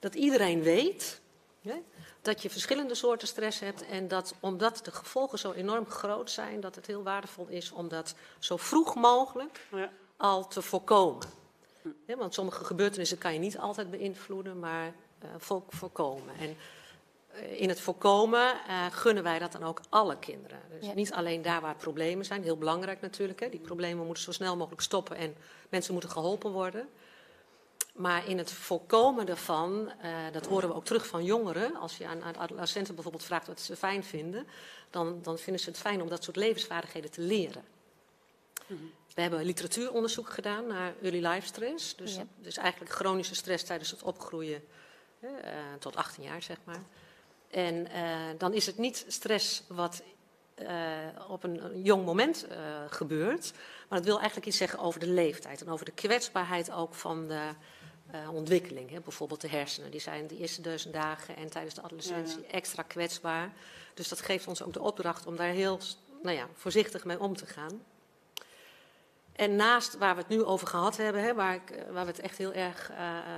dat 0.00 0.14
iedereen 0.14 0.62
weet 0.62 1.20
hè, 1.62 1.82
dat 2.22 2.42
je 2.42 2.50
verschillende 2.50 2.94
soorten 2.94 3.28
stress 3.28 3.60
hebt 3.60 3.86
en 3.86 4.08
dat 4.08 4.34
omdat 4.40 4.80
de 4.84 4.90
gevolgen 4.90 5.38
zo 5.38 5.52
enorm 5.52 5.86
groot 5.86 6.30
zijn, 6.30 6.60
dat 6.60 6.74
het 6.74 6.86
heel 6.86 7.02
waardevol 7.02 7.46
is 7.48 7.72
om 7.72 7.88
dat 7.88 8.14
zo 8.38 8.56
vroeg 8.56 8.94
mogelijk 8.94 9.66
Ja. 9.70 9.90
al 10.16 10.46
te 10.48 10.62
voorkomen. 10.62 11.26
Want 12.06 12.34
sommige 12.34 12.64
gebeurtenissen 12.64 13.18
kan 13.18 13.32
je 13.32 13.38
niet 13.38 13.58
altijd 13.58 13.90
beïnvloeden, 13.90 14.58
maar 14.58 14.94
eh, 15.18 15.28
vo- 15.38 15.64
voorkomen. 15.68 16.34
En 16.38 16.56
eh, 17.32 17.60
in 17.60 17.68
het 17.68 17.80
voorkomen 17.80 18.54
eh, 18.68 18.86
gunnen 18.90 19.22
wij 19.22 19.38
dat 19.38 19.52
dan 19.52 19.64
ook 19.64 19.80
alle 19.88 20.18
kinderen. 20.18 20.60
Dus 20.70 20.86
Ja. 20.86 20.94
niet 20.94 21.12
alleen 21.12 21.42
daar 21.42 21.60
waar 21.60 21.76
problemen 21.76 22.24
zijn, 22.24 22.42
heel 22.42 22.56
belangrijk 22.58 23.00
natuurlijk. 23.00 23.40
Hè. 23.40 23.48
Die 23.48 23.60
problemen 23.60 24.04
moeten 24.06 24.24
zo 24.24 24.32
snel 24.32 24.56
mogelijk 24.56 24.82
stoppen 24.82 25.16
en 25.16 25.36
mensen 25.68 25.92
moeten 25.92 26.10
geholpen 26.10 26.50
worden. 26.50 26.88
Maar 27.94 28.28
in 28.28 28.38
het 28.38 28.52
voorkomen 28.52 29.26
daarvan, 29.26 29.92
dat 30.32 30.46
horen 30.46 30.68
we 30.68 30.74
ook 30.74 30.84
terug 30.84 31.06
van 31.06 31.24
jongeren. 31.24 31.76
Als 31.76 31.96
je 31.96 32.06
aan, 32.06 32.22
aan 32.22 32.36
adolescenten 32.36 32.94
bijvoorbeeld 32.94 33.24
vraagt 33.24 33.46
wat 33.46 33.60
ze 33.60 33.76
fijn 33.76 34.04
vinden, 34.04 34.46
dan, 34.90 35.18
dan 35.22 35.38
vinden 35.38 35.62
ze 35.62 35.68
het 35.70 35.78
fijn 35.78 36.02
om 36.02 36.08
dat 36.08 36.24
soort 36.24 36.36
levensvaardigheden 36.36 37.10
te 37.10 37.20
leren. 37.20 37.64
We 39.14 39.20
hebben 39.22 39.44
literatuuronderzoek 39.44 40.28
gedaan 40.30 40.66
naar 40.66 40.94
early 41.02 41.26
life 41.26 41.46
stress. 41.46 41.96
Dus, 41.96 42.14
Ja. 42.14 42.26
dus 42.38 42.56
eigenlijk 42.56 42.92
chronische 42.92 43.34
stress 43.34 43.64
tijdens 43.64 43.90
het 43.90 44.02
opgroeien 44.02 44.64
eh, 45.20 45.28
tot 45.78 45.96
18 45.96 46.22
jaar, 46.22 46.42
zeg 46.42 46.56
maar. 46.64 46.82
En 47.50 47.90
eh, 47.90 48.02
dan 48.38 48.52
is 48.52 48.66
het 48.66 48.78
niet 48.78 49.04
stress 49.08 49.62
wat 49.68 50.02
eh, 50.54 50.68
op 51.28 51.42
een, 51.42 51.82
jong 51.82 52.04
moment 52.04 52.46
gebeurt. 52.88 53.52
Maar 53.88 53.98
dat 53.98 54.06
wil 54.06 54.16
eigenlijk 54.16 54.46
iets 54.46 54.56
zeggen 54.56 54.78
over 54.78 55.00
de 55.00 55.08
leeftijd 55.08 55.60
en 55.60 55.68
over 55.68 55.84
de 55.84 55.92
kwetsbaarheid 55.92 56.70
ook 56.72 56.94
van 56.94 57.28
de 57.28 57.50
ontwikkeling. 58.32 58.90
Hè. 58.90 59.00
Bijvoorbeeld 59.00 59.40
de 59.40 59.48
hersenen, 59.48 59.90
die 59.90 60.00
zijn 60.00 60.26
de 60.26 60.36
eerste 60.36 60.60
duizend 60.60 60.94
dagen 60.94 61.36
en 61.36 61.50
tijdens 61.50 61.74
de 61.74 61.82
adolescentie 61.82 62.46
extra 62.46 62.82
kwetsbaar. 62.82 63.52
Dus 63.94 64.08
dat 64.08 64.20
geeft 64.20 64.46
ons 64.46 64.62
ook 64.62 64.72
de 64.72 64.80
opdracht 64.80 65.26
om 65.26 65.36
daar 65.36 65.48
heel 65.48 65.78
nou 66.22 66.36
ja, 66.36 66.48
voorzichtig 66.54 67.04
mee 67.04 67.20
om 67.20 67.36
te 67.36 67.46
gaan. 67.46 67.84
En 69.32 69.56
naast 69.56 69.98
waar 69.98 70.14
we 70.14 70.20
het 70.20 70.30
nu 70.30 70.44
over 70.44 70.66
gehad 70.66 70.96
hebben, 70.96 71.22
hè, 71.22 71.34
waar, 71.34 71.54
ik, 71.54 71.84
waar 71.90 72.04
we 72.04 72.10
het 72.10 72.20
echt 72.20 72.38
heel 72.38 72.52
erg 72.52 72.90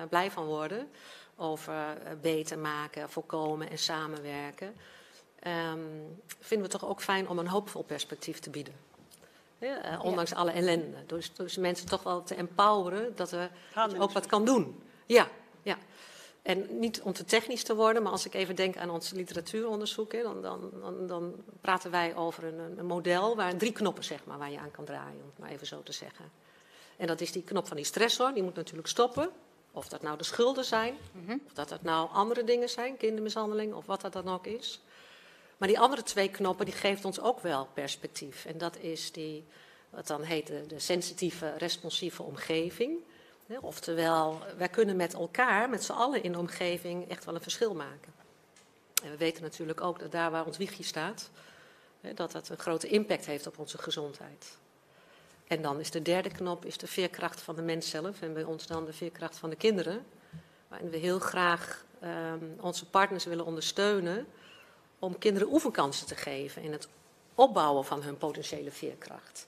blij 0.09 0.31
van 0.31 0.45
worden, 0.45 0.91
over 1.38 1.74
eh, 1.74 2.12
beter 2.20 2.59
maken, 2.59 3.11
voorkomen 3.11 3.70
en 3.70 3.79
samenwerken, 3.79 4.74
ehm, 5.38 5.79
vinden 6.27 6.66
we 6.66 6.72
het 6.72 6.81
toch 6.81 6.87
ook 6.87 7.03
fijn 7.03 7.29
om 7.29 7.38
een 7.38 7.48
hoopvol 7.48 7.83
perspectief 7.83 8.38
te 8.38 8.51
bieden. 8.51 8.74
Ja, 9.59 9.83
eh, 9.83 10.05
ondanks 10.05 10.35
alle 10.35 10.51
ellende. 10.51 11.07
Dus, 11.07 11.35
dus 11.35 11.57
mensen 11.57 11.87
toch 11.87 12.03
wel 12.03 12.22
te 12.22 12.35
empoweren 12.35 13.16
dat 13.16 13.31
dat 13.31 13.51
je 13.92 14.01
ook 14.01 14.12
wat 14.12 14.27
kan 14.27 14.44
doen. 14.44 14.83
Ja, 15.07 15.29
ja. 15.62 15.79
En 16.42 16.79
niet 16.79 17.03
om 17.03 17.12
te 17.12 17.24
technisch 17.24 17.62
te 17.62 17.74
worden, 17.74 18.03
maar 18.03 18.12
als 18.12 18.27
ik 18.27 18.35
even 18.35 18.57
denk 18.57 18.77
aan 18.77 18.90
ons 18.90 19.11
literatuuronderzoek, 19.11 20.12
hè, 20.12 20.22
dan, 20.22 20.42
dan, 20.42 20.70
dan, 20.81 21.07
dan 21.07 21.35
praten 21.61 21.90
wij 21.90 22.16
over 22.16 22.44
een, 22.44 22.79
een 22.79 22.87
model 22.87 23.37
waar 23.37 23.57
drie 23.57 23.72
knoppen 23.72 24.05
zeg 24.05 24.24
maar, 24.24 24.38
waar 24.38 24.51
je 24.51 24.59
aan 24.59 24.70
kan 24.70 24.85
draaien, 24.85 25.20
om 25.20 25.29
het 25.29 25.38
maar 25.38 25.51
even 25.51 25.66
zo 25.66 25.83
te 25.83 25.92
zeggen. 25.92 26.31
En 26.96 27.07
dat 27.07 27.20
is 27.20 27.33
die 27.33 27.42
knop 27.42 27.66
van 27.66 27.77
die 27.77 27.87
stressor, 27.87 28.33
die 28.35 28.42
moet 28.42 28.55
natuurlijk 28.55 28.88
stoppen. 28.88 29.31
Of 29.79 29.88
dat 29.88 30.03
nou 30.03 30.19
de 30.19 30.25
schulden 30.25 30.64
zijn, 30.64 30.97
of 31.47 31.53
dat 31.53 31.69
dat 31.69 31.83
nou 31.83 32.11
andere 32.11 32.45
dingen 32.45 32.69
zijn, 32.69 32.97
kindermishandeling 32.97 33.75
of 33.75 33.87
wat 33.87 34.01
dat 34.01 34.12
dan 34.12 34.29
ook 34.29 34.47
is. 34.47 34.81
Maar 35.57 35.69
die 35.69 35.79
andere 35.79 36.03
twee 36.03 36.31
knoppen 36.31 36.64
die 36.67 36.75
geeft 36.75 37.05
ons 37.05 37.21
ook 37.21 37.41
wel 37.41 37.69
perspectief. 37.75 38.45
En 38.45 38.59
dat 38.59 38.77
is 38.77 39.12
die, 39.12 39.45
wat 39.91 40.07
dan 40.07 40.23
heet 40.23 40.47
de, 40.47 40.67
de 40.67 40.79
sensitieve, 40.79 41.55
responsieve 41.57 42.23
omgeving. 42.23 42.99
Oftewel, 43.61 44.43
wij 44.57 44.69
kunnen 44.69 44.97
met 44.97 45.14
elkaar, 45.14 45.69
met 45.69 45.85
z'n 45.85 45.93
allen 45.93 46.23
in 46.23 46.33
de 46.33 46.38
omgeving, 46.38 47.09
echt 47.09 47.25
wel 47.25 47.35
een 47.35 47.41
verschil 47.41 47.75
maken. 47.75 48.12
En 49.03 49.11
we 49.11 49.17
weten 49.17 49.43
natuurlijk 49.43 49.81
ook 49.81 49.99
dat 49.99 50.12
daar 50.12 50.31
waar 50.31 50.47
ons 50.47 50.57
wiegje 50.57 50.85
staat, 50.85 51.31
dat 52.14 52.33
dat 52.33 52.49
een 52.49 52.59
grote 52.59 52.88
impact 52.88 53.27
heeft 53.27 53.47
op 53.47 53.59
onze 53.59 53.79
gezondheid. 53.79 54.57
En 55.49 55.63
dan 55.63 55.81
is 55.81 55.91
de 55.91 56.03
derde 56.03 56.31
knop 56.31 56.65
is 56.65 56.79
de 56.79 56.87
veerkracht 56.87 57.41
van 57.41 57.57
de 57.57 57.63
mens 57.63 57.91
zelf. 57.91 58.23
En 58.23 58.33
bij 58.33 58.45
ons 58.45 58.67
dan 58.67 58.85
de 58.85 58.93
veerkracht 58.93 59.37
van 59.37 59.51
de 59.51 59.57
kinderen. 59.57 60.07
Waarin 60.69 60.91
we 60.91 60.97
heel 60.97 61.19
graag 61.19 61.85
ehm, 62.01 62.45
onze 62.61 62.87
partners 62.87 63.25
willen 63.25 63.45
ondersteunen 63.45 64.27
om 64.99 65.19
kinderen 65.19 65.53
oefenkansen 65.53 66.07
te 66.07 66.15
geven 66.15 66.63
in 66.63 66.73
het 66.73 66.89
opbouwen 67.35 67.85
van 67.85 68.03
hun 68.03 68.17
potentiële 68.17 68.71
veerkracht. 68.71 69.47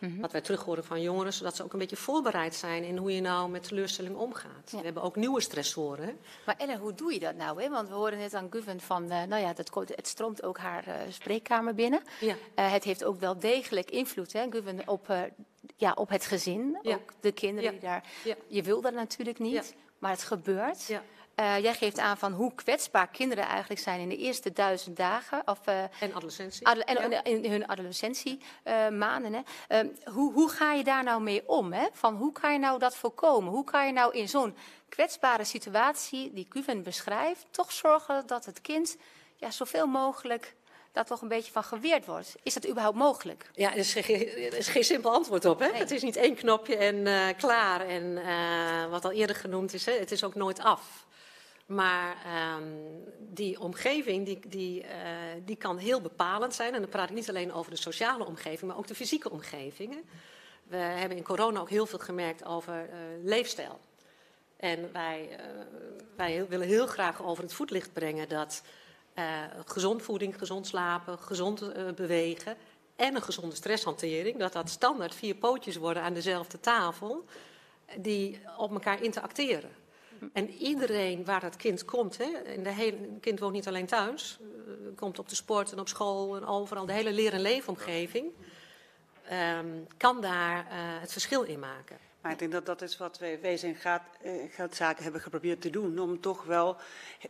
Zodat, 0.00 0.20
wat 0.20 0.32
wij 0.32 0.40
terug 0.40 0.64
horen 0.64 0.84
van 0.84 1.02
jongeren, 1.02 1.32
zodat 1.32 1.56
ze 1.56 1.62
ook 1.62 1.72
een 1.72 1.78
beetje 1.78 1.96
voorbereid 1.96 2.54
zijn 2.54 2.84
in 2.84 2.96
hoe 2.96 3.14
je 3.14 3.20
nou 3.20 3.50
met 3.50 3.62
teleurstelling 3.62 4.16
omgaat. 4.16 4.70
Ja. 4.70 4.78
We 4.78 4.84
hebben 4.84 5.02
ook 5.02 5.16
nieuwe 5.16 5.40
stressoren. 5.40 6.06
hè. 6.06 6.12
Maar 6.46 6.54
Ellen, 6.58 6.78
hoe 6.78 6.94
doe 6.94 7.12
je 7.12 7.18
dat 7.18 7.36
nou? 7.36 7.62
Hè? 7.62 7.68
Want 7.68 7.88
we 7.88 7.94
horen 7.94 8.18
net 8.18 8.34
aan 8.34 8.46
Guven 8.50 8.80
van, 8.80 9.10
eh, 9.10 9.22
nou 9.22 9.42
ja, 9.42 9.52
dat, 9.52 9.70
het 9.94 10.06
stroomt 10.06 10.42
ook 10.42 10.58
haar 10.58 10.86
eh, 10.86 10.94
spreekkamer 11.10 11.74
binnen. 11.74 12.02
Ja. 12.20 12.36
Eh, 12.54 12.72
het 12.72 12.84
heeft 12.84 13.04
ook 13.04 13.20
wel 13.20 13.38
degelijk 13.38 13.90
invloed, 13.90 14.32
hè, 14.32 14.46
Guven, 14.50 14.88
op, 14.88 15.14
ja, 15.76 15.92
op 15.92 16.08
het 16.08 16.26
gezin. 16.26 16.78
Ja. 16.82 16.94
Ook 16.94 17.12
de 17.20 17.32
kinderen 17.32 17.70
die 17.70 17.80
daar... 17.80 18.04
Ja. 18.24 18.34
Je 18.46 18.62
wil 18.62 18.80
dat 18.80 18.92
natuurlijk 18.94 19.38
niet, 19.38 19.74
maar 19.98 20.10
het 20.10 20.22
gebeurt. 20.22 20.88
Eh, 21.38 21.58
jij 21.58 21.74
geeft 21.74 21.98
aan 21.98 22.18
van 22.18 22.32
hoe 22.32 22.54
kwetsbaar 22.54 23.08
kinderen 23.08 23.44
eigenlijk 23.44 23.80
zijn 23.80 24.00
in 24.00 24.08
de 24.08 24.16
eerste 24.16 24.52
duizend 24.52 24.96
dagen. 24.96 25.42
Of, 25.44 25.58
uh, 25.68 25.82
en 25.82 26.14
adolescentie. 26.14 26.66
Ado 26.66 26.80
en 26.80 27.10
ja. 27.10 27.24
in 27.24 27.50
hun 27.50 27.68
adolescentiemaanden. 27.68 29.44
Uh, 29.68 29.82
uh, 29.82 29.90
hoe, 30.04 30.32
hoe 30.32 30.48
ga 30.48 30.72
je 30.72 30.84
daar 30.84 31.04
nou 31.04 31.22
mee 31.22 31.48
om? 31.48 31.72
Hè? 31.72 31.86
Van 31.92 32.14
hoe 32.14 32.32
kan 32.32 32.52
je 32.52 32.58
nou 32.58 32.78
dat 32.78 32.96
voorkomen? 32.96 33.52
Hoe 33.52 33.64
kan 33.64 33.86
je 33.86 33.92
nou 33.92 34.14
in 34.14 34.28
zo'n 34.28 34.56
kwetsbare 34.88 35.44
situatie 35.44 36.32
die 36.32 36.48
Cuven 36.48 36.82
beschrijft, 36.82 37.46
toch 37.50 37.72
zorgen 37.72 38.26
dat 38.26 38.44
het 38.44 38.60
kind 38.60 38.96
ja, 39.36 39.50
zoveel 39.50 39.86
mogelijk 39.86 40.56
dat 40.92 41.06
toch 41.06 41.22
een 41.22 41.28
beetje 41.28 41.52
van 41.52 41.64
geweerd 41.64 42.06
wordt. 42.06 42.34
Is 42.42 42.54
dat 42.54 42.68
überhaupt 42.68 42.96
mogelijk? 42.96 43.50
Ja, 43.54 43.70
er 43.70 43.76
is 43.76 43.92
geen, 43.92 44.52
is 44.56 44.68
geen 44.68 44.84
simpel 44.84 45.12
antwoord 45.12 45.44
op. 45.44 45.58
Hè? 45.58 45.68
Nee. 45.70 45.80
Het 45.80 45.90
is 45.90 46.02
niet 46.02 46.16
één 46.16 46.34
knopje 46.34 46.76
en 46.76 46.96
uh, 46.96 47.26
klaar. 47.36 47.80
En 47.80 48.02
uh, 48.04 48.90
wat 48.90 49.04
al 49.04 49.12
eerder 49.12 49.36
genoemd 49.36 49.74
is, 49.74 49.86
hè, 49.86 49.92
het 49.92 50.12
is 50.12 50.24
ook 50.24 50.34
nooit 50.34 50.60
af. 50.60 51.06
Maar 51.68 52.16
um, 52.56 53.04
die 53.18 53.60
omgeving 53.60 54.26
die, 54.26 54.48
die, 54.48 54.82
uh, 54.82 54.88
die 55.44 55.56
kan 55.56 55.78
heel 55.78 56.00
bepalend 56.00 56.54
zijn. 56.54 56.74
En 56.74 56.80
dan 56.80 56.90
praat 56.90 57.08
ik 57.08 57.14
niet 57.14 57.28
alleen 57.28 57.52
over 57.52 57.70
de 57.70 57.76
sociale 57.76 58.26
omgeving, 58.26 58.70
maar 58.70 58.78
ook 58.78 58.86
de 58.86 58.94
fysieke 58.94 59.30
omgevingen. 59.30 60.02
We 60.64 60.76
hebben 60.76 61.16
in 61.16 61.22
corona 61.22 61.60
ook 61.60 61.70
heel 61.70 61.86
veel 61.86 61.98
gemerkt 61.98 62.44
over 62.44 62.88
leefstijl. 63.22 63.80
En 64.56 64.92
wij, 64.92 65.28
wij 66.16 66.46
willen 66.48 66.66
heel 66.66 66.86
graag 66.86 67.22
over 67.22 67.42
het 67.42 67.52
voetlicht 67.52 67.92
brengen 67.92 68.28
dat 68.28 68.62
gezond 69.64 70.02
voeding, 70.02 70.38
gezond 70.38 70.66
slapen, 70.66 71.18
gezond 71.18 71.72
bewegen 71.94 72.56
en 72.96 73.14
een 73.14 73.22
gezonde 73.22 73.54
stresshantering, 73.54 74.38
dat 74.38 74.52
dat 74.52 74.68
standaard 74.68 75.14
vier 75.14 75.34
pootjes 75.34 75.76
worden 75.76 76.02
aan 76.02 76.14
dezelfde 76.14 76.60
tafel, 76.60 77.24
die 77.96 78.40
op 78.56 78.72
elkaar 78.72 79.02
interacteren. 79.02 79.70
En 80.32 80.50
iedereen 80.50 81.24
waar 81.24 81.40
dat 81.40 81.56
kind 81.56 81.84
komt, 81.84 82.18
hè, 82.18 82.24
en 82.24 82.62
de 82.62 82.72
hele, 82.72 82.96
het 82.96 83.20
kind 83.20 83.38
woont 83.38 83.52
niet 83.52 83.68
alleen 83.68 83.86
thuis, 83.86 84.38
uh, 84.40 84.72
komt 84.96 85.18
op 85.18 85.28
de 85.28 85.34
sport 85.34 85.72
en 85.72 85.80
op 85.80 85.88
school 85.88 86.36
en 86.36 86.46
overal, 86.46 86.86
de 86.86 86.92
hele 86.92 87.12
leer- 87.12 87.32
en 87.32 87.40
leefomgeving, 87.40 88.32
um, 89.60 89.86
kan 89.96 90.20
daar 90.20 90.66
het 91.00 91.12
verschil 91.12 91.42
in 91.42 91.58
maken. 91.58 92.07
Maar 92.28 92.36
ik 92.36 92.42
denk 92.42 92.64
dat 92.64 92.78
dat 92.78 92.88
is 92.88 92.96
wat 92.96 93.18
wij 93.18 93.40
Wezen 93.40 93.76
en 93.82 94.00
Geldzaken 94.50 95.02
hebben 95.02 95.20
geprobeerd 95.20 95.60
te 95.60 95.70
doen. 95.70 95.98
Om 95.98 96.20
toch 96.20 96.44
wel 96.44 96.76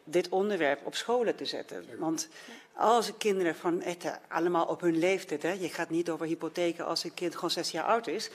dit 0.04 0.28
onderwerp 0.28 0.86
op 0.86 0.94
scholen 0.94 1.36
te 1.36 1.44
zetten. 1.44 1.84
Want 1.98 2.28
als 2.72 3.12
kinderen 3.18 3.56
van 3.56 3.82
echt 3.82 4.04
allemaal 4.28 4.66
op 4.66 4.80
hun 4.80 4.98
leeftijd. 4.98 5.42
Hè, 5.42 5.52
je 5.52 5.68
gaat 5.68 5.90
niet 5.90 6.10
over 6.10 6.26
hypotheken 6.26 6.86
als 6.86 7.04
een 7.04 7.14
kind 7.14 7.34
gewoon 7.34 7.50
zes 7.50 7.70
jaar 7.70 7.84
oud 7.84 8.06
is. 8.06 8.30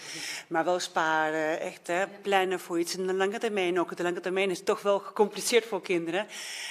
Maar 0.47 0.65
wel 0.65 0.79
sparen, 0.79 1.59
echt 1.59 1.87
hè, 1.87 2.07
plannen 2.21 2.59
voor 2.59 2.79
iets. 2.79 2.97
En 2.97 3.07
de 3.07 3.13
lange 3.13 3.39
termijn 3.39 3.79
ook. 3.79 3.97
De 3.97 4.03
lange 4.03 4.19
termijn 4.19 4.49
is 4.49 4.63
toch 4.63 4.81
wel 4.81 4.99
gecompliceerd 4.99 5.65
voor 5.65 5.81
kinderen. 5.81 6.27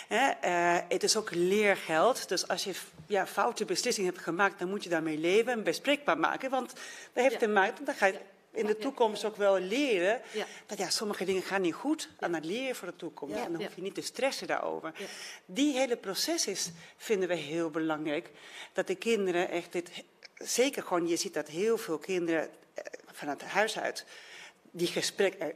Hè. 0.09 0.31
Uh, 0.44 0.81
het 0.88 1.02
is 1.02 1.16
ook 1.16 1.31
leergeld. 1.35 2.28
Dus 2.28 2.48
als 2.48 2.64
je 2.64 2.74
ja, 3.07 3.26
foute 3.26 3.64
beslissingen 3.64 4.12
hebt 4.12 4.24
gemaakt, 4.24 4.59
dan 4.59 4.68
moet 4.68 4.85
je 4.85 4.90
daarmee 4.90 5.18
leven 5.18 5.52
en 5.52 5.62
bespreekbaar 5.62 6.18
maken. 6.18 6.50
Want 6.50 6.72
dat 7.12 7.24
heeft 7.24 7.38
te 7.38 7.48
maken, 7.48 7.85
dan 7.85 7.94
ga 7.94 8.07
je 8.07 8.18
in 8.52 8.66
de 8.66 8.78
toekomst 8.78 9.24
ook 9.24 9.36
wel 9.36 9.58
leren 9.58 10.20
dat 10.66 10.78
ja, 10.78 10.90
sommige 10.90 11.24
dingen 11.24 11.42
gaan 11.42 11.60
niet 11.60 11.74
goed 11.74 12.08
aan 12.18 12.34
het 12.34 12.44
leren 12.44 12.76
voor 12.76 12.88
de 12.88 12.96
toekomst. 12.96 13.36
En 13.36 13.52
dan 13.52 13.62
hoef 13.62 13.74
je 13.74 13.82
niet 13.82 13.94
te 13.94 14.00
stressen 14.00 14.46
daarover. 14.46 14.92
Die 15.44 15.76
hele 15.76 15.96
proces 15.96 16.46
is, 16.46 16.70
vinden 16.96 17.28
we 17.28 17.34
heel 17.34 17.70
belangrijk. 17.70 18.30
Dat 18.72 18.86
de 18.86 18.94
kinderen 18.94 19.48
echt 19.48 19.72
dit, 19.72 19.90
zeker 20.34 20.82
gewoon, 20.82 21.08
je 21.08 21.16
ziet 21.16 21.34
dat 21.34 21.48
heel 21.48 21.78
veel 21.78 21.98
kinderen 21.98 22.50
van 23.12 23.28
het 23.28 23.42
huis 23.42 23.78
uit, 23.78 24.04
die 24.70 24.86
gesprekken, 24.86 25.52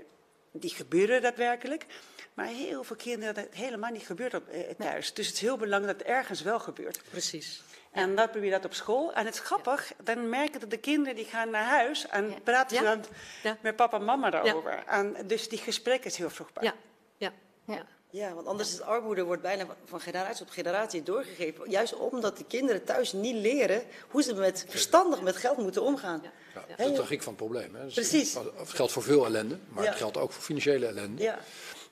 die 0.53 0.71
gebeuren 0.71 1.23
daadwerkelijk. 1.23 1.87
Maar 2.35 2.47
heel 2.47 2.85
veel 2.85 2.97
kinderen 2.97 3.35
dat 3.35 3.47
helemaal 3.51 3.91
niet 3.91 4.07
gebeurt 4.07 4.35
op, 4.35 4.49
eh, 4.49 4.61
thuis. 4.79 5.15
Dus 5.15 5.27
het 5.27 5.35
is 5.35 5.41
heel 5.41 5.57
belangrijk 5.57 5.99
dat 5.99 6.07
het 6.07 6.17
ergens 6.17 6.43
wel 6.43 6.61
gebeurt. 6.61 7.01
Precies. 7.11 7.63
En 7.97 8.15
dat 8.15 8.31
probeer 8.31 8.49
je 8.49 8.55
dat 8.55 8.65
op 8.65 8.75
school. 8.75 9.13
En 9.13 9.25
het 9.25 9.35
is 9.35 9.41
grappig, 9.41 9.93
dan 10.03 10.29
merken 10.29 10.61
dat 10.61 10.71
de 10.71 10.77
kinderen 10.77 11.15
die 11.15 11.25
gaan 11.25 11.51
naar 11.51 11.65
huis 11.65 12.07
en 12.07 12.29
ja. 12.29 12.35
praten 12.45 12.83
ja. 12.83 13.01
ja. 13.43 13.57
met 13.61 13.77
papa 13.77 13.97
en 13.97 14.05
mama 14.05 14.31
daarover. 14.31 14.83
En 14.87 15.17
dus 15.27 15.49
die 15.49 15.59
gesprek 15.59 16.05
is 16.05 16.17
heel 16.17 16.31
vruchtbaar. 16.31 16.65
Ja, 16.65 16.75
ja. 17.17 17.33
ja. 17.65 17.87
Ja, 18.11 18.35
want 18.35 18.47
anders 18.47 18.73
is 18.73 18.81
armoede 18.81 19.23
wordt 19.23 19.43
bijna 19.43 19.67
van 19.85 20.01
generatie 20.01 20.43
op 20.43 20.51
generatie 20.51 21.03
doorgegeven. 21.03 21.71
Juist 21.71 21.95
omdat 21.95 22.37
de 22.39 22.45
kinderen 22.45 22.85
thuis 22.85 23.13
niet 23.13 23.35
leren 23.35 23.83
hoe 24.09 24.23
ze 24.23 24.35
met, 24.35 24.67
verstandig 24.69 25.23
met 25.23 25.37
geld 25.37 25.57
moeten 25.57 25.83
omgaan. 25.83 26.23
Ja, 26.55 26.65
dat 26.69 26.79
is 26.79 26.87
de 26.87 26.93
tragiek 26.93 27.23
van 27.23 27.33
het 27.33 27.43
probleem. 27.43 27.75
Hè. 27.75 27.87
Precies. 27.87 28.35
Het 28.35 28.71
geldt 28.71 28.93
voor 28.93 29.03
veel 29.03 29.25
ellende, 29.25 29.59
maar 29.69 29.87
het 29.87 29.97
geldt 29.97 30.17
ook 30.17 30.33
voor 30.33 30.43
financiële 30.43 30.87
ellende. 30.87 31.23
Ja. 31.23 31.39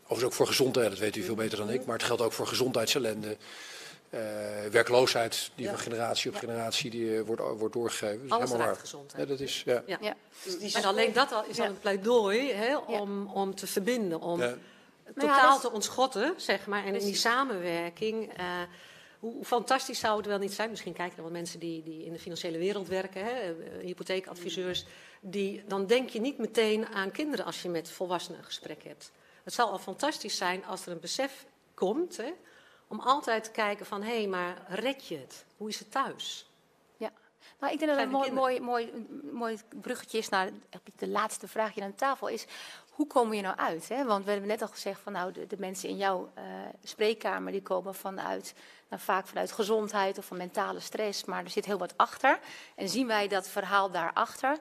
Overigens 0.02 0.24
ook 0.24 0.32
voor 0.32 0.46
gezondheid, 0.46 0.90
dat 0.90 0.98
weet 0.98 1.16
u 1.16 1.22
veel 1.22 1.34
beter 1.34 1.58
dan 1.58 1.70
ik. 1.70 1.84
Maar 1.84 1.96
het 1.96 2.06
geldt 2.06 2.22
ook 2.22 2.32
voor 2.32 2.46
gezondheidsellende. 2.46 3.36
Uh, 4.14 4.20
werkloosheid 4.70 5.50
die 5.54 5.64
ja. 5.64 5.70
van 5.70 5.80
generatie 5.80 6.30
op 6.30 6.36
generatie 6.36 6.90
die, 6.90 7.04
uh, 7.04 7.20
wordt, 7.20 7.42
wordt 7.42 7.74
doorgegeven. 7.74 8.18
Dat 8.18 8.24
is 8.26 8.32
Alles 8.32 8.50
helemaal 8.50 8.66
waar. 8.66 8.80
gezondheid. 8.80 9.22
Ja, 9.22 9.28
dat 9.28 9.40
is, 9.40 9.62
ja. 9.62 9.82
ja. 9.86 9.98
ja. 10.00 10.16
Dus 10.60 10.74
en 10.74 10.84
alleen 10.84 11.12
dat 11.12 11.32
al 11.32 11.44
is 11.44 11.60
al 11.60 11.66
een 11.66 11.78
pleidooi 11.78 12.52
hè, 12.52 12.76
om, 12.76 13.26
om 13.26 13.54
te 13.54 13.66
verbinden, 13.66 14.20
om 14.20 14.40
totaal 15.16 15.60
te 15.60 15.70
ontschotten, 15.70 16.34
zeg 16.36 16.66
maar. 16.66 16.84
En 16.84 16.94
in 16.94 17.04
die 17.04 17.14
samenwerking, 17.14 18.38
uh, 18.38 18.44
hoe, 19.18 19.44
fantastisch 19.44 19.98
zou 19.98 20.16
het 20.16 20.26
wel 20.26 20.38
niet 20.38 20.52
zijn? 20.52 20.70
Misschien 20.70 20.92
kijken 20.92 21.16
er 21.16 21.22
wat 21.22 21.32
mensen 21.32 21.58
die, 21.60 21.82
die 21.82 22.04
in 22.04 22.12
de 22.12 22.18
financiële 22.18 22.58
wereld 22.58 22.88
werken, 22.88 23.24
hè, 23.24 23.54
hypotheekadviseurs. 23.82 24.84
Die, 25.20 25.64
dan 25.66 25.86
denk 25.86 26.08
je 26.08 26.20
niet 26.20 26.38
meteen 26.38 26.86
aan 26.86 27.10
kinderen 27.10 27.44
als 27.44 27.62
je 27.62 27.68
met 27.68 27.90
volwassenen 27.90 28.38
een 28.38 28.44
gesprek 28.44 28.82
hebt. 28.82 29.10
Het 29.44 29.54
zal 29.54 29.70
al 29.70 29.78
fantastisch 29.78 30.36
zijn 30.36 30.64
als 30.64 30.86
er 30.86 30.92
een 30.92 31.00
besef 31.00 31.46
komt... 31.74 32.16
Hè, 32.16 32.32
om 32.94 33.00
altijd 33.00 33.44
te 33.44 33.50
kijken 33.50 33.86
van, 33.86 34.02
hé, 34.02 34.16
hey, 34.16 34.26
maar 34.26 34.56
red 34.68 35.06
je 35.06 35.18
het? 35.18 35.44
Hoe 35.56 35.68
is 35.68 35.78
het 35.78 35.90
thuis? 35.90 36.50
Ja, 36.96 37.10
nou, 37.58 37.72
ik 37.72 37.78
denk 37.78 37.90
dat 37.90 38.00
het 38.00 38.06
een 38.06 38.12
mooi, 38.12 38.32
mooi, 38.32 38.60
mooi, 38.60 39.06
mooi 39.32 39.58
bruggetje 39.80 40.18
is 40.18 40.28
naar 40.28 40.50
de 40.96 41.08
laatste 41.08 41.48
vraag 41.48 41.74
hier 41.74 41.84
aan 41.84 41.94
tafel 41.94 42.28
is... 42.28 42.46
Hoe 42.94 43.06
kom 43.06 43.32
je 43.32 43.42
nou 43.42 43.56
uit? 43.56 43.88
Hè? 43.88 44.04
Want 44.04 44.24
we 44.24 44.30
hebben 44.30 44.48
net 44.48 44.62
al 44.62 44.68
gezegd 44.68 45.00
van 45.00 45.12
nou, 45.12 45.32
de, 45.32 45.46
de 45.46 45.56
mensen 45.58 45.88
in 45.88 45.96
jouw 45.96 46.30
uh, 46.38 46.44
spreekkamer 46.84 47.52
die 47.52 47.62
komen 47.62 47.94
vanuit, 47.94 48.54
nou, 48.88 49.02
vaak 49.02 49.26
vanuit 49.26 49.52
gezondheid 49.52 50.18
of 50.18 50.24
van 50.24 50.36
mentale 50.36 50.80
stress, 50.80 51.24
maar 51.24 51.44
er 51.44 51.50
zit 51.50 51.64
heel 51.64 51.78
wat 51.78 51.96
achter. 51.96 52.38
En 52.74 52.88
zien 52.88 53.06
wij 53.06 53.28
dat 53.28 53.48
verhaal 53.48 53.90
daarachter, 53.90 54.58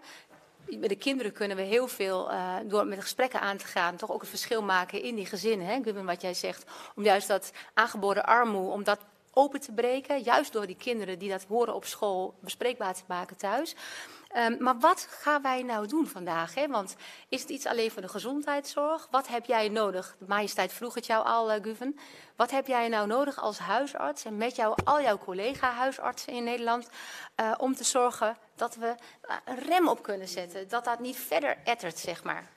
met 0.68 0.90
de 0.90 0.96
kinderen 0.96 1.32
kunnen 1.32 1.58
we 1.58 1.64
heel 1.64 1.88
veel, 1.88 2.32
uh, 2.32 2.56
door 2.66 2.86
met 2.86 3.02
gesprekken 3.02 3.42
aan 3.42 3.58
te 3.58 3.66
gaan, 3.66 3.96
toch 3.96 4.12
ook 4.12 4.22
een 4.22 4.28
verschil 4.28 4.62
maken 4.62 5.02
in 5.02 5.16
die 5.16 5.26
gezinnen. 5.26 5.68
Hè? 5.68 6.04
Wat 6.04 6.22
jij 6.22 6.34
zegt, 6.34 6.72
om 6.96 7.04
juist 7.04 7.28
dat 7.28 7.52
aangeboren 7.74 8.26
armoede, 8.26 8.72
om 8.72 8.84
dat 8.84 9.00
open 9.34 9.60
te 9.60 9.72
breken. 9.72 10.22
Juist 10.22 10.54
door 10.54 10.66
die 10.66 10.76
kinderen 10.76 11.20
die 11.20 11.30
dat 11.30 11.46
horen 11.48 11.76
op 11.76 11.86
school 11.86 12.34
bespreekbaar 12.40 12.94
te 12.94 13.04
maken 13.08 13.38
thuis. 13.38 13.76
Um, 14.38 14.56
maar 14.60 14.80
wat 14.80 15.08
gaan 15.10 15.42
wij 15.42 15.64
nou 15.64 15.88
doen 15.88 16.08
vandaag? 16.08 16.56
Hè? 16.56 16.68
Want 16.68 16.96
is 17.30 17.42
het 17.42 17.50
iets 17.50 17.66
alleen 17.66 17.92
voor 17.92 18.02
de 18.02 18.08
gezondheidszorg? 18.08 19.08
Wat 19.12 19.28
heb 19.28 19.46
jij 19.46 19.70
nodig? 19.70 20.16
De 20.20 20.26
majesteit 20.28 20.74
vroeg 20.74 20.94
het 20.94 21.06
jou 21.06 21.26
al, 21.26 21.56
uh, 21.56 21.64
Guven. 21.64 22.00
Wat 22.36 22.52
heb 22.52 22.68
jij 22.68 22.88
nou 22.88 23.08
nodig 23.08 23.42
als 23.42 23.58
huisarts 23.58 24.26
en 24.26 24.38
met 24.38 24.56
jou, 24.56 24.76
al 24.84 25.02
jouw 25.02 25.18
collega-huisartsen 25.18 26.34
in 26.34 26.44
Nederland... 26.44 26.88
Uh, 27.42 27.52
om 27.58 27.76
te 27.76 27.84
zorgen 27.84 28.38
dat 28.56 28.76
we 28.76 28.86
uh, 28.86 29.36
een 29.46 29.60
rem 29.60 29.88
op 29.88 30.04
kunnen 30.04 30.28
zetten? 30.28 30.68
Dat 30.68 30.86
dat 30.86 31.00
niet 31.00 31.18
verder 31.18 31.58
ettert, 31.64 32.00
zeg 32.00 32.24
maar. 32.24 32.50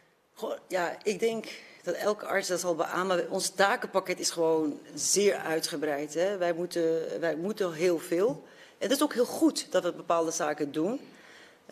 Ja, 0.68 0.96
ik 1.02 1.18
denk 1.18 1.46
dat 1.82 1.94
elke 1.94 2.26
arts 2.26 2.48
dat 2.48 2.60
zal 2.60 2.74
beamen. 2.74 3.30
Ons 3.30 3.50
takenpakket 3.50 4.18
is 4.18 4.30
gewoon 4.30 4.80
zeer 4.94 5.36
uitgebreid. 5.36 6.14
Hè? 6.14 6.36
Wij, 6.36 6.52
moeten, 6.52 7.20
wij 7.20 7.36
moeten 7.36 7.72
heel 7.72 7.98
veel. 7.98 8.44
En 8.78 8.88
het 8.88 8.90
is 8.90 9.02
ook 9.02 9.14
heel 9.14 9.24
goed 9.24 9.72
dat 9.72 9.82
we 9.82 9.92
bepaalde 9.92 10.30
zaken 10.30 10.72
doen... 10.72 11.00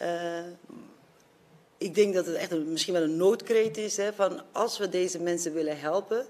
Uh, 0.03 0.39
ik 1.79 1.95
denk 1.95 2.15
dat 2.15 2.27
het 2.27 2.35
echt 2.35 2.51
een, 2.51 2.73
misschien 2.73 2.93
wel 2.93 3.03
een 3.03 3.17
noodkreet 3.17 3.77
is 3.77 3.97
hè, 3.97 4.13
van 4.13 4.43
als 4.53 4.79
we 4.79 4.89
deze 4.89 5.19
mensen 5.21 5.53
willen 5.53 5.79
helpen, 5.79 6.27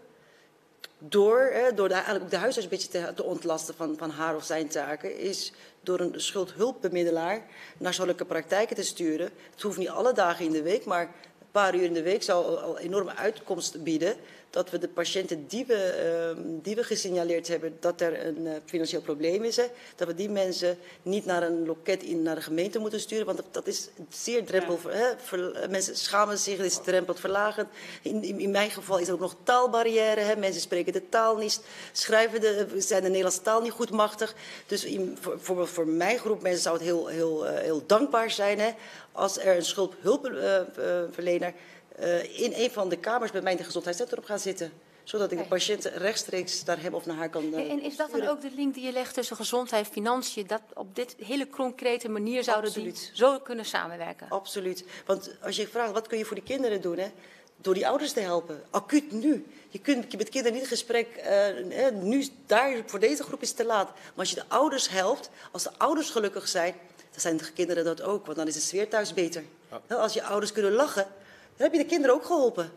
door, 0.98 1.50
hè, 1.53 1.74
door 1.74 1.88
de, 1.88 1.94
eigenlijk 1.94 2.31
de 2.31 2.37
huisarts 2.37 2.64
een 2.64 2.70
beetje 2.70 2.88
te, 2.88 3.12
te, 3.14 3.22
ontlasten 3.22 3.74
van, 3.74 3.94
van 3.98 4.11
haar 4.11 4.37
of 4.37 4.44
zijn 4.44 4.68
taken, 4.68 5.18
is 5.18 5.53
door 5.81 6.00
een 6.00 6.20
schuldhulpbemiddelaar 6.20 7.42
naar 7.79 7.94
zulke 7.94 8.24
praktijken 8.24 8.77
te 8.77 8.83
sturen. 8.83 9.31
Het 9.50 9.62
hoeft 9.62 9.79
niet 9.79 9.88
alle 9.88 10.12
dagen 10.12 10.44
in 10.44 10.53
de 10.53 10.62
week, 10.62 10.85
maar 10.85 11.03
een 11.03 11.50
paar 11.50 11.74
uur 11.74 11.83
in 11.83 11.92
de 11.92 12.03
week 12.03 12.22
zou 12.22 12.59
al 12.59 12.79
enorme 12.79 13.14
uitkomst 13.14 13.83
bieden 13.83 14.16
dat 14.55 14.71
we 14.71 14.79
de 14.79 14.88
patiënten 14.88 15.47
die 15.47 15.67
we, 15.67 16.35
uh, 16.37 16.43
die 16.62 16.75
we 16.75 16.85
gesignaleerd 16.85 17.49
hebben 17.49 17.77
dat 17.81 18.01
er 18.01 18.27
een 18.27 18.40
uh, 18.40 18.53
financieel 18.64 19.01
probleem 19.01 19.45
is, 19.45 19.57
hè, 19.57 19.64
dat 19.97 20.09
we 20.09 20.14
die 20.14 20.29
mensen 20.29 20.79
niet 21.03 21.25
naar 21.25 21.43
een 21.43 21.67
loket 21.67 22.03
in 22.03 22.23
naar 22.23 22.35
de 22.35 22.40
gemeente 22.40 22.79
moeten 22.79 23.01
sturen, 23.01 23.27
want 23.27 23.43
dat, 23.51 23.67
is 23.67 23.88
zeer 24.09 24.45
drempel. 24.45 24.79
Ja. 24.83 24.90
Hè, 24.90 25.07
ver, 25.17 25.71
mensen 25.71 25.97
schamen 25.97 26.38
zich, 26.38 26.57
het 26.57 26.67
is 26.67 26.81
drempelverlagend. 26.85 27.69
In, 28.03 28.23
in, 28.23 28.40
in, 28.40 28.51
mijn 28.51 28.71
geval 28.71 28.99
is 28.99 29.09
er 29.09 29.14
ook 29.14 29.21
nog 29.21 29.37
taalbarrière. 29.43 30.21
Hè, 30.21 30.37
mensen 30.37 30.61
spreken 30.61 30.93
de 30.93 31.09
taal 31.09 31.37
niet, 31.37 31.61
schrijven 31.93 32.40
de, 32.40 32.67
zijn 32.77 33.03
de 33.03 33.09
Nederlandse 33.09 33.43
taal 33.43 33.61
niet 33.61 33.73
goed 33.73 33.90
machtig. 33.90 34.35
Dus 34.67 34.85
in, 34.85 35.19
voor, 35.21 35.35
bijvoorbeeld 35.35 35.71
voor 35.71 35.88
mijn 35.88 36.19
groep 36.19 36.43
mensen 36.43 36.62
zou 36.62 36.77
het 36.77 36.85
heel, 36.85 37.07
heel, 37.07 37.47
uh, 37.47 37.59
heel 37.59 37.87
dankbaar 37.87 38.31
zijn 38.31 38.59
hè, 38.59 38.71
als 39.12 39.38
er 39.38 39.57
een 39.57 39.64
schuldhulpverlener 39.64 41.55
uh, 42.01 42.41
in 42.41 42.53
een 42.55 42.71
van 42.71 42.89
de 42.89 42.97
kamers 42.97 43.31
bij 43.31 43.41
mij 43.41 43.53
in 43.53 43.59
de 43.59 43.65
gezondheidscentrum 43.65 44.25
gaan 44.25 44.39
zitten. 44.39 44.73
Zodat 45.05 45.33
ik 45.33 45.39
de 45.39 45.45
patiënt 45.45 45.85
rechtstreeks 45.85 46.65
naar 46.65 46.81
hem 46.81 46.95
of 46.95 47.07
naar 47.07 47.17
haar 47.17 47.29
kan 47.29 47.55
eh, 47.55 47.71
En 47.71 47.83
is 47.83 47.97
dat 47.97 48.11
dan 48.11 48.27
ook 48.27 48.41
de 48.41 48.51
link 48.57 48.75
die 48.75 48.85
je 48.85 48.93
legt 48.93 49.15
tussen 49.15 49.37
gezondheid 49.37 49.87
en 49.87 49.93
financiën? 49.93 50.47
Dat 50.47 50.61
op 50.75 50.97
dit 50.97 51.17
hele 51.19 51.49
concrete 51.49 52.09
manier 52.09 52.45
zouden 52.45 52.73
die 52.73 52.89
Absoluut. 52.89 53.11
zo 53.17 53.39
kunnen 53.39 53.65
samenwerken? 53.65 54.29
Absoluut. 54.29 54.85
Want 55.07 55.31
als 55.43 55.57
je 55.57 55.69
vraagt, 55.69 55.93
wat 55.93 56.07
kun 56.07 56.19
je 56.19 56.25
voor 56.25 56.35
die 56.35 56.45
kinderen 56.45 56.81
doen? 56.81 56.99
Hè? 56.99 57.11
Door 57.57 57.75
die 57.75 57.89
ouders 57.89 58.13
te 58.13 58.21
helpen. 58.21 58.63
Acuut 58.71 59.13
nu. 59.13 59.47
Je 59.69 59.79
kunt 59.79 60.17
met 60.17 60.29
kinderen 60.29 60.53
niet 60.53 60.63
in 60.63 60.69
gesprek. 60.69 61.17
eh, 61.17 61.87
eh, 61.87 61.95
nu, 61.95 62.29
daar, 62.47 62.83
voor 62.87 63.01
deze 63.01 63.23
groep 63.23 63.43
is 63.43 63.49
het 63.49 63.57
te 63.57 63.65
laat. 63.65 63.89
Maar 63.89 64.13
als 64.17 64.31
je 64.31 64.35
de 64.35 64.45
ouders 64.49 64.89
helpt, 64.89 65.31
als 65.53 65.63
de 65.63 65.71
ouders 65.77 66.11
gelukkig 66.11 66.49
zijn, 66.49 66.75
dan 67.11 67.21
zijn 67.21 67.37
de 67.37 67.53
kinderen 67.53 67.85
dat 67.85 68.03
ook. 68.03 68.25
Want 68.25 68.39
dan 68.39 68.47
is 68.47 68.55
de 68.55 68.61
sfeer 68.61 68.89
thuis 68.89 69.15
beter. 69.15 69.45
Hè, 69.87 69.97
Als 69.97 70.13
je 70.13 70.23
ouders 70.23 70.53
kunnen 70.53 70.73
lachen, 70.73 71.07
dan 71.57 71.67
heb 71.67 71.73
je 71.73 71.79
de 71.79 71.87
kinderen 71.87 72.14
ook 72.14 72.25
geholpen. 72.25 72.71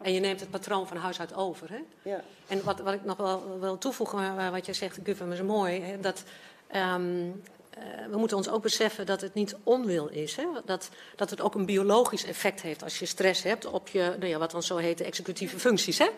En 0.00 0.12
je 0.12 0.20
neemt 0.20 0.40
het 0.40 0.50
patroon 0.50 0.86
van 0.86 0.96
huis 0.96 1.20
uit 1.20 1.34
over. 1.34 1.70
Hè? 1.70 2.10
Ja. 2.10 2.20
En 2.46 2.64
wat, 2.64 2.80
wat 2.80 2.94
ik 2.94 3.04
nog 3.04 3.16
wel 3.16 3.58
wil 3.60 3.78
toevoegen, 3.78 4.38
eh, 4.38 4.50
wat 4.50 4.66
jij 4.66 4.74
zegt, 4.74 4.98
Guffem, 5.04 5.32
is 5.32 5.42
mooi. 5.42 5.80
Hè, 5.80 6.00
dat, 6.00 6.22
ehm, 6.66 7.30
eh, 7.30 7.57
we 8.10 8.16
moeten 8.18 8.36
ons 8.36 8.48
ook 8.48 8.62
beseffen 8.62 9.06
dat 9.06 9.20
het 9.20 9.34
niet 9.34 9.56
onwil 9.62 10.08
is. 10.08 10.36
Hè? 10.36 10.44
Dat, 10.64 10.88
dat 11.16 11.30
het 11.30 11.40
ook 11.40 11.54
een 11.54 11.66
biologisch 11.66 12.24
effect 12.24 12.62
heeft 12.62 12.82
als 12.82 12.98
je 12.98 13.06
stress 13.06 13.42
hebt 13.42 13.66
op 13.66 13.88
je, 13.88 14.14
nou 14.18 14.26
ja, 14.26 14.38
wat 14.38 14.50
dan 14.50 14.62
zo 14.62 14.76
heet, 14.76 14.98
de 14.98 15.04
executieve 15.04 15.58
functies. 15.58 15.98
Hè? 15.98 16.08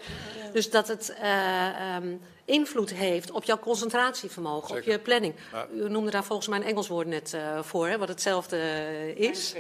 Dus 0.53 0.70
dat 0.70 0.88
het 0.88 1.14
eh, 1.20 1.94
ehm, 1.94 2.16
invloed 2.44 2.90
heeft 2.90 3.31
op 3.31 3.44
jouw 3.44 3.59
concentratievermogen, 3.59 4.77
op 4.77 4.83
je 4.83 4.99
planning. 4.99 5.35
Ja. 5.53 5.66
U 5.75 5.88
noemde 5.88 6.11
daar 6.11 6.25
volgens 6.25 6.49
mij 6.49 6.59
een 6.59 6.64
Engels 6.64 6.88
woord 6.88 7.07
net 7.07 7.35
eh, 7.35 7.62
voor, 7.62 7.88
hè, 7.88 7.99
wat 7.99 8.09
hetzelfde 8.09 8.57
eh, 8.57 9.16
is. 9.16 9.55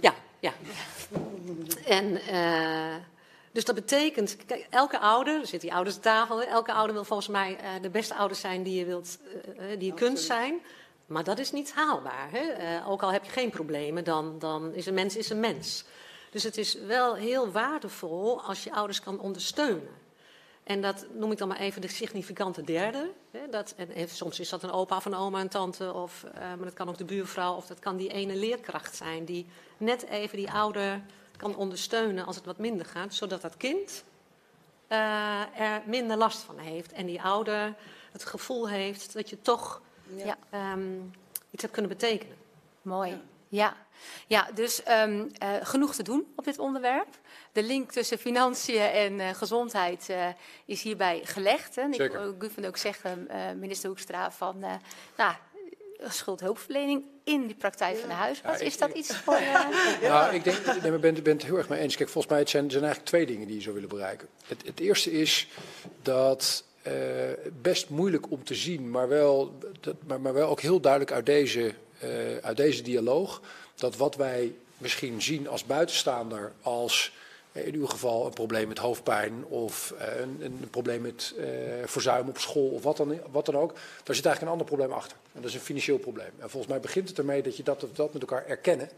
Ja, 0.00 0.14
ja. 0.38 0.52
En 1.86 2.20
uh, 2.30 2.94
dus 3.52 3.64
dat 3.64 3.74
betekent, 3.74 4.36
kijk, 4.46 4.66
elke 4.70 4.98
ouder, 4.98 5.40
er 5.40 5.46
zit 5.46 5.60
die 5.60 5.72
ouderstafel, 5.72 6.38
hè, 6.38 6.44
elke 6.44 6.72
ouder 6.72 6.94
wil 6.94 7.04
volgens 7.04 7.28
mij 7.28 7.50
uh, 7.50 7.82
de 7.82 7.90
beste 7.90 8.14
ouder 8.14 8.36
zijn 8.36 8.62
die 8.62 8.78
je, 8.78 8.84
wilt, 8.84 9.18
uh, 9.58 9.64
die 9.78 9.86
je 9.86 9.94
kunt 9.94 10.18
zijn. 10.18 10.60
Maar 11.10 11.24
dat 11.24 11.38
is 11.38 11.52
niet 11.52 11.72
haalbaar. 11.72 12.28
Hè? 12.30 12.78
Uh, 12.78 12.90
ook 12.90 13.02
al 13.02 13.12
heb 13.12 13.24
je 13.24 13.30
geen 13.30 13.50
problemen, 13.50 14.04
dan, 14.04 14.38
dan 14.38 14.74
is 14.74 14.86
een 14.86 14.94
mens 14.94 15.16
is 15.16 15.30
een 15.30 15.40
mens. 15.40 15.84
Dus 16.30 16.42
het 16.42 16.56
is 16.56 16.74
wel 16.74 17.14
heel 17.14 17.50
waardevol 17.50 18.42
als 18.42 18.64
je 18.64 18.72
ouders 18.72 19.00
kan 19.00 19.20
ondersteunen. 19.20 19.88
En 20.62 20.80
dat 20.80 21.06
noem 21.12 21.32
ik 21.32 21.38
dan 21.38 21.48
maar 21.48 21.58
even 21.58 21.80
de 21.80 21.88
significante 21.88 22.62
derde. 22.62 23.10
Hè? 23.30 23.48
Dat, 23.50 23.74
en, 23.76 24.08
soms 24.08 24.40
is 24.40 24.48
dat 24.48 24.62
een 24.62 24.70
opa 24.70 24.96
of 24.96 25.04
een 25.04 25.14
oma, 25.14 25.40
een 25.40 25.48
tante, 25.48 25.92
of, 25.92 26.24
uh, 26.24 26.40
maar 26.40 26.64
dat 26.64 26.74
kan 26.74 26.88
ook 26.88 26.98
de 26.98 27.04
buurvrouw, 27.04 27.54
of 27.54 27.66
dat 27.66 27.78
kan 27.78 27.96
die 27.96 28.12
ene 28.12 28.36
leerkracht 28.36 28.96
zijn 28.96 29.24
die 29.24 29.46
net 29.76 30.06
even 30.06 30.36
die 30.36 30.50
ouder 30.50 31.02
kan 31.36 31.56
ondersteunen 31.56 32.26
als 32.26 32.36
het 32.36 32.44
wat 32.44 32.58
minder 32.58 32.86
gaat, 32.86 33.14
zodat 33.14 33.40
dat 33.40 33.56
kind 33.56 34.04
uh, 34.88 35.60
er 35.60 35.82
minder 35.86 36.16
last 36.16 36.42
van 36.42 36.58
heeft. 36.58 36.92
En 36.92 37.06
die 37.06 37.22
ouder 37.22 37.74
het 38.12 38.24
gevoel 38.24 38.68
heeft 38.68 39.12
dat 39.12 39.30
je 39.30 39.40
toch 39.42 39.80
ja. 40.16 40.72
um, 40.72 41.10
iets 41.50 41.62
hebt 41.62 41.72
kunnen 41.74 41.90
betekenen. 41.90 42.36
Mooi. 42.82 43.10
Ja. 43.10 43.20
Ja, 43.48 43.76
ja 44.26 44.48
dus 44.54 44.82
um, 44.88 45.30
uh, 45.42 45.48
genoeg 45.62 45.94
te 45.94 46.02
doen 46.02 46.26
op 46.36 46.44
dit 46.44 46.58
onderwerp. 46.58 47.18
De 47.52 47.62
link 47.62 47.92
tussen 47.92 48.18
financiën 48.18 48.80
en 48.80 49.12
uh, 49.12 49.28
gezondheid 49.30 50.06
uh, 50.10 50.26
is 50.64 50.82
hierbij 50.82 51.20
gelegd. 51.24 51.76
Hè. 51.76 51.86
Ik 51.86 52.12
wil 52.54 52.64
ook 52.66 52.76
zeggen, 52.76 53.28
minister 53.58 53.88
Hoekstra, 53.88 54.30
van 54.30 54.64
nou, 55.16 55.34
schuldhulpverlening 56.08 57.04
in 57.24 57.46
die 57.46 57.56
praktijk 57.56 57.94
ja. 57.94 58.00
van 58.00 58.08
de 58.08 58.14
huisarts. 58.14 58.60
Ja, 58.60 58.66
is 58.66 58.78
dat 58.78 58.90
iets 58.90 59.16
voor... 59.16 59.34
Uh... 59.40 60.08
Nou, 60.08 60.34
ik 60.34 60.44
denk, 60.44 60.66
nee, 60.82 60.92
ik 60.92 61.00
ben, 61.00 61.22
ben 61.22 61.32
het 61.32 61.44
heel 61.44 61.56
erg 61.56 61.68
mee 61.68 61.80
eens. 61.80 61.96
Kijk, 61.96 62.08
volgens 62.08 62.32
mij 62.32 62.42
het 62.42 62.50
zijn, 62.50 62.70
zijn 62.70 62.82
eigenlijk 62.82 63.10
twee 63.12 63.26
dingen 63.26 63.46
die 63.46 63.56
je 63.56 63.62
zou 63.62 63.74
willen 63.74 63.88
bereiken. 63.88 64.28
Het, 64.46 64.66
het 64.66 64.80
eerste 64.80 65.12
is 65.12 65.48
dat 66.02 66.64
uh, 66.86 66.92
best 67.62 67.88
moeilijk 67.88 68.30
om 68.30 68.44
te 68.44 68.54
zien, 68.54 68.90
maar 68.90 69.08
wel, 69.08 69.58
dat, 69.80 69.94
maar, 70.06 70.20
maar 70.20 70.34
wel 70.34 70.48
ook 70.48 70.60
heel 70.60 70.80
duidelijk 70.80 71.12
uit 71.12 71.26
deze, 71.26 71.74
uh, 72.04 72.36
uit 72.42 72.56
deze 72.56 72.82
dialoog, 72.82 73.40
dat 73.74 73.96
wat 73.96 74.16
wij 74.16 74.52
misschien 74.78 75.22
zien 75.22 75.48
als 75.48 75.64
buitenstaander 75.64 76.52
als 76.62 77.12
in 77.52 77.74
uw 77.74 77.86
geval 77.86 78.26
een 78.26 78.32
probleem 78.32 78.68
met 78.68 78.78
hoofdpijn 78.78 79.44
of 79.44 79.94
een, 79.98 80.38
een, 80.40 80.68
probleem 80.70 81.00
met 81.00 81.34
uh, 81.38 81.44
verzuim 81.84 82.28
op 82.28 82.38
school 82.38 82.68
of 82.68 82.82
wat 82.82 82.96
dan, 82.96 83.20
wat 83.30 83.46
dan 83.46 83.56
ook. 83.56 83.72
Daar 83.72 84.14
zit 84.14 84.26
eigenlijk 84.26 84.40
een 84.40 84.48
ander 84.48 84.66
probleem 84.66 84.92
achter. 84.92 85.16
En 85.32 85.40
dat 85.40 85.50
is 85.50 85.54
een 85.56 85.60
financieel 85.60 85.98
probleem. 85.98 86.30
En 86.38 86.50
volgens 86.50 86.72
mij 86.72 86.80
begint 86.80 87.08
het 87.08 87.18
ermee 87.18 87.42
dat 87.42 87.56
je 87.56 87.62
dat, 87.62 87.86
dat 87.92 88.12
met 88.12 88.22
elkaar 88.22 88.46
erkennen. 88.46 88.90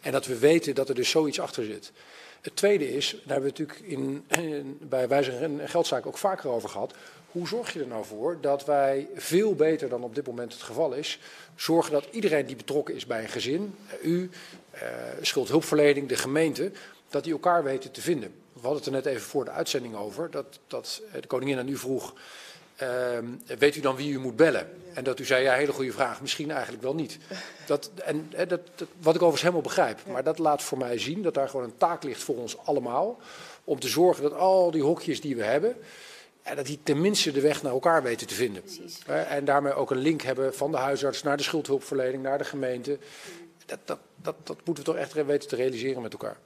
En 0.00 0.12
dat 0.12 0.26
we 0.26 0.38
weten 0.38 0.74
dat 0.74 0.88
er 0.88 0.94
dus 0.94 1.10
zoiets 1.10 1.40
achter 1.40 1.64
zit. 1.64 1.92
Het 2.40 2.56
tweede 2.56 2.94
is, 2.94 3.10
daar 3.10 3.32
hebben 3.40 3.52
we 3.54 3.62
natuurlijk 3.62 3.88
in, 3.88 4.24
bij 4.80 5.08
wijze 5.08 5.30
en 5.30 5.68
geldzaken 5.68 6.08
ook 6.08 6.18
vaker 6.18 6.50
over 6.50 6.68
gehad. 6.68 6.94
Hoe 7.30 7.48
zorg 7.48 7.72
je 7.72 7.80
er 7.80 7.86
nou 7.86 8.04
voor 8.04 8.38
dat 8.40 8.64
wij 8.64 9.08
veel 9.14 9.54
beter 9.54 9.88
dan 9.88 10.02
op 10.02 10.14
dit 10.14 10.26
moment 10.26 10.52
het 10.52 10.62
geval 10.62 10.92
is, 10.92 11.18
zorgen 11.54 11.92
dat 11.92 12.08
iedereen 12.10 12.46
die 12.46 12.56
betrokken 12.56 12.94
is 12.94 13.06
bij 13.06 13.22
een 13.22 13.28
gezin, 13.28 13.74
u, 14.02 14.30
uh, 14.74 14.80
schuldhulpverlening, 15.20 16.08
de 16.08 16.16
gemeente, 16.16 16.70
dat 17.08 17.24
die 17.24 17.32
elkaar 17.32 17.64
weten 17.64 17.90
te 17.90 18.00
vinden. 18.00 18.34
We 18.52 18.60
hadden 18.60 18.76
het 18.76 18.86
er 18.86 18.92
net 18.92 19.06
even 19.06 19.26
voor 19.26 19.44
de 19.44 19.50
uitzending 19.50 19.96
over, 19.96 20.30
dat, 20.30 20.58
dat 20.66 21.02
de 21.20 21.26
koningin 21.26 21.58
aan 21.58 21.68
u 21.68 21.76
vroeg, 21.76 22.14
weet 23.58 23.76
u 23.76 23.80
dan 23.80 23.96
wie 23.96 24.12
u 24.12 24.18
moet 24.18 24.36
bellen? 24.36 24.68
En 24.94 25.04
dat 25.04 25.20
u 25.20 25.24
zei, 25.24 25.42
ja, 25.42 25.54
hele 25.54 25.72
goede 25.72 25.92
vraag, 25.92 26.20
misschien 26.20 26.50
eigenlijk 26.50 26.82
wel 26.82 26.94
niet. 26.94 27.18
Dat, 27.66 27.90
en, 28.04 28.30
dat, 28.36 28.48
dat, 28.48 28.88
wat 29.00 29.14
ik 29.14 29.22
overigens 29.22 29.40
helemaal 29.40 29.60
begrijp, 29.60 30.00
maar 30.06 30.24
dat 30.24 30.38
laat 30.38 30.62
voor 30.62 30.78
mij 30.78 30.98
zien 30.98 31.22
dat 31.22 31.34
daar 31.34 31.48
gewoon 31.48 31.64
een 31.64 31.76
taak 31.76 32.02
ligt 32.02 32.22
voor 32.22 32.36
ons 32.36 32.58
allemaal, 32.58 33.20
om 33.64 33.80
te 33.80 33.88
zorgen 33.88 34.22
dat 34.22 34.32
al 34.32 34.70
die 34.70 34.82
hokjes 34.82 35.20
die 35.20 35.36
we 35.36 35.44
hebben, 35.44 35.76
ja, 36.44 36.54
dat 36.54 36.66
die 36.66 36.78
tenminste 36.82 37.32
de 37.32 37.40
weg 37.40 37.62
naar 37.62 37.72
elkaar 37.72 38.02
weten 38.02 38.26
te 38.26 38.34
vinden. 38.34 38.62
Precies. 38.62 38.98
En 39.06 39.44
daarmee 39.44 39.72
ook 39.72 39.90
een 39.90 39.98
link 39.98 40.22
hebben 40.22 40.54
van 40.54 40.70
de 40.70 40.76
huisarts 40.76 41.22
naar 41.22 41.36
de 41.36 41.42
schuldhulpverlening, 41.42 42.22
naar 42.22 42.38
de 42.38 42.44
gemeente. 42.44 42.98
Dat, 43.66 43.78
dat, 43.84 43.98
dat, 44.16 44.34
dat 44.42 44.56
moeten 44.64 44.84
we 44.84 44.90
toch 44.90 45.00
echt 45.00 45.12
weten 45.12 45.48
te 45.48 45.56
realiseren 45.56 46.02
met 46.02 46.12
elkaar. 46.12 46.36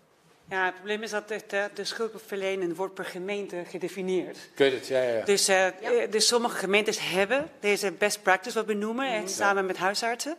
Ja, 0.51 0.65
het 0.65 0.75
probleem 0.75 1.03
is 1.03 1.11
dat 1.11 1.29
het, 1.29 1.53
uh, 1.53 1.65
de 1.75 1.85
schuldhulpverlening 1.85 2.77
wordt 2.77 2.95
per 2.95 3.05
gemeente 3.05 3.63
gedefinieerd. 3.69 4.37
Ik 4.37 4.59
weet 4.59 4.73
het, 4.73 4.87
ja, 4.87 5.03
ja. 5.03 5.25
Dus, 5.25 5.49
uh, 5.49 5.57
ja. 5.81 6.07
dus 6.11 6.27
sommige 6.27 6.57
gemeentes 6.57 6.99
hebben 7.01 7.51
deze 7.61 7.93
best 7.93 8.23
practice, 8.23 8.55
wat 8.55 8.67
we 8.67 8.75
noemen, 8.75 9.07
mm, 9.07 9.13
echt, 9.13 9.31
samen 9.31 9.63
ja. 9.63 9.69
met 9.69 9.77
huisartsen. 9.77 10.37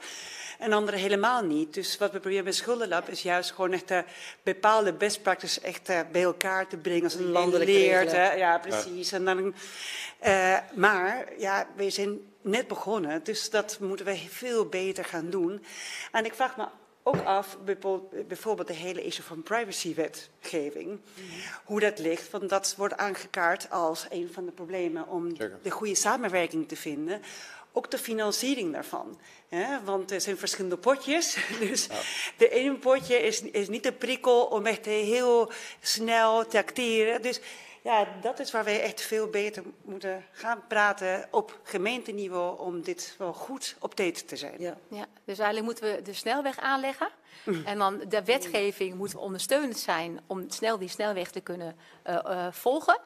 En 0.60 0.74
andere 0.74 0.98
helemaal 0.98 1.44
niet. 1.44 1.74
Dus 1.74 1.98
wat 1.98 2.12
we 2.12 2.20
proberen 2.20 2.44
met 2.44 2.56
Schuldenlab 2.56 3.10
is 3.10 3.22
juist 3.22 3.52
gewoon 3.52 3.74
echt 3.74 3.92
uh, 3.92 4.00
bepaalde 4.44 4.94
best 4.94 5.22
practices 5.22 5.64
echt 5.64 5.90
uh, 5.90 6.00
bij 6.12 6.22
elkaar 6.22 6.68
te 6.68 6.78
brengen. 6.78 7.04
Als 7.04 7.14
het 7.14 7.22
Landelijk 7.22 7.70
leert. 7.70 8.12
Hè? 8.12 8.32
Ja, 8.32 8.58
precies. 8.58 9.10
Ja. 9.10 9.18
En 9.18 9.26
dan, 9.26 9.54
uh, 10.24 10.58
maar 10.74 11.28
ja, 11.38 11.68
we 11.76 11.90
zijn 11.90 12.20
net 12.42 12.68
begonnen, 12.68 13.24
dus 13.24 13.50
dat 13.50 13.78
moeten 13.80 14.06
we 14.06 14.18
veel 14.30 14.66
beter 14.66 15.06
gaan 15.06 15.30
doen. 15.30 15.66
En 16.12 16.26
ik 16.26 16.34
vraag 16.34 16.58
me 16.58 16.66
ook 17.04 17.24
af, 17.24 17.58
bijvoorbeeld 18.28 18.68
de 18.68 18.74
hele 18.74 19.04
issue 19.04 19.26
van 19.26 19.44
privacywetgeving, 19.44 20.88
mm 20.88 21.02
-hmm. 21.16 21.40
hoe 21.64 21.80
dat 21.80 22.00
ligt. 22.00 22.30
Want 22.30 22.50
dat 22.50 22.74
wordt 22.78 22.98
aangekaart 22.98 23.70
als 23.70 24.06
een 24.10 24.30
van 24.34 24.46
de 24.46 24.52
problemen 24.52 25.08
om 25.08 25.30
Zeker. 25.30 25.60
de 25.62 25.70
goede 25.70 25.96
samenwerking 25.96 26.68
te 26.68 26.76
vinden. 26.76 27.22
Ook 27.74 27.92
de 27.92 27.98
financiering 27.98 28.74
daarvan. 28.74 29.20
Hè? 29.50 29.84
Want 29.84 30.12
er 30.12 30.22
zijn 30.22 30.38
verschillende 30.38 30.78
potjes. 30.78 31.38
Dus 31.60 31.86
ja. 31.86 32.00
de 32.38 32.50
ene 32.50 32.76
potje 32.76 33.16
is, 33.16 33.42
is 33.42 33.68
niet 33.68 33.84
de 33.84 33.94
prikkel 33.94 34.46
om 34.46 34.66
echt 34.66 34.86
heel 34.86 35.52
snel 35.80 36.48
te 36.48 36.58
acteren. 36.58 37.22
Dus 37.22 37.40
ja, 37.82 38.08
dat 38.22 38.40
is 38.40 38.52
waar 38.52 38.64
wij 38.64 38.82
echt 38.82 39.02
veel 39.02 39.28
beter 39.28 39.64
moeten 39.82 40.26
gaan 40.32 40.64
praten 40.68 41.28
op 41.32 41.60
gemeenteniveau 41.64 42.60
om 42.60 42.82
dit 42.82 43.16
wel 43.18 43.34
goed 43.34 43.76
op 43.80 43.96
date 43.96 44.26
te 44.26 44.36
zijn. 44.36 44.56
Ja. 44.58 44.78
ja 44.88 45.06
dus 45.26 45.40
eigenlijk 45.40 45.66
moeten 45.66 45.96
we 45.96 46.02
de 46.02 46.14
snelweg 46.14 46.60
aanleggen. 46.60 47.10
Mm. 47.46 47.66
En 47.66 47.78
dan 47.78 48.02
de 48.08 48.24
wetgeving 48.24 48.96
moet 48.96 49.16
ondersteunend 49.16 49.78
zijn 49.78 50.20
om 50.28 50.50
snel 50.50 50.78
die 50.78 50.90
snelweg 50.90 51.32
te 51.32 51.42
kunnen 51.42 51.76
uh, 52.08 52.20
uh, 52.26 52.48
volgen. 52.52 53.00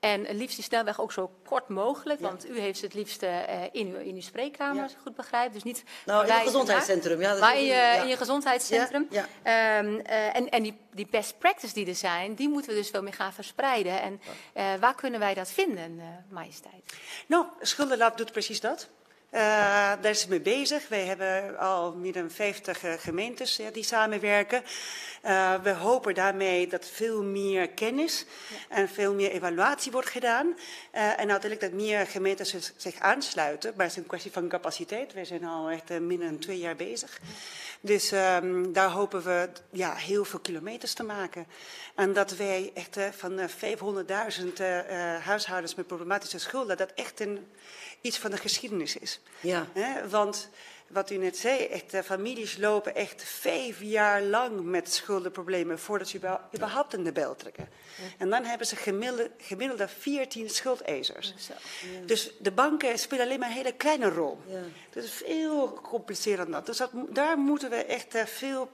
En 0.00 0.36
liefst 0.36 0.56
die 0.56 0.64
snelweg 0.64 1.00
ook 1.00 1.12
zo 1.12 1.30
kort 1.44 1.68
mogelijk, 1.68 2.20
ja. 2.20 2.26
want 2.26 2.48
u 2.48 2.60
heeft 2.60 2.80
het 2.80 2.94
liefst 2.94 3.22
uh, 3.22 3.38
in, 3.72 3.86
uw, 3.86 3.96
in 3.96 4.14
uw 4.14 4.20
spreekkamer, 4.20 4.76
ja. 4.76 4.82
als 4.82 4.92
ik 4.92 4.98
goed 5.02 5.16
begrijp. 5.16 5.52
Dus 5.52 5.62
niet 5.62 5.82
nou, 6.06 6.26
in 6.26 6.32
het 6.32 6.42
gezondheidscentrum. 6.42 7.20
Ja, 7.20 7.38
maar 7.38 7.56
in 7.56 7.64
je, 7.64 7.72
ja. 7.72 7.92
in 7.92 8.08
je 8.08 8.16
gezondheidscentrum. 8.16 9.06
Ja, 9.10 9.22
um, 9.78 9.94
uh, 9.94 10.36
en 10.36 10.48
en 10.48 10.62
die, 10.62 10.78
die 10.92 11.06
best 11.10 11.38
practice 11.38 11.74
die 11.74 11.86
er 11.86 11.94
zijn, 11.94 12.34
die 12.34 12.48
moeten 12.48 12.70
we 12.70 12.76
dus 12.76 12.90
veel 12.90 13.02
meer 13.02 13.12
gaan 13.12 13.32
verspreiden. 13.32 14.00
En 14.00 14.20
uh, 14.56 14.74
waar 14.80 14.94
kunnen 14.94 15.20
wij 15.20 15.34
dat 15.34 15.50
vinden, 15.50 16.00
majesteit? 16.30 16.92
Nou, 17.26 17.46
Schuldenlab 17.60 18.16
doet 18.16 18.32
precies 18.32 18.60
dat. 18.60 18.88
Uh, 19.32 19.40
daar 20.00 20.10
is 20.10 20.20
het 20.20 20.30
mee 20.30 20.40
bezig. 20.40 20.88
Wij 20.88 21.04
hebben 21.04 21.58
al 21.58 21.94
meer 21.94 22.12
dan 22.12 22.30
50 22.30 22.84
uh, 22.84 22.92
gemeentes 22.92 23.60
die 23.72 23.84
samenwerken. 23.84 24.62
Uh, 25.28 25.54
we 25.62 25.70
hopen 25.70 26.14
daarmee 26.14 26.66
dat 26.66 26.86
veel 26.86 27.22
meer 27.22 27.68
kennis 27.68 28.24
en 28.68 28.88
veel 28.88 29.14
meer 29.14 29.30
evaluatie 29.30 29.92
wordt 29.92 30.08
gedaan. 30.08 30.46
Uh, 30.46 30.56
en 30.92 31.30
uiteindelijk 31.30 31.60
dat 31.60 31.72
meer 31.72 32.06
gemeenten 32.06 32.46
zich, 32.46 32.72
zich, 32.76 32.98
aansluiten. 32.98 33.72
Maar 33.76 33.86
het 33.86 33.96
is 33.96 34.02
een 34.02 34.08
kwestie 34.08 34.32
van 34.32 34.48
capaciteit. 34.48 35.12
We 35.12 35.24
zijn 35.24 35.44
al 35.44 35.70
echt 35.70 35.90
uh, 35.90 35.98
minder 35.98 36.28
dan 36.28 36.38
twee 36.38 36.58
jaar 36.58 36.76
bezig. 36.76 37.20
Dus 37.80 38.12
um, 38.12 38.72
daar 38.72 38.90
hopen 38.90 39.22
we 39.22 39.48
ja, 39.70 39.94
heel 39.94 40.24
veel 40.24 40.38
kilometers 40.38 40.92
te 40.92 41.02
maken. 41.02 41.46
En 41.94 42.12
dat 42.12 42.36
wij 42.36 42.70
echt 42.74 42.96
van 43.10 43.38
500.000 43.38 44.52
huishoudens 45.22 45.74
met 45.74 45.86
problematische 45.86 46.38
schulden, 46.38 46.76
dat 46.76 46.92
echt 46.94 47.20
een, 47.20 47.46
iets 48.00 48.18
van 48.18 48.30
de 48.30 48.36
geschiedenis 48.36 48.96
is. 48.96 49.20
Ja. 49.40 49.66
want 50.08 50.50
wat 50.88 51.10
u 51.10 51.16
net 51.16 51.36
zei, 51.36 51.64
echt, 51.64 51.90
de 51.90 52.02
families 52.02 52.56
lopen 52.56 52.94
echt 52.94 53.22
vijf 53.22 53.82
jaar 53.82 54.22
lang 54.22 54.62
met 54.62 54.92
schuldenproblemen 54.92 55.78
voordat 55.78 56.08
ze 56.08 56.38
überhaupt 56.54 56.94
in 56.94 57.04
de 57.04 57.12
bel 57.12 57.36
trekken. 57.36 57.68
En 58.18 58.30
dan 58.30 58.44
hebben 58.44 58.66
ze 58.66 58.76
gemiddelde, 58.76 59.30
gemiddelde 59.38 59.88
14 59.88 60.50
schuldeisers. 60.50 61.34
Ja. 61.48 61.54
Dus 62.06 62.30
de 62.38 62.52
banken 62.52 62.98
spelen 62.98 63.24
alleen 63.24 63.38
maar 63.38 63.48
een 63.48 63.54
hele 63.54 63.72
kleine 63.72 64.08
rol. 64.08 64.38
Ja. 64.46 64.60
Dat 64.90 65.04
is 65.04 65.12
veel 65.12 65.66
gecompliceerder 65.66 66.44
dan 66.44 66.54
dat. 66.54 66.66
Dus 66.66 66.76
dat, 66.76 66.90
daar 67.08 67.38
moeten 67.38 67.70
we 67.70 67.84
echt 67.84 68.14
uh, 68.14 68.24
veel 68.24 68.70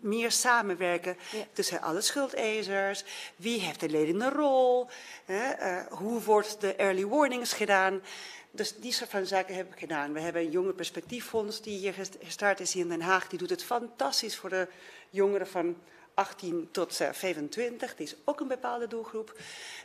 meer 0.00 0.30
samenwerken 0.30 1.16
ja. 1.32 1.44
tussen 1.52 1.80
alle 1.80 2.00
schuldeisers. 2.00 3.04
Wie 3.36 3.60
heeft 3.60 3.80
de 3.80 3.88
ledende 3.88 4.28
rol? 4.28 4.88
Hè, 5.24 5.76
uh, 5.76 5.86
hoe 5.90 6.20
wordt 6.20 6.60
de 6.60 6.74
early 6.74 7.06
warnings 7.06 7.52
gedaan? 7.52 8.02
Dus 8.54 8.76
die 8.76 8.92
soort 8.92 9.10
van 9.10 9.26
zaken 9.26 9.54
heb 9.54 9.72
ik 9.72 9.78
gedaan. 9.78 10.12
We 10.12 10.20
hebben 10.20 10.42
een 10.42 10.50
jonge 10.50 10.72
perspectieffonds 10.72 11.62
die 11.62 11.78
hier 11.78 11.94
gestart 12.22 12.60
is 12.60 12.72
hier 12.72 12.82
in 12.82 12.88
Den 12.88 13.00
Haag. 13.00 13.28
Die 13.28 13.38
doet 13.38 13.50
het 13.50 13.64
fantastisch 13.64 14.36
voor 14.36 14.50
de 14.50 14.68
jongeren 15.10 15.46
van 15.46 15.76
18 16.14 16.68
tot 16.70 17.00
25. 17.12 17.96
Die 17.96 18.06
is 18.06 18.16
ook 18.24 18.40
een 18.40 18.48
bepaalde 18.48 18.86
doelgroep. 18.86 19.36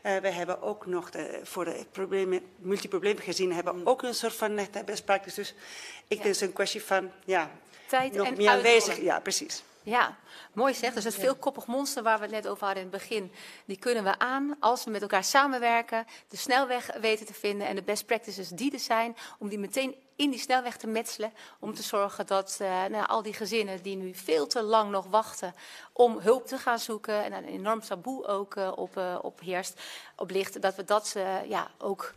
Uh, 0.06 0.18
we 0.18 0.30
hebben 0.30 0.62
ook 0.62 0.86
nog 0.86 1.10
de, 1.10 1.40
voor 1.44 1.66
de 1.66 1.86
problemen, 1.92 2.42
multiproblemen 2.56 3.24
gezien, 3.24 3.54
hebben 3.54 3.84
we 3.84 3.90
ook 3.90 4.04
een 4.04 4.14
soort 4.14 4.34
van 4.34 4.54
net 4.54 4.86
best 4.86 5.06
practice. 5.06 5.36
Dus 5.36 5.50
ik 5.50 5.56
ja. 5.58 6.06
denk 6.08 6.22
het 6.24 6.36
is 6.36 6.42
een 6.42 6.54
kwestie 6.54 6.84
van 6.84 7.12
ja, 7.26 7.52
Tijd 7.88 8.14
nog 8.14 8.28
en 8.28 8.38
meer 8.38 8.50
aanwezig. 8.50 9.02
Ja, 9.02 9.20
precies. 9.20 9.64
Ja, 9.88 10.18
mooi 10.54 10.74
zeg. 10.74 10.94
Dus 10.94 11.04
het 11.04 11.16
veelkoppig 11.16 11.66
monster 11.66 12.04
waar 12.04 12.18
we 12.18 12.24
het 12.24 12.34
net 12.34 12.48
over 12.48 12.66
hadden 12.66 12.84
in 12.84 12.90
het 12.90 13.00
begin, 13.00 13.32
die 13.66 13.78
kunnen 13.78 14.04
we 14.04 14.20
aan 14.20 14.56
als 14.60 14.84
we 14.84 14.92
met 14.92 15.02
elkaar 15.02 15.24
samenwerken, 15.24 16.06
de 16.28 16.38
snelweg 16.38 16.98
weten 17.00 17.26
te 17.26 17.34
vinden 17.34 17.68
en 17.68 17.76
de 17.76 17.84
best 17.84 18.06
practices 18.06 18.50
die 18.50 18.74
er 18.74 18.80
zijn, 18.80 19.16
om 19.40 19.50
die 19.50 19.60
meteen 19.60 19.96
in 20.16 20.30
die 20.30 20.40
snelweg 20.40 20.78
te 20.78 20.88
metselen. 20.88 21.34
Om 21.60 21.74
te 21.74 21.84
zorgen 21.84 22.28
dat 22.28 22.58
uh, 22.62 22.86
nou, 22.86 23.08
al 23.08 23.22
die 23.22 23.34
gezinnen 23.34 23.82
die 23.82 23.96
nu 23.96 24.14
veel 24.14 24.48
te 24.48 24.62
lang 24.62 24.92
nog 24.92 25.06
wachten 25.06 25.54
om 25.94 26.20
hulp 26.20 26.48
te 26.48 26.58
gaan 26.58 26.80
zoeken, 26.80 27.24
en 27.24 27.34
een 27.34 27.46
enorm 27.46 27.82
taboe 27.82 28.26
ook 28.26 28.56
uh, 28.56 28.72
op, 28.76 28.98
uh, 28.98 29.20
op 29.22 29.40
heerst, 29.40 29.82
op 30.16 30.30
ligt, 30.30 30.62
dat 30.62 30.76
we 30.76 30.84
dat 30.84 31.16
ja, 31.48 31.68
ook 31.78 32.14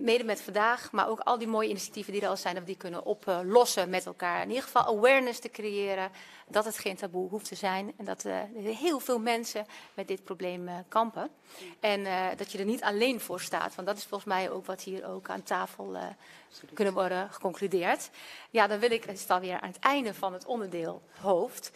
mede 0.00 0.24
met 0.24 0.40
vandaag, 0.40 0.92
maar 0.92 1.08
ook 1.08 1.20
al 1.20 1.38
die 1.38 1.46
mooie 1.46 1.68
initiatieven 1.68 2.12
die 2.12 2.22
er 2.22 2.28
al 2.28 2.36
zijn, 2.36 2.54
dat 2.54 2.62
we 2.62 2.68
die 2.68 2.78
kunnen 2.78 3.04
oplossen 3.04 3.90
met 3.90 4.06
elkaar. 4.06 4.42
In 4.42 4.48
ieder 4.48 4.62
geval 4.62 4.86
awareness 4.86 5.38
te 5.38 5.50
creëren 5.50 6.10
dat 6.46 6.64
het 6.64 6.78
geen 6.78 6.96
taboe 6.96 7.28
hoeft 7.28 7.48
te 7.48 7.54
zijn 7.54 7.92
en 7.96 8.04
dat 8.04 8.24
uh, 8.24 8.36
heel 8.56 9.00
veel 9.00 9.18
mensen 9.18 9.66
met 9.94 10.08
dit 10.08 10.24
probleem 10.24 10.68
uh, 10.68 10.74
kampen. 10.88 11.30
En 11.80 12.00
uh, 12.00 12.26
dat 12.36 12.52
je 12.52 12.58
er 12.58 12.64
niet 12.64 12.82
alleen 12.82 13.20
voor 13.20 13.40
staat, 13.40 13.74
want 13.74 13.88
dat 13.88 13.96
is 13.96 14.04
volgens 14.04 14.34
mij 14.34 14.50
ook 14.50 14.66
wat 14.66 14.82
hier 14.82 15.06
ook 15.06 15.28
aan 15.28 15.42
tafel 15.42 15.96
kunnen 16.74 16.94
worden 16.94 17.30
geconcludeerd. 17.30 18.10
Ja, 18.50 18.66
dan 18.66 18.78
wil 18.78 18.90
ik, 18.90 19.04
het 19.04 19.18
is 19.18 19.28
alweer 19.28 19.60
aan 19.60 19.68
het 19.68 19.78
einde 19.78 20.14
van 20.14 20.32
het 20.32 20.46
onderdeel 20.46 21.02
hoofd. 21.20 21.70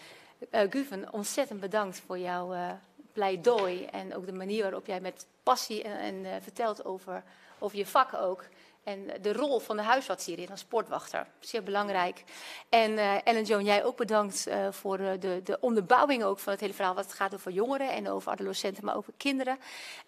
Guven, 0.50 1.12
ontzettend 1.12 1.60
bedankt 1.60 2.02
voor 2.06 2.18
jouw 2.18 2.78
pleidooi 3.12 3.84
en 3.84 4.16
ook 4.16 4.26
de 4.26 4.32
manier 4.32 4.62
waarop 4.62 4.86
jij 4.86 5.00
met 5.00 5.26
passie 5.42 5.82
en, 5.82 6.24
en 6.24 6.42
vertelt 6.42 6.84
over 6.84 7.22
over 7.62 7.78
je 7.78 7.86
vak 7.86 8.14
ook. 8.14 8.44
En 8.84 9.10
de 9.20 9.32
rol 9.32 9.58
van 9.58 9.76
de 9.76 9.82
huisarts 9.82 10.26
hierin 10.26 10.50
als 10.50 10.60
sportwachter. 10.60 11.26
Zeer 11.40 11.62
belangrijk. 11.62 12.24
En 12.68 12.98
Ellen 13.24 13.44
Joan, 13.44 13.64
jij 13.64 13.84
ook 13.84 13.96
bedankt 13.96 14.46
voor 14.70 14.96
de, 14.96 15.40
de, 15.44 15.58
onderbouwing 15.60 16.24
ook 16.24 16.38
van 16.38 16.52
het 16.52 16.60
hele 16.60 16.74
verhaal. 16.74 16.94
Wat 16.94 17.04
het 17.04 17.14
gaat 17.14 17.34
over 17.34 17.52
jongeren 17.52 17.90
en 17.90 18.08
over 18.08 18.32
adolescenten, 18.32 18.84
maar 18.84 18.96
over 18.96 19.12
kinderen. 19.16 19.58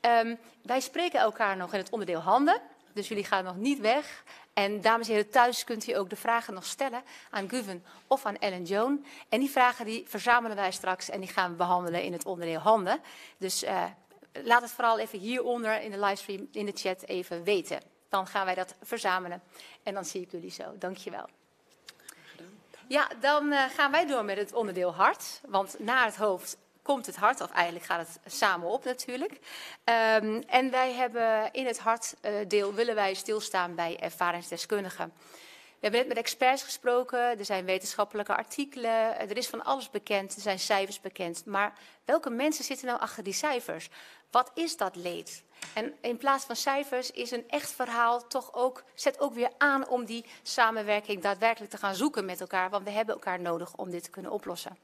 Um, 0.00 0.38
wij 0.62 0.80
spreken 0.80 1.20
elkaar 1.20 1.56
nog 1.56 1.72
in 1.72 1.78
het 1.78 1.90
onderdeel 1.90 2.20
handen. 2.20 2.60
Dus 2.92 3.08
jullie 3.08 3.24
gaan 3.24 3.44
nog 3.44 3.56
niet 3.56 3.80
weg. 3.80 4.24
En 4.52 4.80
dames 4.80 5.08
en 5.08 5.14
heren, 5.14 5.30
thuis 5.30 5.64
kunt 5.64 5.88
u 5.88 5.92
ook 5.92 6.10
de 6.10 6.16
vragen 6.16 6.54
nog 6.54 6.64
stellen 6.64 7.02
aan 7.30 7.48
Guven 7.48 7.84
of 8.06 8.26
aan 8.26 8.38
Ellen 8.38 8.64
Joan. 8.64 9.04
En 9.28 9.40
die 9.40 9.50
vragen 9.50 9.84
die 9.84 10.04
verzamelen 10.06 10.56
wij 10.56 10.72
straks 10.72 11.10
en 11.10 11.20
die 11.20 11.28
gaan 11.28 11.50
we 11.50 11.56
behandelen 11.56 12.02
in 12.02 12.12
het 12.12 12.26
onderdeel 12.26 12.58
handen. 12.58 13.00
Dus 13.38 13.62
laat 14.42 14.62
het 14.62 14.70
vooral 14.70 14.98
even 14.98 15.18
hieronder 15.18 15.82
in 15.82 15.90
de 15.90 16.00
livestream, 16.00 16.48
in 16.52 16.66
de 16.66 16.72
chat 16.74 17.02
even 17.02 17.44
weten. 17.44 17.80
Dan 18.08 18.26
gaan 18.26 18.44
wij 18.44 18.54
dat 18.54 18.74
verzamelen. 18.82 19.42
En 19.82 19.94
dan 19.94 20.04
zie 20.04 20.20
ik 20.20 20.30
jullie 20.30 20.50
zo. 20.50 20.78
Dankjewel. 20.78 21.28
Ja, 22.88 23.08
dan 23.20 23.52
uh, 23.52 23.62
gaan 23.62 23.90
wij 23.90 24.06
door 24.06 24.24
met 24.24 24.36
het 24.36 24.52
onderdeel 24.52 24.94
hart. 24.94 25.40
Want 25.46 25.78
naar 25.78 26.04
het 26.04 26.16
hoofd 26.16 26.56
komt 26.82 27.06
het 27.06 27.16
hart, 27.16 27.40
of 27.40 27.50
eigenlijk 27.50 27.86
gaat 27.86 28.08
het 28.08 28.34
samen 28.34 28.68
op 28.68 28.84
natuurlijk. 28.84 29.32
Um, 29.32 30.42
en 30.46 30.70
wij 30.70 30.92
hebben 30.92 31.52
in 31.52 31.66
het 31.66 31.78
hartdeel 31.78 32.70
uh, 32.70 32.74
willen 32.74 32.94
wij 32.94 33.14
stilstaan 33.14 33.74
bij 33.74 34.00
ervaringsdeskundigen. 34.00 35.12
Hebben 35.84 36.02
net 36.02 36.14
met 36.14 36.24
experts 36.24 36.62
gesproken, 36.62 37.38
er 37.38 37.44
zijn 37.44 37.64
wetenschappelijke 37.64 38.36
artikelen, 38.36 39.18
er 39.18 39.36
is 39.36 39.48
van 39.48 39.64
alles 39.64 39.90
bekend, 39.90 40.34
er 40.34 40.40
zijn 40.40 40.58
cijfers 40.58 41.00
bekend. 41.00 41.44
Maar 41.44 41.72
welke 42.04 42.30
mensen 42.30 42.64
zitten 42.64 42.86
nou 42.86 43.00
achter 43.00 43.22
die 43.24 43.32
cijfers? 43.32 43.88
Wat 44.30 44.50
is 44.54 44.76
dat 44.76 44.96
leed? 44.96 45.42
En 45.72 45.94
in 46.00 46.16
plaats 46.16 46.44
van 46.44 46.56
cijfers 46.56 47.10
is 47.10 47.30
een 47.30 47.48
echt 47.48 47.70
verhaal 47.70 48.26
toch 48.26 48.54
ook, 48.54 48.84
zet 48.94 49.20
ook 49.20 49.34
weer 49.34 49.50
aan 49.58 49.88
om 49.88 50.04
die 50.04 50.24
samenwerking 50.42 51.22
daadwerkelijk 51.22 51.70
te 51.70 51.78
gaan 51.78 51.94
zoeken 51.94 52.24
met 52.24 52.40
elkaar. 52.40 52.70
Want 52.70 52.84
we 52.84 52.90
hebben 52.90 53.14
elkaar 53.14 53.40
nodig 53.40 53.74
om 53.76 53.90
dit 53.90 54.02
te 54.02 54.10
kunnen 54.10 54.32
oplossen. 54.32 54.78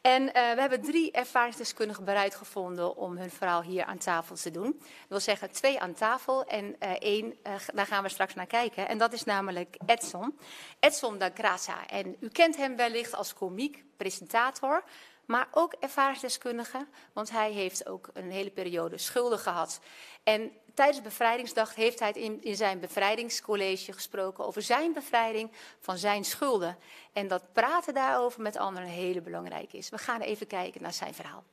En 0.00 0.22
uh, 0.22 0.32
we 0.32 0.60
hebben 0.60 0.82
drie 0.82 1.12
ervaringsdeskundigen 1.12 2.04
bereid 2.04 2.34
gevonden 2.34 2.96
om 2.96 3.16
hun 3.16 3.30
verhaal 3.30 3.62
hier 3.62 3.84
aan 3.84 3.98
tafel 3.98 4.36
te 4.36 4.50
doen. 4.50 4.76
Dat 4.78 5.08
wil 5.08 5.20
zeggen 5.20 5.50
twee 5.50 5.80
aan 5.80 5.94
tafel 5.94 6.44
en 6.44 6.64
uh, 6.64 6.90
één, 6.98 7.26
uh, 7.46 7.52
daar 7.74 7.86
gaan 7.86 8.02
we 8.02 8.08
straks 8.08 8.34
naar 8.34 8.46
kijken. 8.46 8.88
En 8.88 8.98
dat 8.98 9.12
is 9.12 9.24
namelijk 9.24 9.76
Edson. 9.86 10.38
Edson 10.80 11.18
da 11.18 11.30
Graça. 11.30 11.86
En 11.86 12.16
u 12.20 12.28
kent 12.28 12.56
hem 12.56 12.76
wellicht 12.76 13.14
als 13.14 13.34
komiek, 13.34 13.84
presentator 13.96 14.84
maar 15.28 15.48
ook 15.50 15.72
ervaringsdeskundige, 15.80 16.86
want 17.12 17.30
hij 17.30 17.52
heeft 17.52 17.86
ook 17.86 18.08
een 18.12 18.30
hele 18.30 18.50
periode 18.50 18.98
schulden 18.98 19.38
gehad. 19.38 19.80
En 20.22 20.52
tijdens 20.74 21.02
bevrijdingsdag 21.02 21.74
heeft 21.74 22.00
hij 22.00 22.12
in, 22.12 22.42
in 22.42 22.56
zijn 22.56 22.80
bevrijdingscollege 22.80 23.92
gesproken 23.92 24.46
over 24.46 24.62
zijn 24.62 24.92
bevrijding 24.92 25.50
van 25.80 25.98
zijn 25.98 26.24
schulden. 26.24 26.78
En 27.12 27.28
dat 27.28 27.52
praten 27.52 27.94
daarover 27.94 28.42
met 28.42 28.56
anderen 28.56 28.88
hele 28.88 29.20
belangrijk 29.20 29.72
is. 29.72 29.88
We 29.88 29.98
gaan 29.98 30.20
even 30.20 30.46
kijken 30.46 30.82
naar 30.82 30.92
zijn 30.92 31.14
verhaal. 31.14 31.44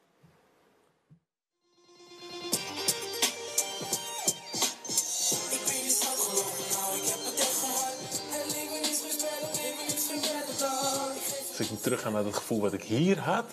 Terug 11.81 12.01
ga 12.01 12.09
naar 12.09 12.25
het 12.25 12.35
gevoel 12.35 12.61
wat 12.61 12.73
ik 12.73 12.83
hier 12.83 13.19
had, 13.19 13.45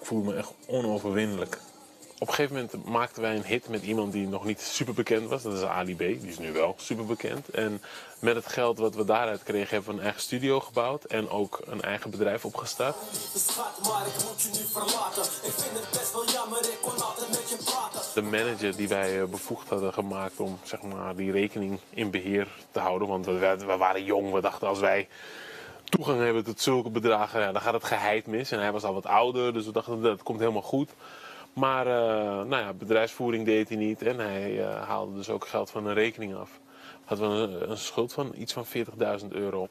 ik 0.00 0.06
voel 0.06 0.22
me 0.22 0.34
echt 0.34 0.52
onoverwinnelijk. 0.66 1.58
Op 2.18 2.28
een 2.28 2.34
gegeven 2.34 2.54
moment 2.54 2.84
maakten 2.84 3.22
wij 3.22 3.36
een 3.36 3.44
hit 3.44 3.68
met 3.68 3.82
iemand 3.82 4.12
die 4.12 4.28
nog 4.28 4.44
niet 4.44 4.60
super 4.60 4.94
bekend 4.94 5.28
was. 5.28 5.42
Dat 5.42 5.52
is 5.52 5.62
Ali 5.62 5.94
B. 5.94 5.98
Die 5.98 6.26
is 6.26 6.38
nu 6.38 6.52
wel 6.52 6.74
super 6.78 7.06
bekend. 7.06 7.48
En 7.48 7.82
met 8.18 8.34
het 8.34 8.46
geld 8.46 8.78
wat 8.78 8.94
we 8.94 9.04
daaruit 9.04 9.42
kregen, 9.42 9.68
hebben 9.68 9.90
we 9.90 9.96
een 9.96 10.04
eigen 10.04 10.22
studio 10.22 10.60
gebouwd. 10.60 11.04
En 11.04 11.30
ook 11.30 11.60
een 11.66 11.82
eigen 11.82 12.10
bedrijf 12.10 12.44
opgestart. 12.44 12.96
De 18.14 18.22
manager 18.22 18.76
die 18.76 18.88
wij 18.88 19.20
eh, 19.20 19.26
bevoegd 19.26 19.68
hadden 19.68 19.92
gemaakt 19.92 20.40
om 20.40 20.58
zeg 20.62 20.82
maar, 20.82 21.16
die 21.16 21.32
rekening 21.32 21.78
in 21.90 22.10
beheer 22.10 22.48
te 22.70 22.78
houden. 22.78 23.08
Want 23.08 23.26
we, 23.26 23.56
we 23.58 23.76
waren 23.76 24.04
jong, 24.04 24.32
we 24.32 24.40
dachten 24.40 24.68
als 24.68 24.78
wij 24.78 25.08
toegang 25.90 26.20
hebben 26.20 26.44
tot 26.44 26.60
zulke 26.60 26.90
bedragen, 26.90 27.40
ja, 27.40 27.52
dan 27.52 27.60
gaat 27.60 27.72
het 27.72 27.84
geheid 27.84 28.26
mis. 28.26 28.50
En 28.50 28.60
hij 28.60 28.72
was 28.72 28.84
al 28.84 28.94
wat 28.94 29.06
ouder, 29.06 29.52
dus 29.52 29.66
we 29.66 29.72
dachten 29.72 30.02
dat 30.02 30.22
komt 30.22 30.38
helemaal 30.38 30.62
goed. 30.62 30.90
Maar 31.52 31.86
uh, 31.86 31.92
nou 32.48 32.56
ja, 32.56 32.72
bedrijfsvoering 32.72 33.44
deed 33.44 33.68
hij 33.68 33.76
niet 33.76 34.02
en 34.02 34.18
hij 34.18 34.52
uh, 34.52 34.82
haalde 34.82 35.14
dus 35.14 35.28
ook 35.28 35.46
geld 35.46 35.70
van 35.70 35.86
een 35.86 35.94
rekening 35.94 36.34
af. 36.34 36.50
Hadden 37.04 37.30
we 37.30 37.36
een, 37.36 37.70
een 37.70 37.76
schuld 37.76 38.12
van 38.12 38.32
iets 38.34 38.52
van 38.52 38.66
40.000 39.20 39.28
euro. 39.28 39.68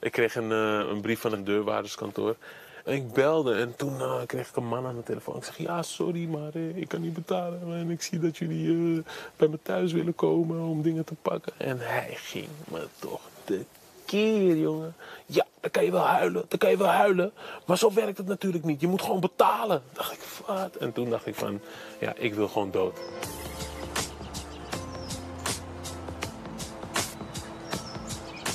Ik 0.00 0.12
kreeg 0.12 0.34
een, 0.34 0.50
uh, 0.50 0.78
een, 0.88 1.00
brief 1.00 1.20
van 1.20 1.32
een 1.32 1.44
deurwaarderskantoor. 1.44 2.36
En 2.84 2.94
ik 2.94 3.12
belde 3.12 3.54
en 3.54 3.76
toen 3.76 4.26
kreeg 4.26 4.48
ik 4.48 4.56
een 4.56 4.66
man 4.66 4.86
aan 4.86 4.96
de 4.96 5.02
telefoon. 5.02 5.36
Ik 5.36 5.44
zeg, 5.44 5.58
ja, 5.58 5.82
sorry, 5.82 6.26
maar 6.26 6.56
ik 6.56 6.88
kan 6.88 7.00
niet 7.00 7.14
betalen. 7.14 7.60
En 7.72 7.90
ik 7.90 8.02
zie 8.02 8.18
dat 8.18 8.36
jullie 8.36 9.02
bij 9.36 9.48
me 9.48 9.58
thuis 9.62 9.92
willen 9.92 10.14
komen 10.14 10.60
om 10.60 10.82
dingen 10.82 11.04
te 11.04 11.14
pakken. 11.22 11.52
En 11.56 11.78
hij 11.80 12.14
ging 12.14 12.48
me 12.70 12.86
toch 12.98 13.20
de 13.44 13.64
keer, 14.08 14.56
jongen. 14.56 14.96
Ja, 15.26 15.46
dan 15.60 15.70
kan 15.70 15.84
je 15.84 15.90
wel 15.90 16.06
huilen, 16.06 16.44
dan 16.48 16.58
kan 16.58 16.70
je 16.70 16.76
wel 16.76 16.88
huilen. 16.88 17.32
Maar 17.66 17.78
zo 17.78 17.92
werkt 17.92 18.18
het 18.18 18.26
natuurlijk 18.26 18.64
niet. 18.64 18.80
Je 18.80 18.86
moet 18.86 19.02
gewoon 19.02 19.20
betalen. 19.20 19.82
dacht 19.92 20.12
ik, 20.12 20.20
wat? 20.46 20.76
En 20.76 20.92
toen 20.92 21.10
dacht 21.10 21.26
ik 21.26 21.34
van, 21.34 21.60
ja, 22.00 22.12
ik 22.16 22.34
wil 22.34 22.48
gewoon 22.48 22.70
dood. 22.70 22.98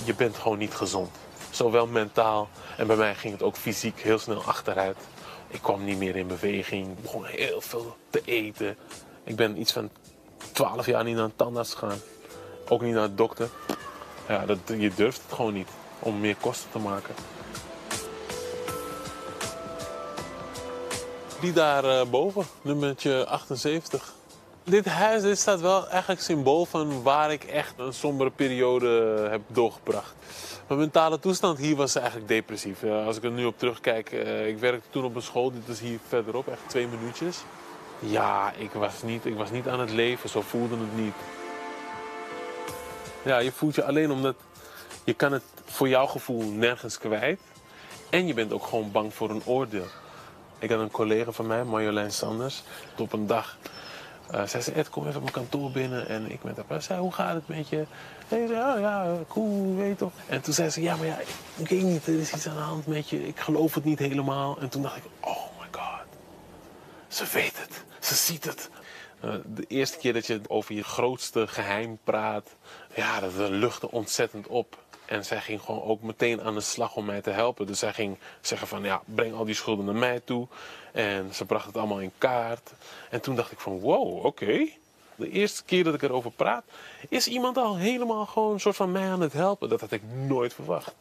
Je 0.05 0.15
bent 0.15 0.35
gewoon 0.35 0.57
niet 0.57 0.73
gezond. 0.73 1.09
Zowel 1.49 1.87
mentaal 1.87 2.49
en 2.77 2.87
bij 2.87 2.95
mij 2.95 3.15
ging 3.15 3.33
het 3.33 3.43
ook 3.43 3.55
fysiek 3.55 3.99
heel 3.99 4.19
snel 4.19 4.43
achteruit. 4.43 4.97
Ik 5.47 5.61
kwam 5.61 5.83
niet 5.83 5.97
meer 5.97 6.15
in 6.15 6.27
beweging, 6.27 7.01
begon 7.01 7.25
heel 7.25 7.61
veel 7.61 7.95
te 8.09 8.21
eten. 8.25 8.77
Ik 9.23 9.35
ben 9.35 9.59
iets 9.59 9.71
van 9.71 9.89
12 10.51 10.85
jaar 10.85 11.03
niet 11.03 11.15
naar 11.15 11.23
een 11.23 11.35
tandarts 11.35 11.73
gegaan. 11.73 11.99
Ook 12.69 12.81
niet 12.81 12.93
naar 12.93 13.07
de 13.07 13.15
dokter. 13.15 13.49
Ja, 14.27 14.45
dat, 14.45 14.57
je 14.77 14.91
durft 14.95 15.21
het 15.25 15.33
gewoon 15.33 15.53
niet 15.53 15.69
om 15.99 16.19
meer 16.19 16.35
kosten 16.35 16.71
te 16.71 16.79
maken. 16.79 17.15
Die 21.41 21.53
daar 21.53 21.85
uh, 21.85 22.01
boven, 22.09 22.45
nummertje 22.61 23.25
78. 23.25 24.13
Dit 24.63 24.85
huis 24.85 25.21
dit 25.21 25.39
staat 25.39 25.61
wel 25.61 25.87
eigenlijk 25.87 26.21
symbool 26.21 26.65
van 26.65 27.01
waar 27.01 27.31
ik 27.31 27.43
echt 27.43 27.73
een 27.77 27.93
sombere 27.93 28.29
periode 28.29 28.87
heb 29.29 29.41
doorgebracht. 29.47 30.13
Mijn 30.67 30.79
mentale 30.79 31.19
toestand 31.19 31.57
hier 31.57 31.75
was 31.75 31.95
eigenlijk 31.95 32.27
depressief. 32.27 32.83
Als 32.83 33.17
ik 33.17 33.23
er 33.23 33.31
nu 33.31 33.45
op 33.45 33.59
terugkijk, 33.59 34.11
uh, 34.11 34.47
ik 34.47 34.57
werkte 34.59 34.89
toen 34.89 35.03
op 35.03 35.15
een 35.15 35.21
school, 35.21 35.51
dit 35.51 35.67
is 35.67 35.79
hier 35.79 35.99
verderop, 36.07 36.47
echt 36.47 36.61
twee 36.67 36.87
minuutjes. 36.87 37.37
Ja, 37.99 38.53
ik 38.57 38.71
was, 38.71 39.01
niet, 39.03 39.25
ik 39.25 39.35
was 39.35 39.51
niet 39.51 39.67
aan 39.67 39.79
het 39.79 39.91
leven, 39.91 40.29
zo 40.29 40.41
voelde 40.41 40.75
het 40.77 41.03
niet. 41.03 41.13
Ja, 43.23 43.37
je 43.37 43.51
voelt 43.51 43.75
je 43.75 43.83
alleen 43.83 44.11
omdat 44.11 44.35
je 45.03 45.13
kan 45.13 45.31
het 45.31 45.43
voor 45.65 45.87
jouw 45.87 46.05
gevoel 46.05 46.43
nergens 46.43 46.97
kwijt. 46.97 47.39
En 48.09 48.27
je 48.27 48.33
bent 48.33 48.53
ook 48.53 48.65
gewoon 48.65 48.91
bang 48.91 49.13
voor 49.13 49.29
een 49.29 49.41
oordeel. 49.45 49.87
Ik 50.59 50.69
had 50.69 50.79
een 50.79 50.91
collega 50.91 51.31
van 51.31 51.47
mij, 51.47 51.63
Marjolein 51.63 52.11
Sanders, 52.11 52.63
op 52.97 53.13
een 53.13 53.27
dag 53.27 53.57
uh, 54.33 54.43
zei 54.45 54.63
ze, 54.63 54.71
Ed, 54.71 54.89
kom 54.89 55.03
even 55.03 55.15
op 55.15 55.21
mijn 55.21 55.33
kantoor 55.33 55.71
binnen. 55.71 56.07
En 56.07 56.31
ik 56.31 56.43
met 56.43 56.57
haar 56.67 56.81
zei, 56.81 56.99
hoe 56.99 57.11
gaat 57.11 57.33
het 57.33 57.47
met 57.47 57.69
je? 57.69 57.85
En 58.27 58.41
ik 58.41 58.47
zei, 58.47 58.73
oh 58.73 58.79
ja, 58.79 59.17
cool, 59.27 59.75
weet 59.75 59.97
toch. 59.97 60.11
En 60.27 60.41
toen 60.41 60.53
zei 60.53 60.69
ze, 60.69 60.81
ja, 60.81 60.95
maar 60.95 61.05
ja, 61.05 61.19
ik 61.55 61.69
weet 61.69 61.81
niet, 61.81 62.07
er 62.07 62.19
is 62.19 62.33
iets 62.33 62.47
aan 62.47 62.55
de 62.55 62.61
hand 62.61 62.87
met 62.87 63.09
je. 63.09 63.27
Ik 63.27 63.39
geloof 63.39 63.73
het 63.73 63.83
niet 63.83 63.99
helemaal. 63.99 64.57
En 64.59 64.69
toen 64.69 64.81
dacht 64.81 64.97
ik, 64.97 65.03
oh 65.19 65.59
my 65.59 65.67
god. 65.71 66.05
Ze 67.07 67.25
weet 67.33 67.59
het, 67.59 67.83
ze 67.99 68.15
ziet 68.15 68.43
het. 68.43 68.69
Uh, 69.23 69.33
de 69.45 69.65
eerste 69.67 69.97
keer 69.97 70.13
dat 70.13 70.25
je 70.27 70.41
over 70.47 70.75
je 70.75 70.83
grootste 70.83 71.47
geheim 71.47 71.99
praat, 72.03 72.49
ja, 72.95 73.19
dat 73.19 73.49
luchtte 73.49 73.91
ontzettend 73.91 74.47
op. 74.47 74.77
En 75.05 75.25
zij 75.25 75.41
ging 75.41 75.61
gewoon 75.61 75.83
ook 75.83 76.01
meteen 76.01 76.41
aan 76.41 76.53
de 76.53 76.61
slag 76.61 76.95
om 76.95 77.05
mij 77.05 77.21
te 77.21 77.29
helpen. 77.29 77.67
Dus 77.67 77.79
zij 77.79 77.93
ging 77.93 78.17
zeggen 78.41 78.67
van, 78.67 78.83
ja, 78.83 79.01
breng 79.05 79.33
al 79.33 79.45
die 79.45 79.55
schulden 79.55 79.85
naar 79.85 79.95
mij 79.95 80.19
toe. 80.19 80.47
En 80.91 81.33
ze 81.33 81.45
bracht 81.45 81.65
het 81.65 81.77
allemaal 81.77 81.99
in 81.99 82.11
kaart. 82.17 82.71
En 83.09 83.21
toen 83.21 83.35
dacht 83.35 83.51
ik 83.51 83.59
van, 83.59 83.79
wow, 83.79 84.25
oké. 84.25 84.67
De 85.15 85.29
eerste 85.29 85.63
keer 85.63 85.83
dat 85.83 85.93
ik 85.93 86.01
erover 86.01 86.31
praat, 86.31 86.63
is 87.09 87.27
iemand 87.27 87.57
al 87.57 87.77
helemaal 87.77 88.25
gewoon 88.25 88.53
een 88.53 88.59
soort 88.59 88.75
van 88.75 88.91
mij 88.91 89.09
aan 89.11 89.21
het 89.21 89.33
helpen. 89.33 89.69
Dat 89.69 89.81
had 89.81 89.91
ik 89.91 90.01
nooit 90.03 90.53
verwacht. 90.53 90.95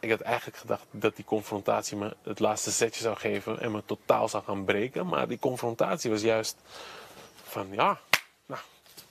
Ik 0.00 0.10
had 0.10 0.20
eigenlijk 0.20 0.56
gedacht 0.56 0.86
dat 0.90 1.16
die 1.16 1.24
confrontatie 1.24 1.96
me 1.96 2.16
het 2.22 2.38
laatste 2.38 2.70
zetje 2.70 3.02
zou 3.02 3.16
geven 3.16 3.60
en 3.60 3.72
me 3.72 3.82
totaal 3.86 4.28
zou 4.28 4.42
gaan 4.44 4.64
breken. 4.64 5.06
Maar 5.06 5.28
die 5.28 5.38
confrontatie 5.38 6.10
was 6.10 6.22
juist 6.22 6.56
van, 7.52 7.68
ja, 7.72 8.00
nou, 8.46 8.60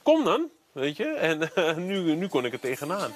kom 0.03 0.23
dan, 0.23 0.49
weet 0.71 0.97
je. 0.97 1.05
En 1.05 1.51
uh, 1.55 1.75
nu, 1.89 2.15
nu 2.15 2.27
kon 2.27 2.45
ik 2.45 2.53
er 2.53 2.59
tegenaan. 2.59 3.13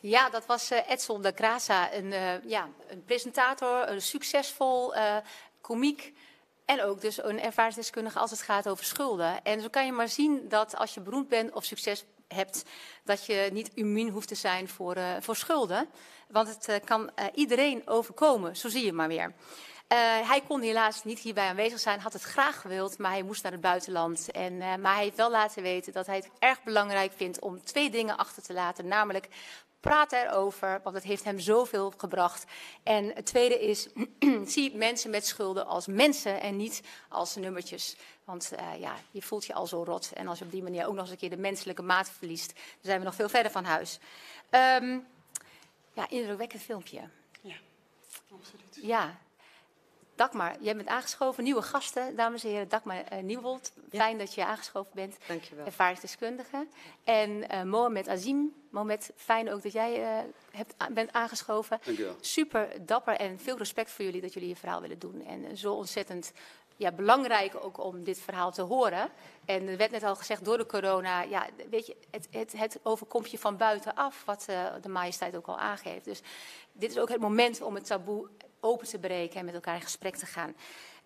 Ja, 0.00 0.30
dat 0.30 0.46
was 0.46 0.72
uh, 0.72 0.90
Edson 0.90 1.22
de 1.22 1.32
Grasa, 1.34 1.92
een, 1.92 2.12
uh, 2.12 2.44
ja, 2.44 2.68
een 2.88 3.04
presentator, 3.04 3.88
een 3.88 4.02
succesvol 4.02 4.96
uh, 4.96 5.16
komiek. 5.60 6.12
En 6.64 6.82
ook 6.82 7.00
dus 7.00 7.22
een 7.22 7.40
ervaringsdeskundige 7.40 8.18
als 8.18 8.30
het 8.30 8.42
gaat 8.42 8.68
over 8.68 8.84
schulden. 8.84 9.42
En 9.42 9.60
zo 9.60 9.68
kan 9.68 9.86
je 9.86 9.92
maar 9.92 10.08
zien 10.08 10.48
dat 10.48 10.76
als 10.76 10.94
je 10.94 11.00
beroemd 11.00 11.28
bent 11.28 11.52
of 11.52 11.64
succes 11.64 12.04
hebt, 12.28 12.64
dat 13.04 13.26
je 13.26 13.48
niet 13.52 13.70
immuun 13.74 14.08
hoeft 14.08 14.28
te 14.28 14.34
zijn 14.34 14.68
voor, 14.68 14.96
voor 15.20 15.36
schulden. 15.36 15.88
Want 16.32 16.48
het 16.66 16.84
kan 16.84 17.10
iedereen 17.34 17.82
overkomen, 17.88 18.56
zo 18.56 18.68
zie 18.68 18.84
je 18.84 18.92
maar 18.92 19.08
weer. 19.08 19.32
Uh, 19.92 19.98
hij 20.28 20.42
kon 20.46 20.60
helaas 20.60 21.04
niet 21.04 21.18
hierbij 21.18 21.48
aanwezig 21.48 21.78
zijn, 21.78 22.00
had 22.00 22.12
het 22.12 22.22
graag 22.22 22.60
gewild, 22.60 22.98
maar 22.98 23.10
hij 23.10 23.22
moest 23.22 23.42
naar 23.42 23.52
het 23.52 23.60
buitenland. 23.60 24.30
En, 24.30 24.52
uh, 24.52 24.74
maar 24.76 24.94
hij 24.94 25.02
heeft 25.02 25.16
wel 25.16 25.30
laten 25.30 25.62
weten 25.62 25.92
dat 25.92 26.06
hij 26.06 26.16
het 26.16 26.30
erg 26.38 26.62
belangrijk 26.62 27.12
vindt 27.16 27.40
om 27.40 27.64
twee 27.64 27.90
dingen 27.90 28.16
achter 28.16 28.42
te 28.42 28.52
laten. 28.52 28.86
Namelijk, 28.86 29.28
praat 29.80 30.12
erover, 30.12 30.80
want 30.82 30.94
het 30.94 31.04
heeft 31.04 31.24
hem 31.24 31.38
zoveel 31.38 31.92
gebracht. 31.96 32.44
En 32.82 33.12
het 33.14 33.26
tweede 33.26 33.60
is, 33.60 33.88
zie 34.44 34.76
mensen 34.76 35.10
met 35.10 35.26
schulden 35.26 35.66
als 35.66 35.86
mensen 35.86 36.40
en 36.40 36.56
niet 36.56 36.82
als 37.08 37.36
nummertjes. 37.36 37.96
Want 38.24 38.52
uh, 38.52 38.80
ja, 38.80 38.94
je 39.10 39.22
voelt 39.22 39.44
je 39.44 39.54
al 39.54 39.66
zo 39.66 39.82
rot. 39.82 40.12
En 40.14 40.28
als 40.28 40.38
je 40.38 40.44
op 40.44 40.50
die 40.50 40.62
manier 40.62 40.86
ook 40.86 40.94
nog 40.94 41.02
eens 41.02 41.10
een 41.10 41.16
keer 41.16 41.30
de 41.30 41.36
menselijke 41.36 41.82
maat 41.82 42.10
verliest, 42.10 42.54
dan 42.54 42.64
zijn 42.80 42.98
we 42.98 43.04
nog 43.04 43.14
veel 43.14 43.28
verder 43.28 43.52
van 43.52 43.64
huis. 43.64 43.98
Um, 44.80 45.06
ja, 45.92 46.08
indrukwekkend 46.08 46.62
filmpje. 46.62 47.00
Ja, 47.40 47.56
absoluut. 48.30 48.78
Ja, 48.82 49.18
Dagmar, 50.14 50.56
jij 50.60 50.76
bent 50.76 50.88
aangeschoven. 50.88 51.44
Nieuwe 51.44 51.62
gasten, 51.62 52.16
dames 52.16 52.44
en 52.44 52.50
heren. 52.50 52.68
Dagmar 52.68 53.12
uh, 53.12 53.18
Nieuwwold, 53.22 53.72
fijn 53.90 54.18
dat 54.18 54.34
je 54.34 54.44
aangeschoven 54.44 54.92
bent. 54.94 55.16
Dankjewel. 55.26 55.66
Ervaringsdeskundige. 55.66 56.66
En 57.04 57.30
uh, 57.30 57.62
Mohamed 57.62 58.08
Azim. 58.08 58.54
Mohamed, 58.70 59.10
fijn 59.16 59.52
ook 59.52 59.62
dat 59.62 59.72
jij 59.72 60.00
uh, 60.00 60.30
hebt, 60.50 60.74
bent 60.94 61.12
aangeschoven. 61.12 61.80
Dankjewel. 61.84 62.16
Super 62.20 62.86
dapper 62.86 63.16
en 63.16 63.38
veel 63.38 63.56
respect 63.56 63.90
voor 63.90 64.04
jullie 64.04 64.20
dat 64.20 64.32
jullie 64.32 64.48
je 64.48 64.56
verhaal 64.56 64.80
willen 64.80 64.98
doen. 64.98 65.24
En 65.24 65.56
zo 65.56 65.72
ontzettend 65.72 66.32
ja, 66.76 66.92
belangrijk 66.92 67.64
ook 67.64 67.84
om 67.84 68.04
dit 68.04 68.20
verhaal 68.20 68.52
te 68.52 68.62
horen. 68.62 69.10
En 69.44 69.68
er 69.68 69.76
werd 69.76 69.90
net 69.90 70.02
al 70.02 70.16
gezegd, 70.16 70.44
door 70.44 70.58
de 70.58 70.66
corona, 70.66 71.22
ja, 71.22 71.46
weet 71.70 71.86
je, 71.86 71.96
het, 72.10 72.28
het, 72.30 72.52
het 72.52 72.80
overkomt 72.82 73.30
je 73.30 73.38
van 73.38 73.56
buitenaf, 73.56 74.24
wat 74.24 74.44
de 74.80 74.88
majesteit 74.88 75.36
ook 75.36 75.46
al 75.46 75.58
aangeeft. 75.58 76.04
Dus 76.04 76.20
dit 76.72 76.90
is 76.90 76.98
ook 76.98 77.08
het 77.08 77.20
moment 77.20 77.60
om 77.62 77.74
het 77.74 77.86
taboe 77.86 78.28
open 78.60 78.88
te 78.88 78.98
breken 78.98 79.38
en 79.38 79.44
met 79.44 79.54
elkaar 79.54 79.74
in 79.74 79.80
gesprek 79.80 80.16
te 80.16 80.26
gaan. 80.26 80.54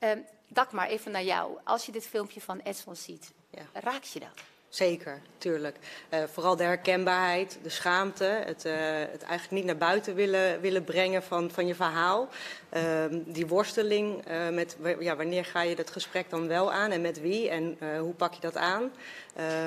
Uh, 0.00 0.10
Dagmar, 0.48 0.86
even 0.86 1.12
naar 1.12 1.24
jou. 1.24 1.58
Als 1.64 1.86
je 1.86 1.92
dit 1.92 2.06
filmpje 2.06 2.40
van 2.40 2.58
Edson 2.58 2.96
ziet, 2.96 3.32
ja. 3.50 3.62
raakt 3.72 4.12
je 4.12 4.20
dat? 4.20 4.55
Zeker, 4.77 5.20
tuurlijk. 5.39 5.77
Uh, 6.11 6.24
vooral 6.33 6.57
de 6.57 6.62
herkenbaarheid, 6.62 7.59
de 7.62 7.68
schaamte, 7.68 8.24
het, 8.24 8.64
uh, 8.64 8.72
het 9.11 9.22
eigenlijk 9.22 9.51
niet 9.51 9.64
naar 9.64 9.77
buiten 9.77 10.14
willen, 10.14 10.61
willen 10.61 10.85
brengen 10.85 11.22
van, 11.22 11.51
van 11.51 11.66
je 11.66 11.74
verhaal. 11.74 12.29
Uh, 12.72 13.05
die 13.11 13.47
worsteling 13.47 14.24
met 14.53 14.77
ja, 15.01 15.16
wanneer 15.16 15.45
ga 15.45 15.62
je 15.62 15.77
dat 15.77 15.91
gesprek 15.91 16.31
dan 16.31 16.49
wel 16.49 16.72
aan 16.72 16.91
en 16.91 17.01
met 17.01 17.20
wie 17.20 17.49
en 17.49 17.79
hoe 17.99 18.14
pak 18.14 18.35
je 18.35 18.41
dat 18.41 18.57
aan. 18.57 18.91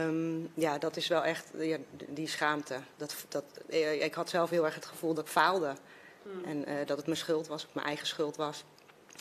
Um, 0.05 0.51
ja, 0.53 0.78
dat 0.78 0.97
is 0.97 1.07
wel 1.07 1.24
echt 1.24 1.51
ja, 1.57 1.78
die 2.10 2.28
schaamte. 2.28 2.76
Dat, 2.97 3.16
dat, 3.30 3.43
ik 3.99 4.14
had 4.14 4.30
zelf 4.30 4.49
heel 4.49 4.66
erg 4.66 4.76
het 4.76 4.86
gevoel 4.86 5.14
dat 5.14 5.26
ik 5.26 5.32
faalde. 5.32 5.74
Hmm. 6.24 6.43
En 6.43 6.86
dat 6.86 6.97
het 6.97 7.05
mijn 7.05 7.18
schuld 7.18 7.47
was, 7.47 7.66
of 7.66 7.74
mijn 7.74 7.88
eigen 7.88 8.07
schuld 8.07 8.36
was. 8.36 8.64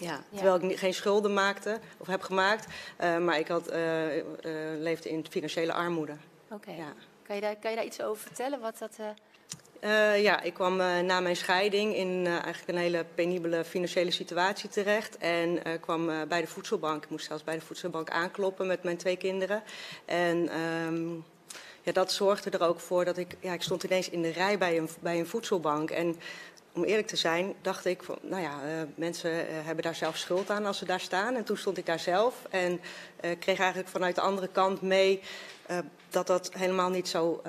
Ja, 0.00 0.20
terwijl 0.34 0.70
ik 0.70 0.78
geen 0.78 0.94
schulden 0.94 1.34
maakte 1.34 1.78
of 1.96 2.06
heb 2.06 2.22
gemaakt, 2.22 2.66
uh, 3.00 3.18
maar 3.18 3.38
ik 3.38 3.48
had, 3.48 3.72
uh, 3.72 3.76
leefde 4.78 5.08
in 5.08 5.26
financiële 5.30 5.72
armoede. 5.72 6.16
Oké. 6.44 6.54
Okay. 6.54 6.76
Ja. 6.76 6.92
Kan, 7.22 7.34
je 7.34 7.42
daar, 7.42 7.56
kan 7.56 7.70
je 7.70 7.76
daar 7.76 7.86
iets 7.86 8.02
over 8.02 8.22
vertellen? 8.22 8.60
Wat 8.60 8.78
dat, 8.78 8.96
ja, 10.20 10.40
ik 10.42 10.54
kwam 10.54 10.76
na 10.76 11.20
mijn 11.20 11.36
scheiding 11.36 11.94
in 11.96 12.26
eigenlijk 12.26 12.68
een 12.68 12.76
hele 12.76 13.04
penibele 13.14 13.64
financiële 13.64 14.10
situatie 14.10 14.68
terecht. 14.68 15.16
En 15.18 15.62
kwam 15.80 16.06
bij 16.28 16.40
de 16.40 16.46
voedselbank. 16.46 17.04
Ik 17.04 17.10
moest 17.10 17.26
zelfs 17.26 17.44
bij 17.44 17.54
de 17.54 17.64
voedselbank 17.64 18.10
aankloppen 18.10 18.66
met 18.66 18.82
mijn 18.82 18.96
twee 18.96 19.16
kinderen. 19.16 19.62
En 20.04 20.60
um, 20.60 21.24
ja, 21.82 21.92
dat 21.92 22.12
zorgde 22.12 22.50
er 22.50 22.62
ook 22.62 22.80
voor 22.80 23.04
dat 23.04 23.16
ik, 23.16 23.36
ja, 23.40 23.52
ik 23.52 23.62
stond 23.62 23.82
ineens 23.82 24.10
in 24.10 24.22
de 24.22 24.30
rij 24.30 24.58
bij 24.58 24.78
een, 24.78 24.88
bij 25.00 25.18
een 25.18 25.26
voedselbank. 25.26 25.90
En 25.90 26.16
om 26.78 26.84
eerlijk 26.84 27.06
te 27.06 27.16
zijn, 27.16 27.54
dacht 27.60 27.84
ik 27.84 28.02
van, 28.02 28.18
nou 28.22 28.42
ja, 28.42 28.52
uh, 28.64 28.82
mensen 28.94 29.30
uh, 29.30 29.46
hebben 29.50 29.84
daar 29.84 29.94
zelf 29.94 30.16
schuld 30.16 30.50
aan 30.50 30.66
als 30.66 30.78
ze 30.78 30.84
daar 30.84 31.00
staan. 31.00 31.34
En 31.34 31.44
toen 31.44 31.56
stond 31.56 31.78
ik 31.78 31.86
daar 31.86 31.98
zelf 31.98 32.46
en 32.50 32.72
uh, 32.72 33.30
kreeg 33.38 33.58
eigenlijk 33.58 33.88
vanuit 33.88 34.14
de 34.14 34.20
andere 34.20 34.48
kant 34.48 34.82
mee 34.82 35.20
dat 36.08 36.26
dat 36.26 36.50
helemaal 36.52 36.90
niet 36.90 37.08
zo, 37.08 37.42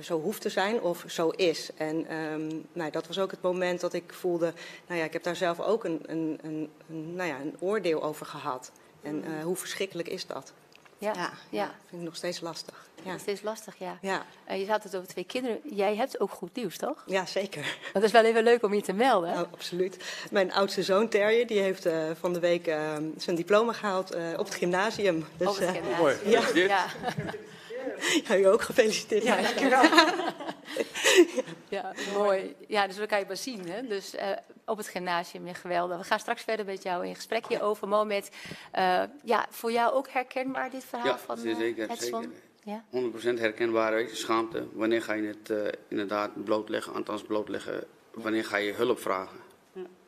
zo 0.00 0.20
hoeft 0.20 0.40
te 0.40 0.48
zijn 0.48 0.80
of 0.80 1.04
zo 1.06 1.28
is. 1.28 1.70
En 1.76 2.16
um, 2.16 2.66
nou, 2.72 2.90
dat 2.90 3.06
was 3.06 3.18
ook 3.18 3.30
het 3.30 3.42
moment 3.42 3.80
dat 3.80 3.92
ik 3.92 4.12
voelde, 4.12 4.52
nou 4.86 5.00
ja, 5.00 5.06
ik 5.06 5.12
heb 5.12 5.22
daar 5.22 5.36
zelf 5.36 5.60
ook 5.60 5.84
een, 5.84 6.00
een, 6.06 6.38
een, 6.42 6.70
een 6.88 7.14
nou 7.14 7.28
ja, 7.28 7.40
een 7.40 7.56
oordeel 7.60 8.02
over 8.02 8.26
gehad. 8.26 8.72
En 9.02 9.42
hoe 9.42 9.56
verschrikkelijk 9.56 10.08
is 10.08 10.26
dat? 10.26 10.52
Ja, 11.02 11.12
Ja, 11.14 11.30
ja. 11.50 11.70
vind 11.88 12.00
ik 12.02 12.06
nog 12.08 12.16
steeds 12.16 12.40
lastig. 12.40 12.90
Ja, 13.04 13.12
Dat 13.12 13.26
is 13.26 13.42
lastig, 13.42 13.74
ja. 13.78 13.98
ja. 14.00 14.26
Eh, 14.44 14.60
je 14.60 14.70
had 14.70 14.82
het 14.82 14.96
over 14.96 15.08
twee 15.08 15.24
kinderen. 15.24 15.60
Jij 15.64 15.96
hebt 15.96 16.20
ook 16.20 16.30
goed 16.30 16.54
nieuws, 16.56 16.76
toch? 16.76 17.02
ja 17.06 17.26
zeker. 17.26 17.76
Dat 17.92 18.02
is 18.02 18.10
wel 18.10 18.24
even 18.24 18.42
leuk 18.42 18.62
om 18.62 18.74
je 18.74 18.82
te 18.82 18.92
melden. 18.92 19.30
Nou, 19.30 19.46
absoluut. 19.52 19.96
Mijn 20.30 20.52
oudste 20.52 20.82
zoon 20.82 21.08
Terje, 21.08 21.46
die 21.46 21.60
heeft 21.60 21.86
eh, 21.86 22.10
van 22.20 22.32
de 22.32 22.40
week 22.40 22.66
eh, 22.66 22.96
zijn 23.16 23.36
diploma 23.36 23.72
gehaald 23.72 24.10
eh, 24.10 24.22
op 24.36 24.44
het 24.44 24.54
gymnasium. 24.54 25.24
Dus, 25.36 25.48
Op 25.48 25.54
het 25.54 25.64
eh, 25.64 25.70
gymnasium. 25.72 25.98
Mooi. 25.98 26.16
ja, 26.24 26.42
Ja, 26.54 26.86
ja, 28.28 28.36
u 28.36 28.46
ook 28.46 28.62
gefeliciteerd. 28.62 29.22
ja, 29.22 29.42
dankjewel. 29.42 29.82
ja, 31.68 31.92
mooi. 32.14 32.54
Ja, 32.68 32.86
dus 32.86 32.96
we 32.96 33.06
kan 33.06 33.18
je 33.18 33.24
maar 33.26 33.36
zien. 33.36 33.68
Hè? 33.70 33.86
Dus 33.86 34.14
eh, 34.14 34.28
op 34.66 34.76
het 34.76 34.88
gymnasium, 34.88 35.46
ja, 35.46 35.52
geweldig. 35.52 35.98
We 35.98 36.04
gaan 36.04 36.18
straks 36.18 36.42
verder 36.42 36.66
met 36.66 36.82
jou 36.82 37.06
in 37.06 37.14
gesprek 37.14 37.46
hierover. 37.46 37.88
Mohamed, 37.88 38.30
eh, 38.70 39.02
ja, 39.24 39.46
voor 39.50 39.72
jou 39.72 39.92
ook 39.92 40.08
herkenbaar 40.08 40.70
dit 40.70 40.84
verhaal 40.84 41.06
Ja, 41.06 41.18
van 41.18 41.44
eh, 41.44 41.56
zeker, 41.56 41.90
Edson? 41.90 42.22
zeker. 42.22 42.36
Ja? 42.64 42.84
100% 42.90 43.38
herkenbaar, 43.38 43.92
weet 43.92 44.10
je, 44.10 44.16
schaamte. 44.16 44.66
Wanneer 44.72 45.02
ga 45.02 45.12
je 45.12 45.26
het 45.26 45.50
eh, 45.50 45.80
inderdaad 45.88 46.44
blootleggen, 46.44 46.94
althans 46.94 47.22
blootleggen, 47.22 47.84
wanneer 48.14 48.44
ga 48.44 48.56
je 48.56 48.72
hulp 48.72 49.00
vragen? 49.00 49.38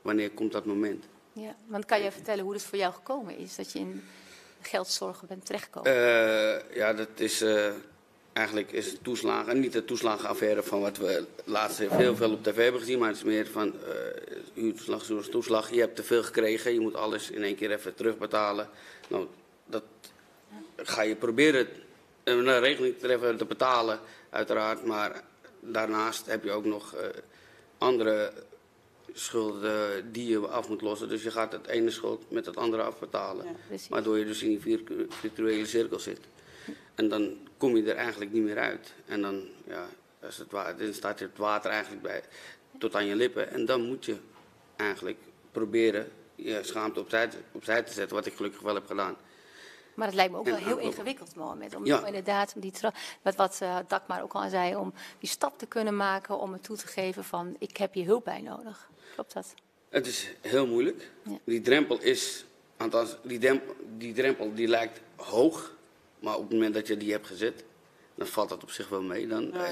Wanneer 0.02 0.30
komt 0.30 0.52
dat 0.52 0.64
moment? 0.64 1.04
ja. 1.32 1.54
Want 1.66 1.84
kan 1.84 2.00
jij 2.00 2.12
vertellen 2.12 2.44
hoe 2.44 2.52
het 2.52 2.62
voor 2.62 2.78
jou 2.78 2.92
gekomen 2.92 3.36
is? 3.38 3.56
Dat 3.56 3.72
je 3.72 3.78
in 3.78 4.04
geldzorgen 4.60 5.28
bent 5.28 5.46
terechtgekomen? 5.46 5.92
Eh, 5.92 6.76
ja, 6.76 6.92
dat 6.92 7.08
is 7.14 7.40
eh, 7.40 7.72
eigenlijk 8.34 8.72
is 8.72 8.90
het 8.90 9.04
toeslagen, 9.04 9.60
niet 9.60 9.72
de 9.72 9.84
toeslagenaffaire 9.84 10.62
van 10.62 10.80
wat 10.80 10.96
we 10.96 11.24
laatst 11.44 11.78
heel 11.78 12.16
veel 12.16 12.32
op 12.32 12.42
tv 12.42 12.56
hebben 12.56 12.80
gezien, 12.80 12.98
maar 12.98 13.08
het 13.08 13.16
is 13.16 13.24
meer 13.24 13.46
van 13.46 13.72
eh 13.82 14.32
huurtoeslag, 14.54 15.04
toeslag. 15.30 15.70
Je 15.70 15.80
hebt 15.80 15.96
te 15.96 16.02
veel 16.02 16.22
gekregen, 16.22 16.72
je 16.72 16.80
moet 16.80 16.94
alles 16.94 17.30
in 17.30 17.42
één 17.42 17.56
keer 17.56 17.70
even 17.70 17.94
terugbetalen. 17.94 18.68
Nou, 19.08 19.26
dat 19.66 19.82
ga 20.76 21.02
je 21.02 21.16
proberen 21.16 21.68
een 22.24 22.60
regeling 22.60 22.94
te 22.94 23.00
treffen 23.06 23.36
te 23.36 23.44
betalen, 23.44 24.00
uiteraard, 24.30 24.84
maar 24.84 25.22
daarnaast 25.60 26.26
heb 26.26 26.44
je 26.44 26.50
ook 26.50 26.64
nog 26.64 26.94
eh, 26.94 27.08
andere 27.78 28.32
schulden 29.12 30.12
die 30.12 30.28
je 30.28 30.38
af 30.38 30.68
moet 30.68 30.80
lossen. 30.80 31.08
Dus 31.08 31.22
je 31.22 31.30
gaat 31.30 31.52
het 31.52 31.66
ene 31.66 31.90
schuld 31.90 32.30
met 32.30 32.46
het 32.46 32.56
andere 32.56 32.82
afbetalen. 32.82 33.46
Waardoor 33.88 34.18
je 34.18 34.24
dus 34.24 34.42
in 34.42 34.48
die 34.48 34.60
virtu- 34.60 35.06
virtuele 35.08 35.66
cirkel 35.66 35.98
zit. 35.98 36.18
En 36.94 37.08
dan 37.08 37.36
kom 37.56 37.76
je 37.76 37.90
er 37.90 37.96
eigenlijk 37.96 38.32
niet 38.32 38.42
meer 38.42 38.58
uit. 38.58 38.94
En 39.06 39.20
dan, 39.22 39.44
ja, 39.66 39.86
als 40.22 40.36
het 40.36 40.50
wa- 40.50 40.72
dan 40.72 40.92
staat 40.92 41.18
je 41.18 41.24
het 41.24 41.38
water 41.38 41.70
eigenlijk 41.70 42.02
bij, 42.02 42.22
tot 42.78 42.94
aan 42.94 43.06
je 43.06 43.14
lippen. 43.16 43.50
En 43.50 43.64
dan 43.66 43.82
moet 43.86 44.04
je 44.04 44.16
eigenlijk 44.76 45.18
proberen 45.52 46.10
je 46.34 46.58
schaamte 46.62 47.00
opzij, 47.00 47.28
te- 47.28 47.38
opzij 47.52 47.82
te 47.82 47.92
zetten, 47.92 48.16
wat 48.16 48.26
ik 48.26 48.34
gelukkig 48.34 48.60
wel 48.60 48.74
heb 48.74 48.86
gedaan. 48.86 49.16
Maar 49.94 50.06
het 50.06 50.16
lijkt 50.16 50.32
me 50.32 50.38
ook 50.38 50.44
wel 50.44 50.56
heel 50.56 50.78
ingewikkeld, 50.78 51.34
Mohamed. 51.36 51.74
Om 51.74 51.86
Ja. 51.86 52.06
inderdaad 52.06 52.52
om 52.54 52.60
die 52.60 52.72
wat, 53.22 53.34
wat 53.36 53.60
Dagmar 53.88 54.22
ook 54.22 54.32
al 54.34 54.48
zei, 54.48 54.76
om 54.76 54.92
die 55.18 55.28
stap 55.28 55.58
te 55.58 55.66
kunnen 55.66 55.96
maken 55.96 56.38
om 56.38 56.52
het 56.52 56.62
toe 56.62 56.76
te 56.76 56.86
geven 56.86 57.24
van 57.24 57.56
ik 57.58 57.76
heb 57.76 57.94
je 57.94 58.04
hulp 58.04 58.24
bij 58.24 58.40
nodig. 58.40 58.90
Klopt 59.14 59.32
dat? 59.32 59.54
Het 59.88 60.06
is 60.06 60.30
heel 60.40 60.66
moeilijk. 60.66 61.10
Ja. 61.22 61.38
Die 61.44 61.60
drempel 61.60 62.00
is, 62.00 62.44
althans, 62.76 63.16
die, 63.22 63.38
drempel, 63.38 63.74
die 63.98 64.12
drempel 64.12 64.54
die 64.54 64.68
lijkt 64.68 65.00
hoog. 65.16 65.72
Maar 66.24 66.34
op 66.36 66.42
het 66.42 66.52
moment 66.52 66.74
dat 66.74 66.86
je 66.86 66.96
die 66.96 67.12
hebt 67.12 67.26
gezet, 67.26 67.64
dan 68.14 68.26
valt 68.26 68.48
dat 68.48 68.62
op 68.62 68.70
zich 68.70 68.88
wel 68.88 69.02
mee. 69.02 69.26
Dan, 69.26 69.52
eh, 69.54 69.68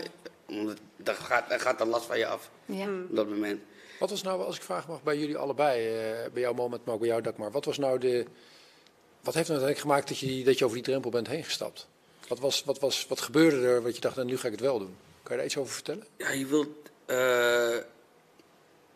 omdat, 0.49 0.77
dan, 0.97 1.15
gaat, 1.15 1.49
dan 1.49 1.61
gaat 1.61 1.79
de 1.79 1.85
last 1.87 2.07
van 2.07 2.19
je 2.19 2.27
af 2.27 2.51
Ja. 2.65 2.87
op 2.89 3.17
dat 3.17 3.29
moment. 3.29 3.61
Wat 3.99 4.11
was 4.11 4.23
nou, 4.23 4.43
als 4.45 4.57
ik 4.57 4.63
vragen 4.63 4.91
mag, 4.91 5.03
bij 5.03 5.19
jullie 5.19 5.37
allebei, 5.37 5.87
eh, 5.87 6.33
bij 6.33 6.43
jou 6.43 6.55
moment, 6.55 6.85
maar 6.85 6.95
ook 6.95 7.01
bij 7.01 7.09
jou 7.09 7.23
Dagmar, 7.23 7.51
wat 7.51 7.65
was 7.65 7.79
nou 7.79 7.99
de, 7.99 8.25
wat 9.21 9.35
heeft 9.35 9.49
nou 9.49 9.61
uiteindelijk 9.61 9.79
gemaakt 9.79 10.09
dat 10.09 10.19
je, 10.19 10.45
dat 10.45 10.59
je 10.59 10.65
over 10.65 10.77
die 10.77 10.87
drempel 10.87 11.11
bent 11.11 11.27
heen 11.27 11.45
gestapt? 11.45 11.89
Wat, 12.29 12.39
was, 12.39 12.65
wat, 12.65 12.79
was, 12.81 13.07
wat 13.07 13.21
gebeurde 13.21 13.67
er 13.67 13.83
wat 13.83 13.95
je 13.95 14.01
dacht, 14.01 14.17
nou, 14.17 14.29
nu 14.29 14.37
ga 14.39 14.47
ik 14.47 14.53
het 14.53 14.61
wel 14.61 14.79
doen? 14.79 14.97
Kan 15.23 15.31
je 15.33 15.37
daar 15.37 15.45
iets 15.47 15.57
over 15.57 15.73
vertellen? 15.75 16.07
Ja, 16.17 16.31
je 16.31 16.47
wilt 16.47 16.69
eh, 17.07 17.77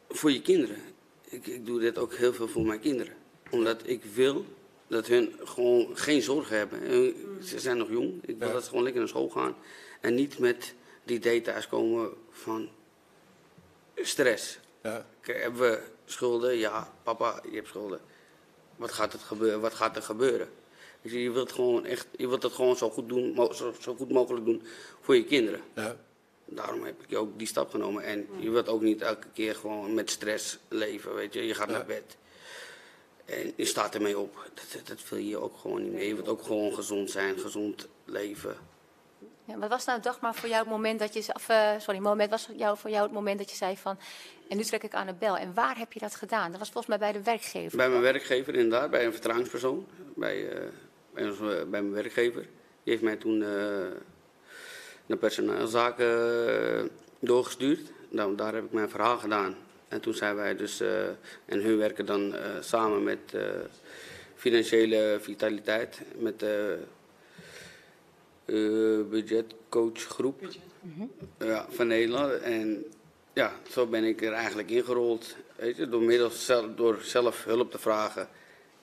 voor 0.09 0.33
je 0.33 0.43
kinderen. 0.43 0.77
Ik, 1.25 1.47
ik 1.47 1.67
doe 1.67 1.81
dit 1.81 1.99
ook 1.99 2.15
heel 2.15 2.33
veel 2.35 2.49
voor 2.49 2.63
mijn 2.67 2.81
kinderen. 2.81 3.15
Omdat 3.51 3.81
ik 3.85 4.05
wil 4.05 4.45
dat 4.89 5.07
hun 5.07 5.35
gewoon 5.45 5.97
geen 5.99 6.23
zorgen 6.23 6.57
hebben. 6.57 6.83
En 6.83 7.15
Ze 7.45 7.59
zijn 7.59 7.77
nog 7.77 7.89
jong. 7.91 8.23
Ik 8.25 8.39
wil 8.39 8.47
Ja. 8.49 8.55
dat 8.55 8.63
ze 8.63 8.69
gewoon 8.69 8.85
lekker 8.85 9.01
naar 9.01 9.11
school 9.11 9.29
gaan. 9.29 9.55
En 10.01 10.15
niet 10.15 10.39
met 10.39 10.75
die 11.05 11.17
idee 11.17 11.41
thuiskomen 11.43 12.11
van 12.31 12.69
stress. 13.95 14.59
Ja. 14.83 15.07
Hebben 15.21 15.61
we 15.61 15.81
schulden? 16.05 16.57
Ja, 16.57 16.93
papa, 17.03 17.43
je 17.51 17.57
hebt 17.57 17.69
schulden. 17.69 18.01
Wat 18.77 18.93
gaat, 18.93 19.13
het 19.13 19.23
gebeuren? 19.23 19.61
Wat 19.61 19.75
gaat 19.75 19.97
er 19.97 20.03
gebeuren? 20.03 20.49
Dus 21.03 21.13
je 21.13 21.31
wilt, 21.31 21.53
gewoon 21.53 21.85
echt, 21.85 22.07
je 22.17 22.29
wilt 22.29 22.43
het 22.43 22.53
gewoon 22.53 22.77
zo 22.77 22.91
goed, 22.91 23.09
doen, 23.09 23.49
zo, 23.55 23.75
zo 23.81 23.95
goed 23.95 24.11
mogelijk 24.13 24.45
doen 24.45 24.63
voor 25.01 25.17
je 25.17 25.25
kinderen. 25.25 25.61
Ja. 25.75 25.97
Daarom 26.45 26.85
heb 26.85 26.95
ik 27.07 27.19
ook 27.19 27.39
die 27.39 27.47
stap 27.47 27.71
genomen. 27.71 28.03
En 28.03 28.27
je 28.39 28.51
wilt 28.51 28.69
ook 28.69 28.83
niet 28.83 29.01
elke 29.03 29.27
keer 29.33 29.55
gewoon 29.55 29.95
met 29.95 30.11
stress 30.11 30.59
leven, 30.69 31.15
weet 31.15 31.35
je. 31.35 31.47
Je 31.47 31.55
gaat 31.55 31.69
Ja. 31.71 31.77
naar 31.77 31.87
bed. 31.87 32.17
En 33.27 33.53
je 33.57 33.65
staat 33.65 33.95
ermee 33.95 34.19
op. 34.19 34.51
Dat, 34.55 34.87
dat, 34.87 35.09
wil 35.09 35.19
je 35.19 35.39
ook 35.39 35.57
gewoon 35.59 35.83
niet 35.83 35.93
meer. 35.93 36.07
Je 36.07 36.15
wilt 36.15 36.29
ook 36.29 36.43
gewoon 36.43 36.75
gezond 36.75 37.11
zijn, 37.11 37.39
gezond 37.39 37.89
leven. 38.05 38.57
Ja, 39.45 39.59
wat 39.59 39.69
was 39.69 39.85
nou 39.85 40.01
Dagmar 40.01 40.35
voor 40.35 40.49
jou 40.49 40.61
het 40.61 40.71
moment 40.71 40.99
dat 40.99 41.15
je, 41.15 41.35
of, 41.35 41.49
eh, 41.49 41.73
sorry, 41.79 42.01
moment 42.01 42.31
was 42.31 42.49
jou, 42.57 42.79
voor 42.79 42.91
jou 42.91 43.03
het 43.03 43.13
moment 43.13 43.39
dat 43.39 43.51
je 43.51 43.57
zei 43.57 43.77
van, 43.77 43.99
en 44.49 44.57
nu 44.57 44.63
trek 44.63 44.83
ik 44.83 44.95
aan 44.95 45.07
de 45.07 45.15
bel. 45.15 45.37
En 45.37 45.55
waar 45.55 45.79
heb 45.79 45.93
je 45.93 46.01
dat 46.01 46.15
gedaan? 46.15 46.51
Dat 46.51 46.59
was 46.59 46.71
volgens 46.71 46.87
mij 46.87 46.99
bij 46.99 47.13
de 47.13 47.23
werkgever. 47.23 47.77
Bij 47.77 47.89
mijn 47.89 48.01
werkgever 48.01 48.55
inderdaad, 48.55 48.91
bij 48.91 49.05
een 49.05 49.13
vertrouwenspersoon. 49.13 49.87
Bij, 50.15 50.49
eh, 50.49 50.69
bij, 51.13 51.29
ons, 51.29 51.39
eh, 51.39 51.47
bij 51.47 51.65
mijn 51.67 51.93
werkgever. 51.93 52.43
Die 52.43 52.93
heeft 52.93 53.03
mij 53.03 53.17
toen 53.17 53.45
naar 55.07 55.19
personeelszaken 55.19 56.09
eh, 56.79 56.85
doorgestuurd. 57.19 57.93
Nou, 58.09 58.37
daar 58.37 58.55
heb 58.55 58.65
ik 58.65 58.73
mijn 58.73 58.89
verhaal 58.89 59.19
gedaan. 59.19 59.57
En 59.89 60.01
toen 60.01 60.15
zijn 60.15 60.37
wij 60.37 60.57
dus, 60.57 60.81
eh, 60.81 61.07
en 61.45 61.61
hun 61.63 61.77
werken 61.79 62.07
dan 62.07 62.35
eh, 62.35 62.51
samen 62.61 63.03
met 63.03 63.19
eh, 63.33 63.43
financiële 64.35 65.19
vitaliteit, 65.21 66.01
met 66.19 66.39
de 66.39 66.79
budgetcoachgroep 69.11 70.41
ja, 71.39 71.67
van 71.71 71.87
Nederland. 71.87 72.33
En 72.33 72.85
ja, 73.33 73.53
zo 73.71 73.87
ben 73.87 74.05
ik 74.05 74.23
er 74.23 74.33
eigenlijk 74.33 74.71
ingerold. 74.71 75.37
Weet 75.57 75.77
je, 75.77 75.89
door, 75.89 76.03
middels 76.03 76.45
zelf, 76.45 76.75
door 76.75 76.99
zelf 77.03 77.45
hulp 77.45 77.71
te 77.71 77.79
vragen 77.79 78.29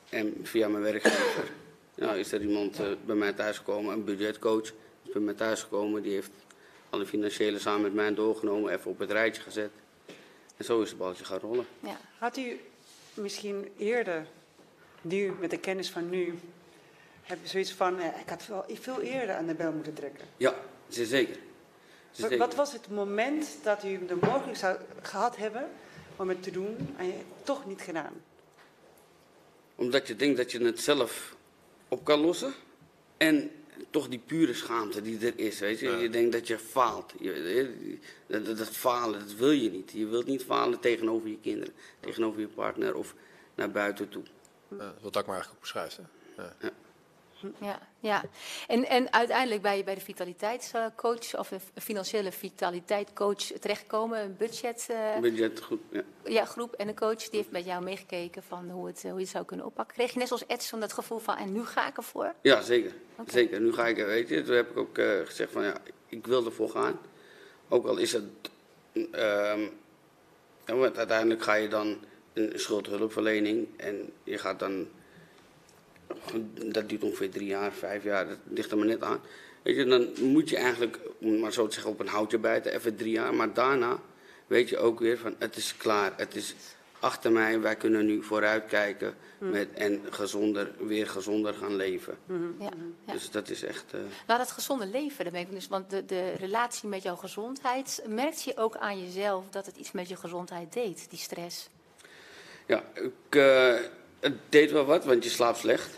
en 0.09 0.35
via 0.43 0.67
mijn 0.67 0.83
werkgever. 0.83 1.51
Nou, 1.95 2.17
is 2.17 2.31
er 2.31 2.41
iemand 2.41 2.79
bij 3.05 3.15
mij 3.15 3.33
thuisgekomen, 3.33 3.93
een 3.93 4.03
budgetcoach, 4.03 4.65
is 5.03 5.11
bij 5.13 5.21
mij 5.21 5.33
thuisgekomen. 5.33 6.01
Die 6.01 6.13
heeft 6.13 6.31
alle 6.89 7.05
financiële 7.05 7.59
samen 7.59 7.81
met 7.81 7.93
mij 7.93 8.13
doorgenomen, 8.13 8.73
even 8.73 8.91
op 8.91 8.99
het 8.99 9.11
rijtje 9.11 9.41
gezet. 9.41 9.71
En 10.57 10.65
zo 10.65 10.81
is 10.81 10.89
het 10.89 10.97
balletje 10.97 11.25
gaan 11.25 11.39
rollen. 11.39 11.65
Ja. 11.79 11.97
Had 12.17 12.37
u 12.37 12.59
misschien 13.13 13.71
eerder, 13.77 14.27
nu 15.01 15.31
met 15.39 15.49
de 15.49 15.57
kennis 15.57 15.89
van 15.89 16.09
nu, 16.09 16.39
heb 17.21 17.37
je 17.41 17.47
zoiets 17.47 17.73
van, 17.73 17.99
eh, 17.99 18.19
ik 18.21 18.29
had 18.29 18.47
wel 18.47 18.65
veel 18.67 19.01
eerder 19.01 19.35
aan 19.35 19.45
de 19.45 19.53
bel 19.53 19.71
moeten 19.71 19.93
trekken. 19.93 20.27
Ja, 20.37 20.55
zeer 20.87 21.05
zeker. 21.05 21.35
Zeer 21.35 21.41
Wat, 22.21 22.29
zeker. 22.29 22.37
wat 22.37 22.55
was 22.55 22.73
het 22.73 22.89
moment 22.89 23.47
dat 23.63 23.83
u 23.83 24.05
de 24.05 24.15
mogelijkheid 24.15 24.57
zou 24.57 24.77
gehad 25.01 25.37
hebben 25.37 25.69
om 26.15 26.29
het 26.29 26.43
te 26.43 26.51
doen 26.51 26.95
en 26.97 27.05
je 27.05 27.11
hebt 27.11 27.25
het 27.35 27.45
toch 27.45 27.65
niet 27.65 27.81
gedaan? 27.81 28.13
Omdat 29.75 30.07
je 30.07 30.15
denkt 30.15 30.37
dat 30.37 30.51
je 30.51 30.63
het 30.65 30.79
zelf 30.79 31.35
op 31.87 32.03
kan 32.03 32.19
lossen. 32.19 32.53
En 33.17 33.51
toch 33.89 34.07
die 34.07 34.21
pure 34.25 34.53
schaamte 34.53 35.01
die 35.01 35.25
er 35.25 35.33
is. 35.35 35.59
Weet 35.59 35.79
je? 35.79 35.89
je 35.89 36.09
denkt 36.09 36.31
dat 36.31 36.47
je 36.47 36.59
faalt. 36.59 37.13
Je, 37.19 37.69
dat, 38.27 38.45
dat, 38.45 38.57
dat 38.57 38.69
falen, 38.69 39.19
dat 39.19 39.33
wil 39.35 39.51
je 39.51 39.71
niet. 39.71 39.91
Je 39.91 40.05
wilt 40.05 40.25
niet 40.25 40.43
falen 40.43 40.79
tegenover 40.79 41.29
je 41.29 41.39
kinderen, 41.39 41.73
tegenover 41.99 42.39
je 42.39 42.47
partner 42.47 42.95
of 42.95 43.15
naar 43.55 43.71
buiten 43.71 44.09
toe. 44.09 44.23
Ja, 44.77 44.93
wat 45.01 45.13
Dagmar 45.13 45.35
eigenlijk 45.35 45.55
ook 45.55 45.59
beschrijft. 45.59 45.97
Hè? 45.97 46.43
Ja. 46.43 46.71
Ja, 47.61 47.79
ja. 47.99 48.23
En, 48.67 48.85
en 48.87 49.13
uiteindelijk 49.13 49.61
ben 49.61 49.77
je 49.77 49.83
bij 49.83 49.95
de 49.95 50.01
vitaliteitscoach 50.01 51.37
of 51.37 51.51
een 51.51 51.59
financiële 51.81 52.31
vitaliteitscoach 52.31 53.35
terechtgekomen, 53.37 54.19
een 54.21 54.35
budget. 54.37 54.87
eh, 54.89 55.19
Budget 55.19 55.61
goed. 55.61 55.79
Ja. 55.91 56.01
ja, 56.25 56.45
groep 56.45 56.73
en 56.73 56.87
een 56.87 56.95
coach 56.95 57.17
die 57.29 57.39
heeft 57.39 57.51
met 57.51 57.65
jou 57.65 57.83
meegekeken 57.83 58.43
van 58.43 58.69
hoe, 58.69 58.87
het, 58.87 58.97
eh, 59.03 59.03
hoe 59.09 59.13
je 59.19 59.23
het 59.25 59.33
zou 59.33 59.45
kunnen 59.45 59.65
oppakken. 59.65 59.95
Kreeg 59.95 60.11
je 60.13 60.19
net 60.19 60.27
zoals 60.27 60.43
Edson 60.47 60.79
dat 60.79 60.93
gevoel 60.93 61.19
van 61.19 61.35
en 61.37 61.51
nu 61.53 61.65
ga 61.65 61.87
ik 61.87 61.97
ervoor? 61.97 62.33
Ja, 62.41 62.61
zeker. 62.61 62.93
Zeker. 63.27 63.61
Nu 63.61 63.73
ga 63.73 63.87
ik, 63.87 63.97
er, 63.99 64.05
weet 64.05 64.29
je, 64.29 64.43
toen 64.43 64.55
heb 64.55 64.69
ik 64.69 64.77
ook 64.77 64.97
eh, 64.97 65.19
gezegd 65.25 65.51
van 65.51 65.63
ja, 65.63 65.75
ik 66.07 66.27
wil 66.27 66.45
ervoor 66.45 66.69
gaan. 66.69 66.99
Ook 67.69 67.85
al 67.87 67.97
is 67.97 68.13
het, 68.13 68.23
want 70.65 70.97
uiteindelijk 70.97 71.43
ga 71.43 71.53
je 71.53 71.67
dan 71.67 71.97
een 72.33 72.51
schuldhulpverlening 72.55 73.67
en 73.77 74.11
je 74.23 74.37
gaat 74.37 74.59
dan, 74.59 74.87
dat 76.65 76.89
duurt 76.89 77.03
ongeveer 77.03 77.29
drie 77.31 77.47
jaar, 77.47 77.71
vijf 77.71 78.03
jaar, 78.03 78.27
dat 78.27 78.37
ligt 78.43 78.71
er 78.71 78.77
maar 78.77 78.85
net 78.85 79.03
aan. 79.03 79.19
Weet 79.61 79.75
je, 79.75 79.85
dan 79.85 80.09
moet 80.19 80.49
je 80.49 80.57
eigenlijk, 80.57 80.99
om 81.19 81.39
maar 81.39 81.53
zo 81.53 81.67
te 81.67 81.73
zeggen, 81.73 81.91
op 81.91 81.99
een 81.99 82.07
houtje 82.07 82.37
bijten, 82.37 82.73
even 82.73 82.95
drie 82.95 83.11
jaar. 83.11 83.33
Maar 83.33 83.53
daarna 83.53 83.99
weet 84.47 84.69
je 84.69 84.77
ook 84.77 84.99
weer 84.99 85.17
van 85.17 85.35
het 85.39 85.55
is 85.55 85.77
klaar, 85.77 86.13
het 86.17 86.35
is 86.35 86.55
achter 86.99 87.31
mij. 87.31 87.59
Wij 87.59 87.75
kunnen 87.75 88.05
nu 88.05 88.23
vooruitkijken 88.23 89.15
met, 89.37 89.73
en 89.73 90.01
gezonder, 90.09 90.71
weer 90.79 91.07
gezonder 91.07 91.53
gaan 91.53 91.75
leven. 91.75 92.17
Ja, 92.59 92.69
ja. 93.05 93.13
Dus 93.13 93.31
dat 93.31 93.49
is 93.49 93.63
echt... 93.63 93.85
eh, 93.93 93.99
Nou, 94.27 94.39
dat 94.39 94.51
gezonde 94.51 94.87
leven, 94.87 95.23
daarmee, 95.23 95.47
dus, 95.49 95.67
want 95.67 95.89
de, 95.89 96.05
de 96.05 96.31
relatie 96.31 96.89
met 96.89 97.03
jouw 97.03 97.15
gezondheid, 97.15 98.03
merkte 98.07 98.41
je 98.49 98.57
ook 98.57 98.75
aan 98.77 99.03
jezelf 99.03 99.45
dat 99.49 99.65
het 99.65 99.77
iets 99.77 99.91
met 99.91 100.09
je 100.09 100.15
gezondheid 100.15 100.73
deed, 100.73 101.09
die 101.09 101.19
stress? 101.19 101.69
Ja, 102.65 102.83
ik, 102.93 103.35
eh, 103.35 103.75
het 104.19 104.33
deed 104.49 104.71
wel 104.71 104.85
wat, 104.85 105.05
want 105.05 105.23
je 105.23 105.29
slaapt 105.29 105.57
slecht. 105.57 105.89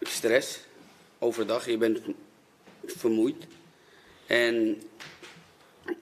Stress, 0.00 0.60
overdag, 1.18 1.66
je 1.66 1.76
bent 1.78 2.00
vermoeid. 2.86 3.46
En 4.26 4.82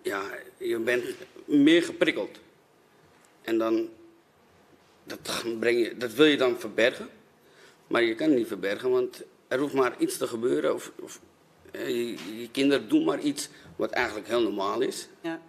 ja, 0.03 0.23
je 0.57 0.79
bent 0.79 1.05
meer 1.45 1.83
geprikkeld. 1.83 2.39
En 3.43 3.59
dan, 3.59 3.89
dat, 5.05 5.45
breng 5.61 5.79
je, 5.79 5.97
dat 5.97 6.13
wil 6.13 6.27
je 6.27 6.37
dan 6.37 6.61
verbergen. 6.61 7.09
Maar 7.87 8.03
je 8.03 8.15
kan 8.15 8.29
het 8.29 8.37
niet 8.39 8.47
verbergen, 8.47 8.91
want 8.91 9.23
er 9.49 9.59
hoeft 9.59 9.75
maar 9.75 9.95
iets 9.99 10.17
te 10.17 10.27
gebeuren. 10.27 10.75
Of, 10.75 10.93
of 11.01 11.21
eh, 11.71 11.89
je, 11.89 12.41
je 12.41 12.51
kinderen 12.51 12.89
doen 12.89 13.05
maar 13.05 13.21
iets 13.21 13.49
wat 13.77 13.91
eigenlijk 13.91 14.27
heel 14.29 14.43
normaal 14.43 14.81
is. 14.81 15.09
Ja. 15.21 15.41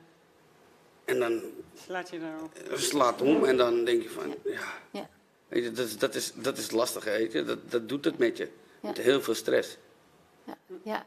En 1.05 1.19
dan 1.19 1.41
Slaat 1.85 2.09
je 2.09 2.19
daarop. 2.19 2.51
slaat 2.73 3.21
om 3.21 3.45
en 3.45 3.57
dan 3.57 3.83
denk 3.85 4.01
je 4.03 4.09
van, 4.09 4.35
ja, 4.45 4.81
Ja. 4.91 5.09
Weet 5.47 5.63
je, 5.63 5.71
dat, 5.71 5.85
is- 5.87 5.97
dat, 5.97 6.15
is, 6.15 6.31
dat 6.35 6.57
is 6.57 6.71
lastig, 6.71 7.03
weet 7.03 7.31
je. 7.31 7.43
Dat, 7.43 7.71
dat 7.71 7.89
doet 7.89 8.05
het 8.05 8.17
met 8.17 8.37
je. 8.37 8.43
Ja. 8.79 8.87
Met 8.87 8.97
heel 8.97 9.21
veel 9.21 9.33
stress. 9.35 9.77
Ja, 10.43 10.55
ja. 10.83 11.05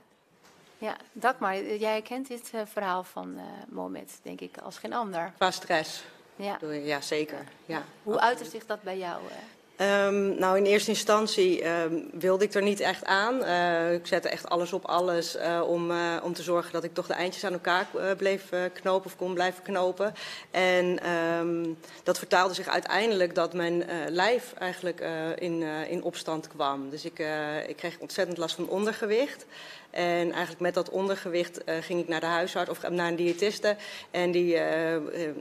ja. 0.79 0.97
Dagmar, 1.13 1.63
jij 1.77 2.03
kent 2.03 2.29
dit 2.29 2.51
eh, 2.53 2.61
verhaal 2.67 3.05
van 3.05 3.35
eh 3.39 3.45
Mohamed, 3.69 4.19
denk 4.23 4.41
ik, 4.41 4.59
als 4.59 4.79
geen 4.79 4.93
ander. 4.93 5.33
Qua 5.37 5.51
stress. 5.51 6.03
Ja. 6.37 6.57
Doe 6.59 6.75
je- 6.75 6.85
Ja, 6.85 7.01
zeker. 7.01 7.45
Ja. 7.67 7.85
Hoe 8.03 8.21
uitte 8.21 8.45
zich 8.45 8.67
dat 8.67 8.83
bij 8.83 8.99
jou? 8.99 9.23
eh? 9.29 9.37
Ehm, 9.81 10.39
nou, 10.39 10.57
in 10.57 10.65
eerste 10.65 10.91
instantie 10.91 11.63
ehm, 11.63 11.95
wilde 12.13 12.45
ik 12.45 12.55
er 12.55 12.63
niet 12.63 12.81
echt 12.81 13.05
aan. 13.05 13.45
Eh, 13.45 13.93
ik 13.93 14.07
zette 14.07 14.29
echt 14.29 14.49
alles 14.49 14.73
op 14.73 14.85
alles 14.85 15.37
eh, 15.37 15.63
om, 15.67 15.91
eh, 15.91 16.17
om 16.23 16.33
te 16.33 16.43
zorgen 16.43 16.73
dat 16.73 16.85
ik 16.85 16.95
toch 16.95 17.07
de 17.07 17.13
eindjes 17.13 17.45
aan 17.45 17.53
elkaar 17.53 17.87
bleef 18.17 18.49
knopen 18.73 19.07
of 19.07 19.17
kon 19.17 19.35
blijven 19.35 19.63
knopen. 19.63 20.15
En 20.51 20.99
ehm, 21.03 21.69
dat 22.03 22.19
vertaalde 22.19 22.55
zich 22.55 22.69
uiteindelijk 22.69 23.35
dat 23.35 23.55
mijn 23.55 23.85
lijf 24.09 24.53
eigenlijk 24.59 25.01
in, 25.39 25.63
in 25.89 26.03
opstand 26.03 26.49
kwam. 26.49 26.91
Dus 26.91 27.05
ik, 27.05 27.19
ik 27.67 27.77
kreeg 27.77 27.99
ontzettend 27.99 28.39
last 28.39 28.55
van 28.55 28.69
ondergewicht. 28.69 29.47
En 29.91 30.33
eigenlijk 30.33 30.61
met 30.61 30.75
dat 30.75 30.91
ondergewicht 30.91 31.61
ging 31.81 32.01
ik 32.01 32.09
naar 32.09 32.21
de 32.21 32.27
huisarts 32.27 32.71
of 32.71 32.89
naar 32.89 33.09
een 33.09 33.17
diëtiste. 33.17 33.77
En 34.11 34.31
die, 34.31 34.55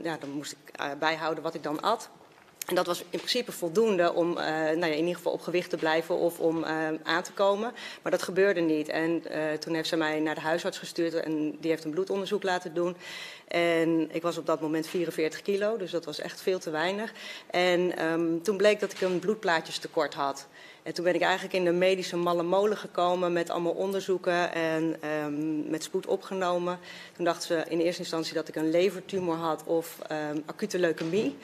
ja, 0.02 0.16
dan 0.20 0.30
moest 0.30 0.52
ik 0.52 0.98
bijhouden 0.98 1.42
wat 1.42 1.54
ik 1.54 1.62
dan 1.62 1.80
at. 1.80 2.10
En 2.66 2.74
dat 2.74 2.86
was 2.86 3.00
in 3.00 3.18
principe 3.18 3.52
voldoende 3.52 4.12
om 4.12 4.38
eh, 4.38 4.46
nou 4.54 4.78
ja, 4.78 4.86
in 4.86 4.98
ieder 4.98 5.14
geval 5.14 5.32
op 5.32 5.40
gewicht 5.40 5.70
te 5.70 5.76
blijven 5.76 6.16
of 6.16 6.38
om 6.38 6.64
eh, 6.64 6.88
aan 7.02 7.22
te 7.22 7.32
komen. 7.32 7.72
Maar 8.02 8.12
dat 8.12 8.22
gebeurde 8.22 8.60
niet. 8.60 8.88
En 8.88 9.24
eh, 9.26 9.52
toen 9.52 9.74
heeft 9.74 9.88
ze 9.88 9.96
mij 9.96 10.20
naar 10.20 10.34
de 10.34 10.40
huisarts 10.40 10.78
gestuurd 10.78 11.14
en 11.14 11.56
die 11.60 11.70
heeft 11.70 11.84
een 11.84 11.90
bloedonderzoek 11.90 12.42
laten 12.42 12.74
doen. 12.74 12.96
En 13.48 14.08
ik 14.14 14.22
was 14.22 14.38
op 14.38 14.46
dat 14.46 14.60
moment 14.60 14.86
44 14.86 15.42
kilo, 15.42 15.76
dus 15.76 15.90
dat 15.90 16.04
was 16.04 16.18
echt 16.18 16.40
veel 16.40 16.58
te 16.58 16.70
weinig. 16.70 17.12
En 17.50 17.96
ehm, 17.96 18.40
toen 18.42 18.56
bleek 18.56 18.80
dat 18.80 18.92
ik 18.92 19.00
een 19.00 19.18
bloedplaatjestekort 19.18 20.14
had. 20.14 20.46
En 20.82 20.94
toen 20.94 21.04
ben 21.04 21.14
ik 21.14 21.20
eigenlijk 21.20 21.54
in 21.54 21.64
de 21.64 21.72
medische 21.72 22.16
malle 22.16 22.42
molen 22.42 22.76
gekomen 22.76 23.32
met 23.32 23.50
allemaal 23.50 23.72
onderzoeken 23.72 24.52
en 24.52 24.96
ehm, 25.00 25.70
met 25.70 25.82
spoed 25.82 26.06
opgenomen. 26.06 26.78
Toen 27.16 27.24
dachten 27.24 27.46
ze 27.46 27.70
in 27.70 27.80
eerste 27.80 28.00
instantie 28.00 28.34
dat 28.34 28.48
ik 28.48 28.56
een 28.56 28.70
levertumor 28.70 29.36
had 29.36 29.62
of 29.64 29.98
ehm, 30.08 30.38
acute 30.46 30.78
leukemie. 30.78 31.36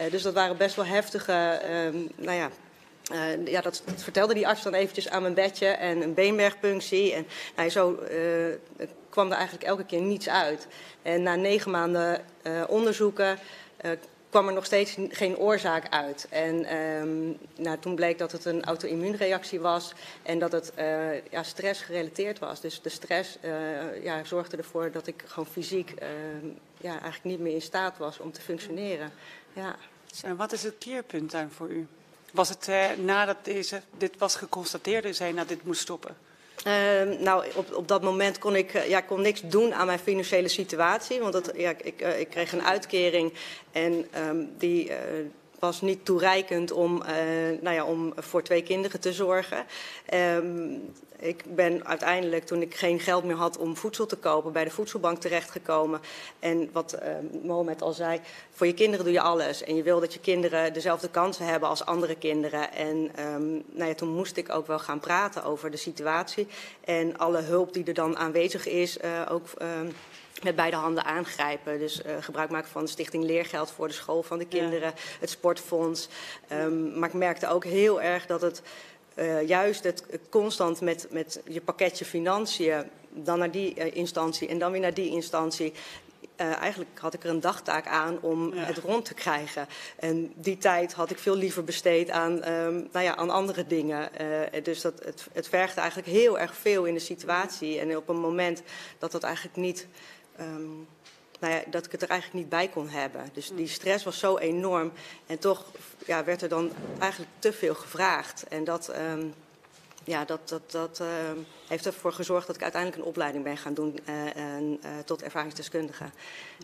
Eh, 0.00 0.10
dus 0.10 0.22
dat 0.22 0.34
waren 0.34 0.56
best 0.56 0.76
wel 0.76 0.84
heftige, 0.84 1.32
ehm, 1.62 1.96
nou 2.16 2.36
ja, 2.36 2.50
eh, 3.10 3.46
ja, 3.46 3.60
dat, 3.60 3.82
vertelde 3.96 4.34
die 4.34 4.48
arts 4.48 4.62
dan 4.62 4.74
eventjes 4.74 5.08
aan 5.08 5.22
mijn 5.22 5.34
bedje 5.34 5.66
en 5.66 6.02
een 6.02 6.14
beenmergpunctie. 6.14 7.12
En 7.12 7.26
nou, 7.56 7.68
zo 7.68 7.94
eh, 7.96 8.88
kwam 9.08 9.30
er 9.30 9.36
eigenlijk 9.36 9.64
elke 9.64 9.84
keer 9.84 10.00
niets 10.00 10.28
uit. 10.28 10.66
En 11.02 11.22
na 11.22 11.34
negen 11.34 11.70
maanden 11.70 12.24
onderzoeken 12.68 13.38
kwam 14.30 14.46
er 14.48 14.54
nog 14.54 14.64
steeds 14.64 14.96
geen 15.08 15.36
oorzaak 15.36 15.88
uit. 15.88 16.26
En 16.30 16.64
ehm, 16.64 17.26
nou, 17.56 17.78
toen 17.78 17.94
bleek 17.94 18.18
dat 18.18 18.32
het 18.32 18.44
een 18.44 18.64
auto-immuunreactie 18.64 19.60
was 19.60 19.92
en 20.22 20.38
dat 20.38 20.52
het 20.52 20.72
ja, 21.30 21.42
stress 21.42 21.82
gerelateerd 21.82 22.38
was. 22.38 22.60
Dus 22.60 22.82
de 22.82 22.88
stress 22.88 23.38
ja, 24.02 24.24
zorgde 24.24 24.56
ervoor 24.56 24.90
dat 24.92 25.06
ik 25.06 25.22
gewoon 25.26 25.46
fysiek 25.46 25.90
ehm, 25.90 26.46
ja, 26.76 26.90
eigenlijk 26.90 27.24
niet 27.24 27.40
meer 27.40 27.54
in 27.54 27.62
staat 27.62 27.98
was 27.98 28.18
om 28.18 28.32
te 28.32 28.40
functioneren. 28.40 29.12
Ja. 29.52 29.76
En 30.22 30.36
wat 30.36 30.52
is 30.52 30.62
het 30.62 30.78
keerpunt 30.78 31.30
dan 31.30 31.50
voor 31.50 31.68
u? 31.68 31.86
Was 32.32 32.48
het 32.48 32.68
eh, 32.68 32.90
nadat 32.96 33.36
deze, 33.42 33.82
dit 33.98 34.18
was 34.18 34.36
geconstateerd 34.36 35.04
en 35.04 35.14
zei, 35.14 35.32
nou, 35.32 35.46
dit 35.46 35.64
moet 35.64 35.76
stoppen? 35.76 36.16
Ehm, 36.64 37.22
nou, 37.22 37.44
op, 37.54 37.74
op 37.74 37.88
dat 37.88 38.02
moment 38.02 38.38
kon 38.38 38.56
ik, 38.56 38.74
eh, 38.74 38.88
ja, 38.88 39.00
kon 39.00 39.20
niks 39.20 39.40
doen 39.40 39.74
aan 39.74 39.86
mijn 39.86 39.98
financiële 39.98 40.48
situatie. 40.48 41.20
Want 41.20 41.32
dat, 41.32 41.52
ja, 41.56 41.74
ik, 41.82 42.00
eh, 42.00 42.20
ik 42.20 42.30
kreeg 42.30 42.52
een 42.52 42.62
uitkering 42.62 43.32
en 43.72 44.06
ehm, 44.10 44.44
die 44.58 44.88
eh, 44.88 44.96
was 45.58 45.80
niet 45.80 46.04
toereikend 46.04 46.72
om, 46.72 47.02
nou 47.60 47.74
ja, 47.74 47.84
om 47.84 48.12
voor 48.16 48.42
twee 48.42 48.62
kinderen 48.62 49.00
te 49.00 49.12
zorgen. 49.12 49.66
Ehm, 50.06 50.68
ik 51.20 51.54
ben 51.54 51.86
uiteindelijk, 51.86 52.46
toen 52.46 52.62
ik 52.62 52.74
geen 52.74 53.00
geld 53.00 53.24
meer 53.24 53.36
had 53.36 53.58
om 53.58 53.76
voedsel 53.76 54.06
te 54.06 54.16
kopen, 54.16 54.52
bij 54.52 54.64
de 54.64 54.70
voedselbank 54.70 55.20
terechtgekomen. 55.20 56.00
En 56.38 56.68
wat 56.72 56.92
eh 56.92 57.12
Mohamed 57.42 57.82
al 57.82 57.92
zei, 57.92 58.20
voor 58.50 58.66
je 58.66 58.74
kinderen 58.74 59.04
doe 59.04 59.14
je 59.14 59.20
alles. 59.20 59.62
En 59.62 59.76
je 59.76 59.82
wil 59.82 60.00
dat 60.00 60.12
je 60.12 60.20
kinderen 60.20 60.72
dezelfde 60.72 61.08
kansen 61.08 61.46
hebben 61.46 61.68
als 61.68 61.84
andere 61.84 62.16
kinderen. 62.16 62.72
En 62.72 63.10
ehm, 63.14 63.50
nou 63.50 63.88
ja, 63.88 63.94
toen 63.94 64.14
moest 64.14 64.36
ik 64.36 64.50
ook 64.50 64.66
wel 64.66 64.78
gaan 64.78 65.00
praten 65.00 65.44
over 65.44 65.70
de 65.70 65.76
situatie. 65.76 66.46
En 66.84 67.18
alle 67.18 67.40
hulp 67.40 67.72
die 67.72 67.84
er 67.84 67.94
dan 67.94 68.16
aanwezig 68.16 68.66
is, 68.66 68.98
eh, 68.98 69.10
ook 69.30 69.46
ehm, 69.58 69.90
met 70.42 70.56
beide 70.56 70.76
handen 70.76 71.04
aangrijpen. 71.04 71.78
Dus 71.78 72.02
eh, 72.02 72.14
gebruik 72.20 72.50
maken 72.50 72.70
van 72.70 72.84
de 72.84 72.90
Stichting 72.90 73.24
Leergeld 73.24 73.70
voor 73.70 73.88
de 73.88 73.94
school 73.94 74.22
van 74.22 74.38
de 74.38 74.46
kinderen, 74.46 74.92
het 75.20 75.30
sportfonds. 75.30 76.08
Ehm, 76.48 76.98
maar 76.98 77.08
ik 77.08 77.14
merkte 77.14 77.48
ook 77.48 77.64
heel 77.64 78.02
erg 78.02 78.26
dat 78.26 78.40
het 78.40 78.62
eh, 79.20 79.48
juist 79.48 79.84
het 79.84 80.04
constant 80.28 80.80
met, 80.80 81.06
met 81.10 81.40
je 81.48 81.60
pakketje 81.60 82.04
financiën, 82.04 82.84
dan 83.10 83.38
naar 83.38 83.50
die 83.50 83.74
eh, 83.74 83.96
instantie 83.96 84.48
en 84.48 84.58
dan 84.58 84.72
weer 84.72 84.80
naar 84.80 84.94
die 84.94 85.10
instantie. 85.10 85.72
Eh, 86.36 86.56
eigenlijk 86.56 86.98
had 86.98 87.14
ik 87.14 87.24
er 87.24 87.30
een 87.30 87.40
dagtaak 87.40 87.86
aan 87.86 88.18
om 88.20 88.54
Ja. 88.54 88.62
het 88.62 88.78
rond 88.78 89.04
te 89.04 89.14
krijgen. 89.14 89.66
En 89.98 90.32
die 90.36 90.58
tijd 90.58 90.92
had 90.92 91.10
ik 91.10 91.18
veel 91.18 91.36
liever 91.36 91.64
besteed 91.64 92.10
aan, 92.10 92.42
ehm, 92.42 92.74
nou 92.92 93.04
ja, 93.04 93.16
aan 93.16 93.30
andere 93.30 93.66
dingen. 93.66 94.10
Dus 94.62 94.80
dat, 94.80 95.04
het, 95.04 95.26
het 95.32 95.48
vergde 95.48 95.80
eigenlijk 95.80 96.10
heel 96.10 96.38
erg 96.38 96.56
veel 96.56 96.84
in 96.84 96.94
de 96.94 97.00
situatie. 97.00 97.78
En 97.78 97.96
op 97.96 98.08
een 98.08 98.20
moment 98.20 98.62
dat 98.98 99.12
dat 99.12 99.22
eigenlijk 99.22 99.56
niet. 99.56 99.86
ehm, 100.36 100.62
nou 101.40 101.54
ja, 101.54 101.62
dat 101.70 101.86
ik 101.86 101.92
het 101.92 102.02
er 102.02 102.08
eigenlijk 102.08 102.40
niet 102.40 102.50
bij 102.50 102.68
kon 102.68 102.88
hebben. 102.88 103.28
Dus 103.32 103.50
die 103.54 103.68
stress 103.68 104.04
was 104.04 104.18
zo 104.18 104.38
enorm. 104.38 104.92
En 105.26 105.38
toch 105.38 105.64
ja, 106.06 106.24
werd 106.24 106.42
er 106.42 106.48
dan 106.48 106.70
eigenlijk 106.98 107.32
te 107.38 107.52
veel 107.52 107.74
gevraagd. 107.74 108.44
En 108.48 108.64
dat, 108.64 108.88
ehm, 108.88 109.26
ja, 110.04 110.24
dat, 110.24 110.48
dat, 110.48 110.70
dat 110.70 111.00
ehm, 111.00 111.38
heeft 111.68 111.86
ervoor 111.86 112.12
gezorgd 112.12 112.46
dat 112.46 112.56
ik 112.56 112.62
uiteindelijk 112.62 113.02
een 113.02 113.08
opleiding 113.08 113.44
ben 113.44 113.56
gaan 113.56 113.74
doen 113.74 113.98
eh, 114.04 114.36
en, 114.36 114.78
eh, 114.82 114.90
tot 115.04 115.22
ervaringsdeskundige. 115.22 116.04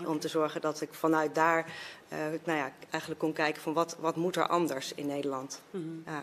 Om 0.07 0.19
te 0.19 0.29
zorgen 0.29 0.61
dat 0.61 0.81
ik 0.81 0.95
vanuit 0.95 1.35
daar 1.35 1.73
eh, 2.09 2.19
nou 2.45 2.59
ja, 2.59 2.73
eigenlijk 2.91 3.21
kon 3.21 3.33
kijken 3.33 3.63
van 3.63 3.73
wat, 3.73 3.97
wat 4.01 4.17
moet 4.17 4.37
er 4.37 4.47
anders 4.47 4.95
in 4.95 5.07
Nederland. 5.07 5.61
Ja. 6.07 6.21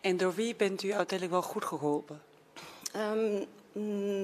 En 0.00 0.16
door 0.16 0.34
wie 0.34 0.54
bent 0.56 0.82
u 0.82 0.92
uiteindelijk 0.92 1.40
wel 1.40 1.50
goed 1.50 1.64
geholpen? 1.64 2.22
Ehm, 2.92 3.18
mm, 3.18 3.46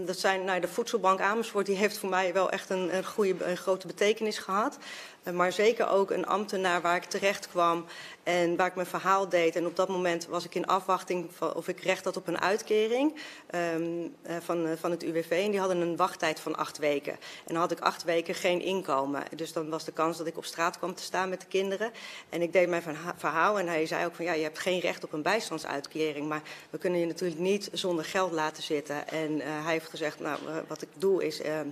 dat 0.05 0.18
zijn, 0.18 0.44
nou, 0.44 0.61
de 0.61 0.68
Voedselbank 0.68 1.20
Amersfoort 1.20 1.66
die 1.66 1.76
heeft 1.76 1.98
voor 1.98 2.09
mij 2.09 2.32
wel 2.32 2.51
echt 2.51 2.70
een, 2.70 2.96
een, 2.96 3.05
goede, 3.05 3.44
een 3.44 3.57
grote 3.57 3.86
betekenis 3.86 4.38
gehad. 4.38 4.78
Eh, 5.22 5.32
maar 5.32 5.52
zeker 5.52 5.88
ook 5.88 6.10
een 6.10 6.26
ambtenaar 6.26 6.80
waar 6.80 6.96
ik 6.96 7.04
terecht 7.04 7.48
kwam 7.48 7.84
en 8.22 8.56
waar 8.56 8.66
ik 8.66 8.74
mijn 8.74 8.86
verhaal 8.86 9.28
deed. 9.28 9.56
En 9.56 9.66
op 9.66 9.76
dat 9.76 9.88
moment 9.88 10.26
was 10.26 10.44
ik 10.44 10.54
in 10.54 10.66
afwachting 10.66 11.30
of 11.54 11.68
ik 11.68 11.80
recht 11.80 12.04
had 12.04 12.16
op 12.16 12.26
een 12.26 12.40
uitkering 12.40 13.14
ehm, 13.46 13.82
eh, 14.22 14.36
van, 14.40 14.66
eh, 14.66 14.72
van 14.76 14.90
het 14.90 15.02
UWV. 15.02 15.30
En 15.30 15.50
die 15.50 15.60
hadden 15.60 15.80
een 15.80 15.96
wachttijd 15.96 16.40
van 16.40 16.56
acht 16.56 16.78
weken. 16.78 17.12
En 17.12 17.18
dan 17.52 17.56
had 17.56 17.70
ik 17.70 17.80
acht 17.80 18.04
weken 18.04 18.34
geen 18.34 18.62
inkomen. 18.62 19.22
Dus 19.36 19.52
dan 19.52 19.68
was 19.68 19.84
de 19.84 19.92
kans 19.92 20.18
dat 20.18 20.26
ik 20.26 20.36
op 20.36 20.44
straat 20.44 20.78
kwam 20.78 20.94
te 20.94 21.02
staan 21.02 21.28
met 21.28 21.40
de 21.40 21.46
kinderen. 21.46 21.90
En 22.28 22.42
ik 22.42 22.52
deed 22.52 22.68
mijn 22.68 22.82
verha- 22.82 23.14
verhaal 23.16 23.58
en 23.58 23.66
hij 23.66 23.86
zei 23.86 24.06
ook 24.06 24.14
van 24.14 24.24
ja, 24.24 24.32
je 24.32 24.42
hebt 24.42 24.58
geen 24.58 24.80
recht 24.80 25.04
op 25.04 25.12
een 25.12 25.22
bijstandsuitkering. 25.22 26.28
Maar 26.28 26.42
we 26.70 26.78
kunnen 26.78 27.00
je 27.00 27.06
natuurlijk 27.06 27.40
niet 27.40 27.68
zonder 27.72 28.04
geld 28.04 28.32
laten 28.32 28.62
zitten. 28.62 29.08
En 29.08 29.40
hij 29.40 29.72
heeft 29.72 29.88
gezegd, 29.88 30.20
nou, 30.20 30.38
wat 30.68 30.82
ik 30.82 30.88
doe 30.98 31.26
is... 31.26 31.40
ehm, 31.40 31.68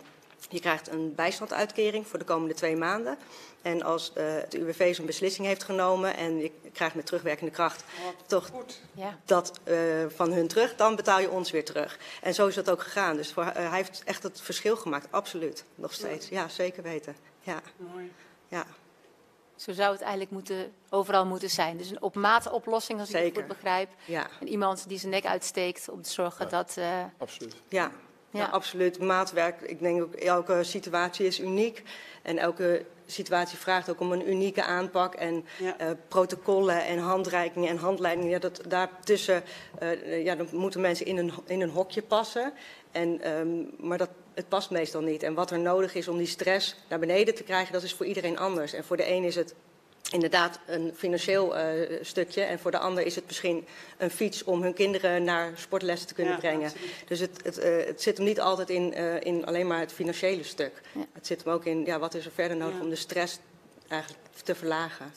je 0.49 0.61
krijgt 0.61 0.89
een 0.89 1.14
bijstandsuitkering 1.14 2.07
voor 2.07 2.18
de 2.18 2.24
komende 2.24 2.55
twee 2.55 2.76
maanden. 2.76 3.18
En 3.62 3.82
als 3.82 4.12
eh, 4.12 4.24
het 4.26 4.55
UWV 4.55 4.95
zo'n 4.95 5.07
beslissing 5.07 5.47
heeft 5.47 5.62
genomen 5.64 6.16
en 6.16 6.39
je 6.39 6.51
krijgt 6.72 6.95
met 6.95 7.07
terugwerkende 7.07 7.53
kracht 7.53 7.84
toch 8.26 8.51
Ja. 8.93 9.18
dat 9.24 9.61
eh, 9.64 9.76
van 10.09 10.32
hun 10.32 10.49
terug, 10.49 10.76
dan 10.76 10.97
betaal 10.97 11.20
je 11.20 11.30
ons 11.30 11.51
weer 11.51 11.64
terug. 11.64 11.99
En 12.22 12.34
zo 12.34 12.47
is 12.47 12.55
dat 12.55 12.70
ook 12.70 12.82
gegaan. 12.82 13.16
Dus 13.16 13.32
voor, 13.32 13.43
eh, 13.43 13.53
hij 13.68 13.76
heeft 13.76 14.03
echt 14.05 14.22
het 14.22 14.41
verschil 14.41 14.76
gemaakt, 14.76 15.07
absoluut. 15.11 15.64
Nog 15.74 15.93
steeds. 15.93 16.28
Ja, 16.28 16.49
zeker 16.49 16.82
weten. 16.82 17.16
Ja, 17.41 17.61
Mooi. 17.76 18.12
ja. 18.49 18.66
Zo 19.57 19.72
zou 19.72 19.93
het 19.93 20.01
eigenlijk 20.01 20.30
moeten, 20.30 20.72
overal 20.91 21.26
moeten 21.26 21.51
zijn. 21.51 21.76
Dus 21.76 21.91
een 21.91 22.03
op 22.03 22.14
maat 22.14 22.51
oplossing, 22.51 23.01
als 23.01 23.11
ik 23.11 23.24
het 23.24 23.34
goed 23.34 23.47
begrijp. 23.47 23.91
Ja. 24.05 24.26
En 24.41 24.49
iemand 24.49 24.89
die 24.89 24.99
zijn 24.99 25.11
nek 25.12 25.24
uitsteekt 25.26 25.89
om 25.89 26.03
te 26.03 26.11
zorgen 26.11 26.49
dat... 26.49 26.74
eh, 26.76 27.05
Absoluut. 27.18 27.55
Ja, 27.68 27.91
Ja. 28.31 28.41
ja. 28.41 28.47
absoluut. 28.47 28.99
Maatwerk, 28.99 29.61
ik 29.61 29.81
denk 29.81 30.03
ook 30.03 30.14
elke 30.14 30.64
situatie 30.64 31.26
is 31.26 31.41
uniek. 31.41 31.83
En 32.22 32.39
elke 32.39 32.85
situatie 33.07 33.59
vraagt 33.59 33.91
ook 33.91 34.01
om 34.01 34.12
een 34.12 34.31
unieke 34.31 34.62
aanpak. 34.64 35.14
En 35.14 35.45
Ja. 35.59 35.79
eh, 35.79 35.91
protocollen 36.09 36.85
en 36.85 36.99
handreikingen 36.99 37.68
en 37.68 37.76
handleidingen, 37.76 38.31
ja, 38.31 38.39
dat, 38.39 38.61
daartussen 38.68 39.43
eh, 39.79 40.24
ja, 40.24 40.35
dan 40.35 40.49
moeten 40.53 40.81
mensen 40.81 41.07
in 41.07 41.16
een, 41.18 41.33
in 41.47 41.61
een 41.61 41.70
hokje 41.70 42.03
passen. 42.03 42.53
En, 42.93 43.20
ehm, 43.20 43.49
maar 43.89 43.99
dat, 43.99 44.11
het 44.35 44.49
past 44.49 44.70
meestal 44.70 45.01
niet. 45.01 45.22
En 45.22 45.35
wat 45.35 45.51
er 45.51 45.59
nodig 45.59 45.95
is 45.95 46.09
om 46.09 46.18
die 46.18 46.26
stress 46.26 46.76
naar 46.89 46.99
beneden 46.99 47.35
te 47.35 47.43
krijgen, 47.43 47.72
dat 47.72 47.83
is 47.83 47.95
voor 47.95 48.07
iedereen 48.07 48.39
anders. 48.39 48.72
En 48.72 48.85
voor 48.85 48.97
de 48.97 49.11
een 49.11 49.24
is 49.24 49.35
het 49.35 49.55
inderdaad 50.12 50.59
een 50.66 50.92
financieel 50.96 51.56
eh, 51.56 51.98
stukje. 52.02 52.42
En 52.42 52.59
voor 52.59 52.70
de 52.70 52.78
ander 52.78 53.06
is 53.06 53.14
het 53.14 53.26
misschien 53.26 53.66
een 53.98 54.11
fiets 54.11 54.44
om 54.44 54.62
hun 54.62 54.74
kinderen 54.74 55.24
naar 55.24 55.52
sportlessen 55.56 56.09
te 56.09 56.14
kunnen 56.14 56.32
Ja, 56.32 56.38
brengen. 56.38 56.64
absoluut. 56.70 56.90
Dus 57.06 57.20
het, 57.20 57.40
het, 57.42 57.59
eh, 57.59 57.86
het 57.86 58.02
zit 58.02 58.16
hem 58.16 58.26
niet 58.26 58.40
altijd 58.40 58.70
in, 58.70 58.94
eh, 58.94 59.20
in 59.20 59.46
alleen 59.46 59.66
maar 59.66 59.80
het 59.80 59.92
financiële 59.92 60.42
stuk. 60.44 60.80
Ja. 60.94 61.06
Het 61.12 61.26
zit 61.26 61.44
hem 61.44 61.52
ook 61.52 61.64
in 61.64 61.84
ja, 61.84 61.98
wat 61.98 62.14
is 62.14 62.24
er 62.24 62.32
verder 62.34 62.56
nodig 62.56 62.76
Ja. 62.76 62.82
om 62.82 62.90
de 62.90 62.96
stress 62.96 63.38
eigenlijk 63.88 64.22
te 64.44 64.54
verlagen. 64.54 65.12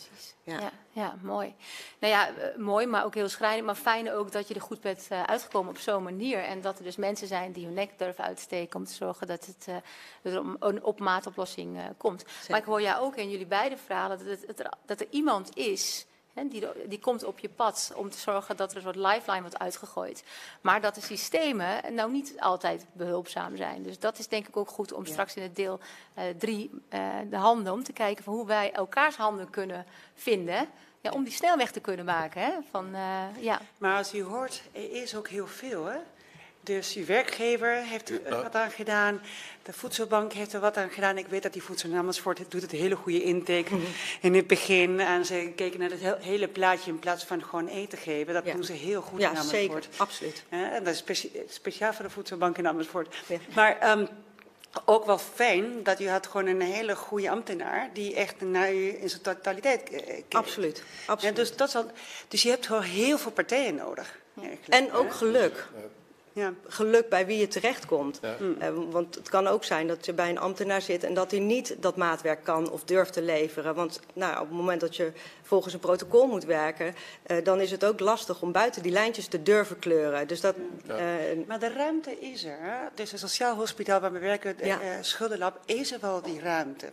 Ja. 0.52 0.60
Ja. 0.60 0.72
Ja, 0.94 1.16
mooi. 1.22 1.56
Nou 2.00 2.14
ja, 2.14 2.28
eh, 2.28 2.58
mooi, 2.58 2.86
maar 2.86 3.06
ook 3.06 3.16
heel 3.16 3.30
schrijnend. 3.30 3.66
Maar 3.66 3.76
fijn 3.76 4.12
ook 4.12 4.32
dat 4.32 4.48
je 4.48 4.54
er 4.54 4.62
goed 4.62 4.82
bent 4.82 5.08
eh, 5.10 5.24
uitgekomen 5.24 5.70
op 5.70 5.78
zo'n 5.78 6.04
manier. 6.04 6.44
En 6.44 6.62
dat 6.62 6.78
er 6.78 6.84
dus 6.84 6.96
mensen 6.96 7.28
zijn 7.28 7.52
die 7.52 7.66
hun 7.66 7.74
nek 7.74 8.00
durven 8.00 8.24
uitsteken 8.24 8.80
om 8.80 8.86
te 8.86 8.94
zorgen 8.94 9.28
dat 9.28 9.46
het 9.46 9.66
eh, 9.68 9.76
dat 10.22 10.34
er 10.34 10.56
een 10.60 10.84
op 10.84 11.00
maatoplossing 11.00 11.78
eh, 11.78 11.84
komt. 11.98 12.26
Maar 12.50 12.60
ik 12.60 12.66
hoor 12.66 12.82
jou 12.82 13.02
ook 13.02 13.16
in 13.16 13.30
jullie 13.30 13.46
beide 13.46 13.78
verhalen 13.78 14.18
dat, 14.18 14.28
het, 14.28 14.48
dat 14.48 14.60
er, 14.60 14.74
dat 14.86 15.00
er 15.00 15.08
iemand 15.10 15.56
is. 15.56 16.06
Die, 16.34 16.68
die 16.88 17.00
komt 17.00 17.24
op 17.24 17.40
je 17.40 17.50
pad 17.50 17.92
om 17.96 18.10
te 18.10 18.18
zorgen 18.18 18.56
dat 18.58 18.70
er 18.72 18.76
een 18.78 18.82
soort 18.84 18.96
lifeline 18.96 19.42
wordt 19.42 19.60
uitgegooid. 19.60 20.24
Maar 20.62 20.82
dat 20.82 20.96
de 20.96 21.02
systemen 21.02 21.94
nou 21.94 22.12
niet 22.12 22.34
altijd 22.40 22.86
behulpzaam 22.94 23.56
zijn. 23.58 23.84
Dus 23.84 24.00
dat 24.00 24.20
is 24.20 24.28
denk 24.28 24.48
ik 24.48 24.58
ook 24.58 24.70
goed 24.70 24.94
om 24.94 25.06
Ja. 25.06 25.12
straks 25.12 25.36
in 25.36 25.44
het 25.44 25.56
deel 25.56 25.80
eh, 26.14 26.24
drie 26.38 26.72
eh, 26.90 27.10
de 27.30 27.36
handen 27.38 27.74
om 27.74 27.84
te 27.84 27.94
kijken 27.94 28.24
van 28.24 28.34
hoe 28.34 28.46
wij 28.46 28.72
elkaars 28.72 29.16
handen 29.16 29.50
kunnen 29.50 29.86
vinden. 30.14 30.70
Ja, 31.02 31.12
om 31.12 31.24
die 31.24 31.34
snelweg 31.34 31.72
te 31.72 31.80
kunnen 31.80 32.06
maken. 32.06 32.42
Hè? 32.42 32.52
Van, 32.72 32.96
eh, 32.96 33.24
ja. 33.40 33.62
Maar 33.78 33.98
als 33.98 34.14
u 34.14 34.24
hoort, 34.24 34.62
er 34.72 34.92
is 34.92 35.16
ook 35.16 35.28
heel 35.28 35.48
veel. 35.48 35.86
Hè? 35.86 35.98
Dus 36.64 36.96
uw 36.96 37.06
werkgever 37.06 37.76
heeft 37.76 38.10
er 38.10 38.22
Ja. 38.30 38.42
wat 38.42 38.56
aan 38.56 38.72
gedaan. 38.72 39.22
De 39.64 39.74
voedselbank 39.74 40.34
heeft 40.34 40.54
er 40.54 40.60
wat 40.60 40.78
aan 40.78 40.90
gedaan. 40.90 41.18
Ik 41.18 41.28
weet 41.28 41.44
dat 41.44 41.54
die 41.54 41.64
voedsel 41.64 41.90
in 41.90 41.96
Amersfoort 41.98 42.52
doet 42.52 42.62
het 42.62 42.72
hele 42.72 42.96
goede 42.96 43.24
intake 43.24 43.76
in 44.22 44.34
het 44.34 44.48
begin. 44.48 45.00
En 45.00 45.26
ze 45.26 45.52
keken 45.56 45.80
naar 45.80 45.90
het 45.90 46.24
hele 46.24 46.48
plaatje 46.48 46.92
in 46.92 47.00
plaats 47.00 47.24
van 47.24 47.44
gewoon 47.44 47.68
eten 47.68 47.98
geven. 47.98 48.34
Dat 48.34 48.46
Ja. 48.46 48.54
doen 48.54 48.64
ze 48.64 48.74
heel 48.74 49.02
goed 49.02 49.14
in 49.14 49.20
Ja, 49.20 49.30
Amersfoort. 49.30 49.54
zeker. 49.84 49.84
Absoluut. 49.98 50.44
Hè, 50.50 50.66
en 50.66 50.84
dat 50.84 51.04
is 51.08 51.28
speciaal 51.50 51.94
voor 51.94 52.06
de 52.06 52.12
voedselbank 52.12 52.58
in 52.58 52.68
Amersfoort. 52.68 53.16
Ja. 53.28 53.38
Maar 53.56 53.78
ehm, 53.80 54.06
ook 54.86 55.06
wel 55.06 55.18
fijn 55.18 55.84
dat 55.84 56.00
u 56.00 56.10
had 56.10 56.28
gewoon 56.28 56.48
een 56.48 56.62
hele 56.62 56.96
goede 56.96 57.30
ambtenaar 57.30 57.90
die 57.94 58.16
echt 58.16 58.42
naar 58.42 58.74
u 58.74 59.02
in 59.02 59.10
zijn 59.10 59.22
totaliteit 59.22 59.90
eh, 59.90 60.06
keek. 60.06 60.26
Absoluut. 60.30 60.78
Ja, 60.78 61.12
Absoluut. 61.14 61.36
dus, 61.36 61.56
dat 61.56 61.68
is 61.68 61.76
al, 61.76 61.86
dus 62.28 62.42
je 62.42 62.50
hebt 62.50 62.66
gewoon 62.66 62.82
heel 62.84 63.18
veel 63.18 63.32
partijen 63.32 63.76
nodig. 63.76 64.20
eigenlijk, 64.42 64.68
En 64.68 64.92
ook 64.92 65.14
geluk. 65.14 65.68
Ja. 66.34 66.54
geluk 66.68 67.10
bij 67.10 67.26
wie 67.26 67.38
je 67.38 67.48
terechtkomt. 67.48 68.20
Ja. 68.22 68.36
Eh, 68.60 68.70
want 68.90 69.16
het 69.16 69.30
kan 69.30 69.48
ook 69.48 69.64
zijn 69.64 69.88
dat 69.88 70.06
je 70.06 70.14
bij 70.14 70.30
een 70.30 70.38
ambtenaar 70.40 70.82
zit 70.82 71.04
en 71.04 71.14
dat 71.14 71.32
hij 71.32 71.40
niet 71.40 71.76
dat 71.80 71.96
maatwerk 71.96 72.44
kan 72.44 72.70
of 72.72 72.84
durft 72.84 73.14
te 73.14 73.22
leveren. 73.22 73.76
Want 73.76 74.00
nou, 74.14 74.34
op 74.34 74.48
het 74.48 74.58
moment 74.58 74.82
dat 74.82 74.96
je 74.96 75.12
volgens 75.44 75.74
een 75.74 75.80
protocol 75.80 76.28
moet 76.28 76.44
werken, 76.46 76.96
eh, 77.24 77.38
dan 77.44 77.60
is 77.60 77.72
het 77.72 77.86
ook 77.86 78.00
lastig 78.00 78.42
om 78.42 78.52
buiten 78.52 78.82
die 78.84 78.92
lijntjes 78.92 79.28
te 79.28 79.44
durven 79.44 79.80
kleuren. 79.80 80.28
Dus 80.28 80.42
dat, 80.42 80.56
Ja. 80.88 80.98
eh, 80.98 81.38
Maar 81.48 81.60
de 81.60 81.74
ruimte 81.74 82.20
is 82.20 82.44
er. 82.44 82.58
Hè? 82.60 82.76
Dus 82.96 83.12
een 83.12 83.20
sociaal 83.20 83.56
hospitaal 83.56 84.00
waar 84.00 84.12
we 84.12 84.20
werken, 84.20 84.58
de 84.58 84.66
Ja. 84.66 84.82
eh, 84.82 84.88
schuldenlab, 85.02 85.60
is 85.66 85.92
er 85.92 86.00
wel 86.02 86.22
die 86.22 86.40
ruimte. 86.40 86.90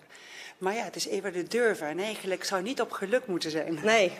Maar 0.58 0.74
ja, 0.74 0.82
het 0.84 0.96
is 0.96 1.06
even 1.06 1.32
de 1.32 1.42
durven. 1.42 1.86
En 1.86 1.98
eigenlijk 1.98 2.44
zou 2.44 2.60
het 2.60 2.68
niet 2.68 2.80
op 2.80 2.90
geluk 2.92 3.26
moeten 3.26 3.50
zijn. 3.50 3.78
nee, 3.82 4.12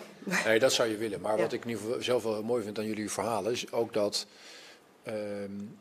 Nee, 0.45 0.59
dat 0.59 0.73
zou 0.73 0.89
je 0.89 0.97
willen. 0.97 1.21
Maar 1.21 1.35
Ja. 1.35 1.41
wat 1.41 1.53
ik 1.53 1.63
in 1.63 1.69
ieder 1.69 1.83
geval 1.83 2.01
zelf 2.03 2.23
wel 2.23 2.43
mooi 2.43 2.63
vind 2.63 2.77
aan 2.77 2.85
jullie 2.85 3.11
verhalen, 3.11 3.51
is 3.51 3.71
ook 3.71 3.93
dat, 3.93 4.25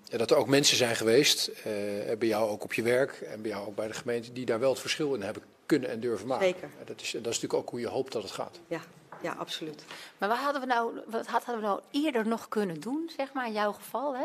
dat 0.07 0.31
er 0.31 0.37
ook 0.37 0.49
mensen 0.49 0.77
zijn 0.77 0.97
geweest, 0.97 1.47
eh, 1.47 1.73
bij 2.19 2.29
jou 2.29 2.51
ook 2.51 2.65
op 2.65 2.73
je 2.73 2.83
werk 2.83 3.13
en 3.13 3.43
bij 3.43 3.51
jou 3.51 3.67
ook 3.67 3.75
bij 3.75 3.87
de 3.87 3.95
gemeente, 3.95 4.33
die 4.33 4.47
daar 4.47 4.61
wel 4.61 4.71
het 4.71 4.81
verschil 4.81 5.15
in 5.15 5.23
hebben 5.23 5.43
kunnen 5.67 5.91
en 5.91 6.01
durven 6.01 6.27
maken. 6.27 6.47
Zeker. 6.47 6.69
Dat, 6.85 7.01
is, 7.01 7.11
dat 7.11 7.21
is 7.21 7.41
natuurlijk 7.41 7.55
ook 7.55 7.71
hoe 7.71 7.81
je 7.81 7.89
hoopt 7.89 8.13
dat 8.13 8.23
het 8.23 8.33
gaat. 8.33 8.61
ja, 8.67 8.81
ja, 9.21 9.33
absoluut. 9.33 9.85
Maar 10.19 10.29
wat 10.29 10.39
hadden, 10.39 10.61
we 10.61 10.67
nou, 10.67 11.01
wat 11.07 11.27
hadden 11.27 11.55
we 11.55 11.61
nou 11.61 11.81
eerder 11.91 12.27
nog 12.27 12.49
kunnen 12.49 12.81
doen, 12.81 13.11
zeg 13.17 13.33
maar, 13.33 13.47
in 13.47 13.53
jouw 13.53 13.73
geval? 13.73 14.17
Hè? 14.17 14.25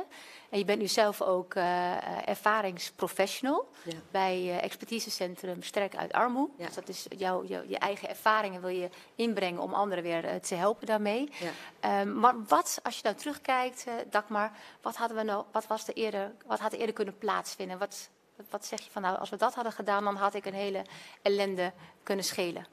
En 0.50 0.60
je 0.60 0.66
bent 0.66 0.80
nu 0.80 0.88
zelf 0.88 1.22
ook 1.22 1.56
eh, 1.56 1.92
eh, 1.98 2.02
ervaringsprofessional 2.26 3.70
Ja. 3.84 3.94
bij 4.12 4.34
eh, 4.34 4.64
expertisecentrum 4.64 5.64
Sterk 5.64 5.96
uit 5.96 6.14
Armoe. 6.14 6.50
Ja. 6.58 6.66
Dus 6.66 6.76
dat 6.76 6.90
is 6.90 7.06
jouw, 7.18 7.44
jouw, 7.46 7.64
je 7.68 7.78
eigen 7.78 8.10
ervaringen 8.10 8.62
wil 8.62 8.70
je 8.70 8.90
inbrengen 9.16 9.62
om 9.62 9.74
anderen 9.74 10.04
weer 10.04 10.42
te 10.42 10.56
helpen 10.56 10.88
daarmee. 10.88 11.32
Ja. 11.40 11.50
Ehm, 11.80 12.20
maar 12.20 12.44
wat, 12.48 12.80
als 12.84 12.96
je 12.96 13.02
nou 13.04 13.16
terugkijkt, 13.16 13.86
Dagmar, 14.10 14.52
wat, 14.82 14.96
hadden 14.96 15.18
we 15.18 15.24
nou, 15.24 15.46
wat, 15.52 15.68
was 15.68 15.88
er 15.88 15.94
eerder, 15.94 16.32
wat 16.46 16.60
had 16.60 16.74
er 16.74 16.80
eerder 16.80 16.96
kunnen 16.96 17.18
plaatsvinden? 17.18 17.78
Wat, 17.78 18.10
wat 18.50 18.66
zeg 18.66 18.82
je 18.82 18.92
van 18.92 19.02
nou, 19.02 19.18
als 19.18 19.30
we 19.30 19.38
dat 19.38 19.56
hadden 19.56 19.74
gedaan, 19.74 20.04
dan 20.04 20.16
had 20.16 20.34
ik 20.34 20.46
een 20.46 20.54
hele 20.54 20.86
ellende 21.22 21.74
kunnen 22.04 22.26
schelen? 22.26 22.66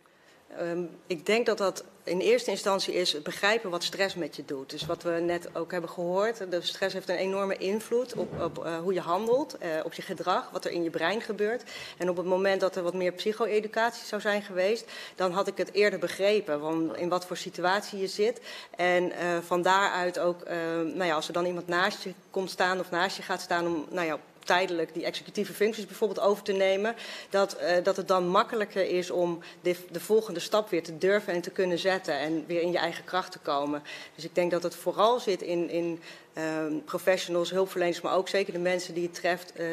Ehm, 0.59 0.83
ik 1.07 1.27
denk 1.27 1.47
dat 1.47 1.59
dat 1.59 1.85
in 2.05 2.21
eerste 2.21 2.51
instantie 2.51 2.95
is 2.95 3.23
begrijpen 3.23 3.71
wat 3.71 3.83
stress 3.83 4.15
met 4.15 4.37
je 4.37 4.45
doet. 4.45 4.71
Dus 4.71 4.87
wat 4.87 5.03
we 5.03 5.11
net 5.11 5.57
ook 5.57 5.73
hebben 5.73 5.91
gehoord, 5.91 6.51
de 6.51 6.61
stress 6.61 6.95
heeft 6.95 7.09
een 7.09 7.17
enorme 7.17 7.57
invloed 7.57 8.15
op, 8.15 8.41
op 8.41 8.65
eh, 8.65 8.79
hoe 8.79 8.93
je 8.93 9.01
handelt, 9.01 9.59
eh, 9.59 9.69
op 9.85 9.93
je 9.93 10.03
gedrag, 10.03 10.51
wat 10.51 10.65
er 10.65 10.71
in 10.71 10.83
je 10.83 10.91
brein 10.91 11.21
gebeurt. 11.21 11.63
En 11.99 12.11
op 12.11 12.17
het 12.17 12.27
moment 12.27 12.61
dat 12.61 12.77
er 12.77 12.83
wat 12.83 12.95
meer 12.95 13.13
psycho-educatie 13.13 14.07
zou 14.07 14.21
zijn 14.21 14.43
geweest, 14.43 14.85
dan 15.15 15.33
had 15.33 15.47
ik 15.47 15.57
het 15.57 15.73
eerder 15.73 15.99
begrepen, 15.99 16.61
van 16.61 16.97
in 16.97 17.09
wat 17.09 17.27
voor 17.27 17.37
situatie 17.37 17.99
je 17.99 18.09
zit. 18.09 18.41
En 18.77 19.13
eh, 19.13 19.39
van 19.47 19.63
daaruit 19.63 20.19
ook, 20.19 20.49
nou 20.95 21.05
ja, 21.05 21.15
als 21.15 21.27
er 21.27 21.33
dan 21.33 21.47
iemand 21.47 21.67
naast 21.67 22.03
je 22.03 22.13
komt 22.31 22.51
staan 22.51 22.81
of 22.81 22.91
naast 22.91 23.17
je 23.17 23.23
gaat 23.23 23.41
staan 23.41 23.67
om, 23.67 23.87
nou 23.91 24.07
ja, 24.07 24.19
tijdelijk 24.45 24.95
die 24.95 25.05
executieve 25.05 25.53
functies 25.53 25.87
bijvoorbeeld 25.87 26.21
over 26.21 26.43
te 26.43 26.53
nemen, 26.53 26.95
dat, 27.31 27.55
eh, 27.55 27.85
dat 27.85 27.97
het 27.97 28.09
dan 28.09 28.29
makkelijker 28.29 28.89
is 28.89 29.11
om 29.11 29.39
de, 29.61 29.77
de 29.91 30.01
volgende 30.01 30.41
stap 30.41 30.71
weer 30.71 30.83
te 30.83 30.99
durven 30.99 31.33
en 31.33 31.41
te 31.41 31.51
kunnen 31.51 31.79
zetten 31.79 32.19
en 32.19 32.45
weer 32.47 32.61
in 32.61 32.73
je 32.73 32.79
eigen 32.79 33.05
kracht 33.05 33.33
te 33.33 33.39
komen. 33.39 33.83
Dus 34.15 34.25
ik 34.25 34.35
denk 34.35 34.51
dat 34.51 34.63
het 34.63 34.75
vooral 34.75 35.21
zit 35.21 35.43
in, 35.43 35.71
in 35.71 36.01
ehm, 36.33 36.79
professionals, 36.85 37.51
hulpverleners, 37.51 38.01
maar 38.01 38.17
ook 38.17 38.29
zeker 38.29 38.53
de 38.53 38.59
mensen 38.59 38.95
die 38.95 39.03
het 39.03 39.15
treft, 39.15 39.53
eh, 39.53 39.67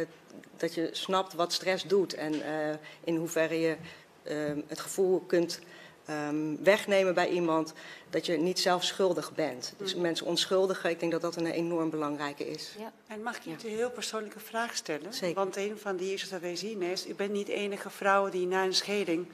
dat 0.58 0.74
je 0.74 0.90
snapt 0.92 1.34
wat 1.34 1.54
stress 1.54 1.84
doet 1.84 2.14
en 2.14 2.34
eh, 2.34 2.76
in 3.04 3.16
hoeverre 3.16 3.60
je 3.60 3.76
ehm, 4.24 4.60
het 4.68 4.80
gevoel 4.80 5.20
kunt 5.20 5.60
ehm, 6.08 6.56
wegnemen 6.64 7.14
bij 7.14 7.30
iemand 7.30 7.74
dat 8.10 8.26
je 8.26 8.38
niet 8.38 8.60
zelf 8.60 8.84
schuldig 8.84 9.34
bent. 9.34 9.74
Dus 9.78 9.96
mensen 9.96 10.26
onschuldigen, 10.26 10.90
ik 10.90 11.00
denk 11.00 11.12
dat 11.12 11.22
dat 11.22 11.36
een 11.36 11.46
enorm 11.46 11.90
belangrijke 11.90 12.50
is. 12.50 12.76
Ja. 12.80 12.92
En 13.08 13.24
mag 13.24 13.36
ik 13.38 13.44
je 13.44 13.50
een 13.50 13.76
heel 13.76 13.92
persoonlijke 13.92 14.40
vraag 14.40 14.76
stellen? 14.76 15.14
Zeker. 15.14 15.36
Want 15.36 15.56
een 15.56 15.78
van 15.78 15.96
die 15.96 16.14
issues 16.14 16.30
dat 16.30 16.42
wij 16.42 16.56
zien 16.56 16.82
is, 16.82 17.08
u 17.08 17.14
bent 17.14 17.32
niet 17.32 17.46
de 17.46 17.54
enige 17.54 17.90
vrouw 17.90 18.30
die 18.30 18.48
na 18.48 18.64
een 18.64 18.76
scheiding 18.76 19.28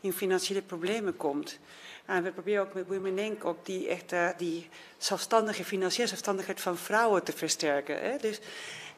in 0.00 0.12
financiële 0.12 0.62
problemen 0.62 1.16
komt. 1.16 1.58
En 2.04 2.22
we 2.22 2.30
proberen 2.30 2.62
ook 2.62 2.74
met 2.74 2.86
Women 2.86 3.18
Inc. 3.18 3.44
ook 3.44 3.66
die, 3.66 3.88
echt, 3.88 4.12
eh, 4.12 4.28
die 4.36 4.68
zelfstandige 4.98 5.64
financiële 5.64 6.08
zelfstandigheid 6.08 6.60
van 6.60 6.76
vrouwen 6.76 7.22
te 7.22 7.32
versterken. 7.32 8.00
Hè? 8.00 8.16
Dus, 8.16 8.40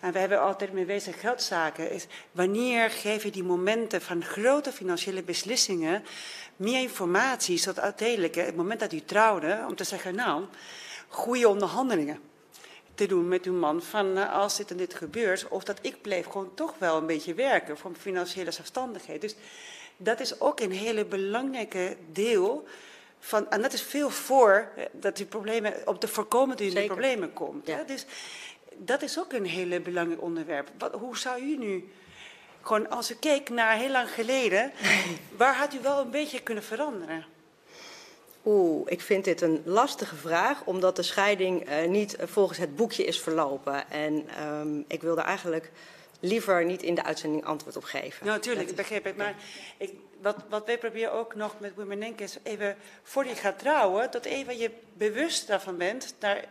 en 0.01 0.13
we 0.13 0.19
hebben 0.19 0.41
altijd 0.41 0.73
mee 0.73 0.85
bezig 0.85 1.21
geldzaken. 1.21 1.91
Is 1.91 2.07
wanneer 2.33 2.91
geef 2.91 3.23
je 3.23 3.31
die 3.31 3.45
momenten 3.45 4.03
van 4.03 4.25
grote 4.25 4.73
financiële 4.73 5.23
beslissingen 5.23 6.05
meer 6.57 6.81
informatie, 6.81 7.59
zodat 7.59 7.85
uiteindelijk, 7.85 8.35
het 8.35 8.57
moment 8.57 8.81
dat 8.81 8.93
u 8.93 9.01
trouwde, 9.01 9.65
om 9.69 9.77
te 9.77 9.85
zeggen, 9.85 10.15
nou, 10.15 10.45
goede 11.09 11.49
onderhandelingen 11.49 12.21
te 12.95 13.07
doen 13.07 13.29
met 13.29 13.45
uw 13.45 13.53
man 13.53 13.83
van 13.83 14.17
eh, 14.17 14.33
als 14.33 14.57
dit 14.57 14.71
en 14.71 14.77
dit 14.77 14.95
gebeurt, 14.95 15.49
of 15.49 15.65
dat 15.65 15.79
ik 15.83 16.03
bleef 16.03 16.27
gewoon 16.27 16.55
toch 16.55 16.75
wel 16.79 16.97
een 16.97 17.07
beetje 17.07 17.35
werken 17.35 17.79
voor 17.79 17.95
financiële 17.99 18.51
zelfstandigheid. 18.51 19.21
Dus 19.21 19.35
dat 19.97 20.21
is 20.21 20.41
ook 20.41 20.61
een 20.61 20.73
hele 20.73 21.05
belangrijke 21.05 21.97
deel 22.13 22.65
van, 23.19 23.51
en 23.51 23.63
dat 23.63 23.73
is 23.73 23.83
veel 23.83 24.11
voor 24.11 24.69
eh, 24.77 24.85
dat 24.93 25.19
u 25.19 25.25
problemen, 25.25 25.75
op 25.85 26.01
te 26.01 26.09
voorkomen 26.09 26.57
dat 26.57 26.67
u 26.67 26.69
in 26.69 26.75
de 26.75 26.85
problemen 26.85 27.33
komt. 27.33 27.67
Ja. 27.67 27.77
Hè? 27.77 27.85
Dus 27.85 28.07
dat 28.79 29.03
is 29.03 29.19
ook 29.19 29.33
een 29.33 29.47
hele 29.47 29.81
belangrijk 29.81 30.23
onderwerp. 30.23 30.71
Wat, 30.79 30.93
hoe 30.93 31.19
zou 31.19 31.41
u 31.41 31.57
nu, 31.57 31.89
gewoon 32.63 32.91
als 32.91 33.11
u 33.11 33.15
keek 33.15 33.49
naar 33.49 33.77
heel 33.77 33.91
lang 33.91 34.11
geleden, 34.11 34.73
waar 35.37 35.55
had 35.57 35.75
u 35.75 35.79
wel 35.83 36.01
een 36.01 36.11
beetje 36.11 36.43
kunnen 36.43 36.65
veranderen? 36.65 37.25
Oeh, 38.45 38.91
ik 38.91 39.01
vind 39.01 39.25
dit 39.25 39.41
een 39.41 39.63
lastige 39.65 40.17
vraag, 40.17 40.65
omdat 40.65 40.97
de 40.97 41.03
scheiding 41.03 41.65
eh, 41.65 41.89
niet 41.89 42.17
eh, 42.17 42.27
volgens 42.27 42.59
het 42.59 42.77
boekje 42.77 43.05
is 43.05 43.21
verlopen. 43.21 43.91
En 43.91 44.29
ehm, 44.29 44.79
ik 44.87 45.03
wilde 45.03 45.21
eigenlijk 45.21 45.71
liever 46.21 46.65
niet 46.65 46.83
in 46.83 46.95
de 46.95 47.05
uitzending 47.05 47.45
antwoord 47.45 47.77
op 47.77 47.85
geven. 47.85 48.27
Natuurlijk, 48.27 48.61
Dat 48.61 48.71
ik 48.71 48.77
begrijp 48.77 49.05
het. 49.05 49.17
Maar 49.17 49.35
ik, 49.77 49.93
wat, 50.21 50.37
wat 50.49 50.67
wij 50.67 50.79
proberen 50.79 51.13
ook 51.13 51.35
nog 51.35 51.55
met 51.61 51.75
Women 51.75 52.03
Inc. 52.03 52.21
is 52.21 52.39
even, 52.43 52.77
voor 53.03 53.27
je 53.27 53.35
gaat 53.35 53.59
trouwen, 53.59 54.11
dat 54.11 54.25
even 54.25 54.59
je 54.59 54.71
bewust 54.93 55.47
daarvan 55.47 55.77
bent, 55.77 56.15
daar 56.19 56.45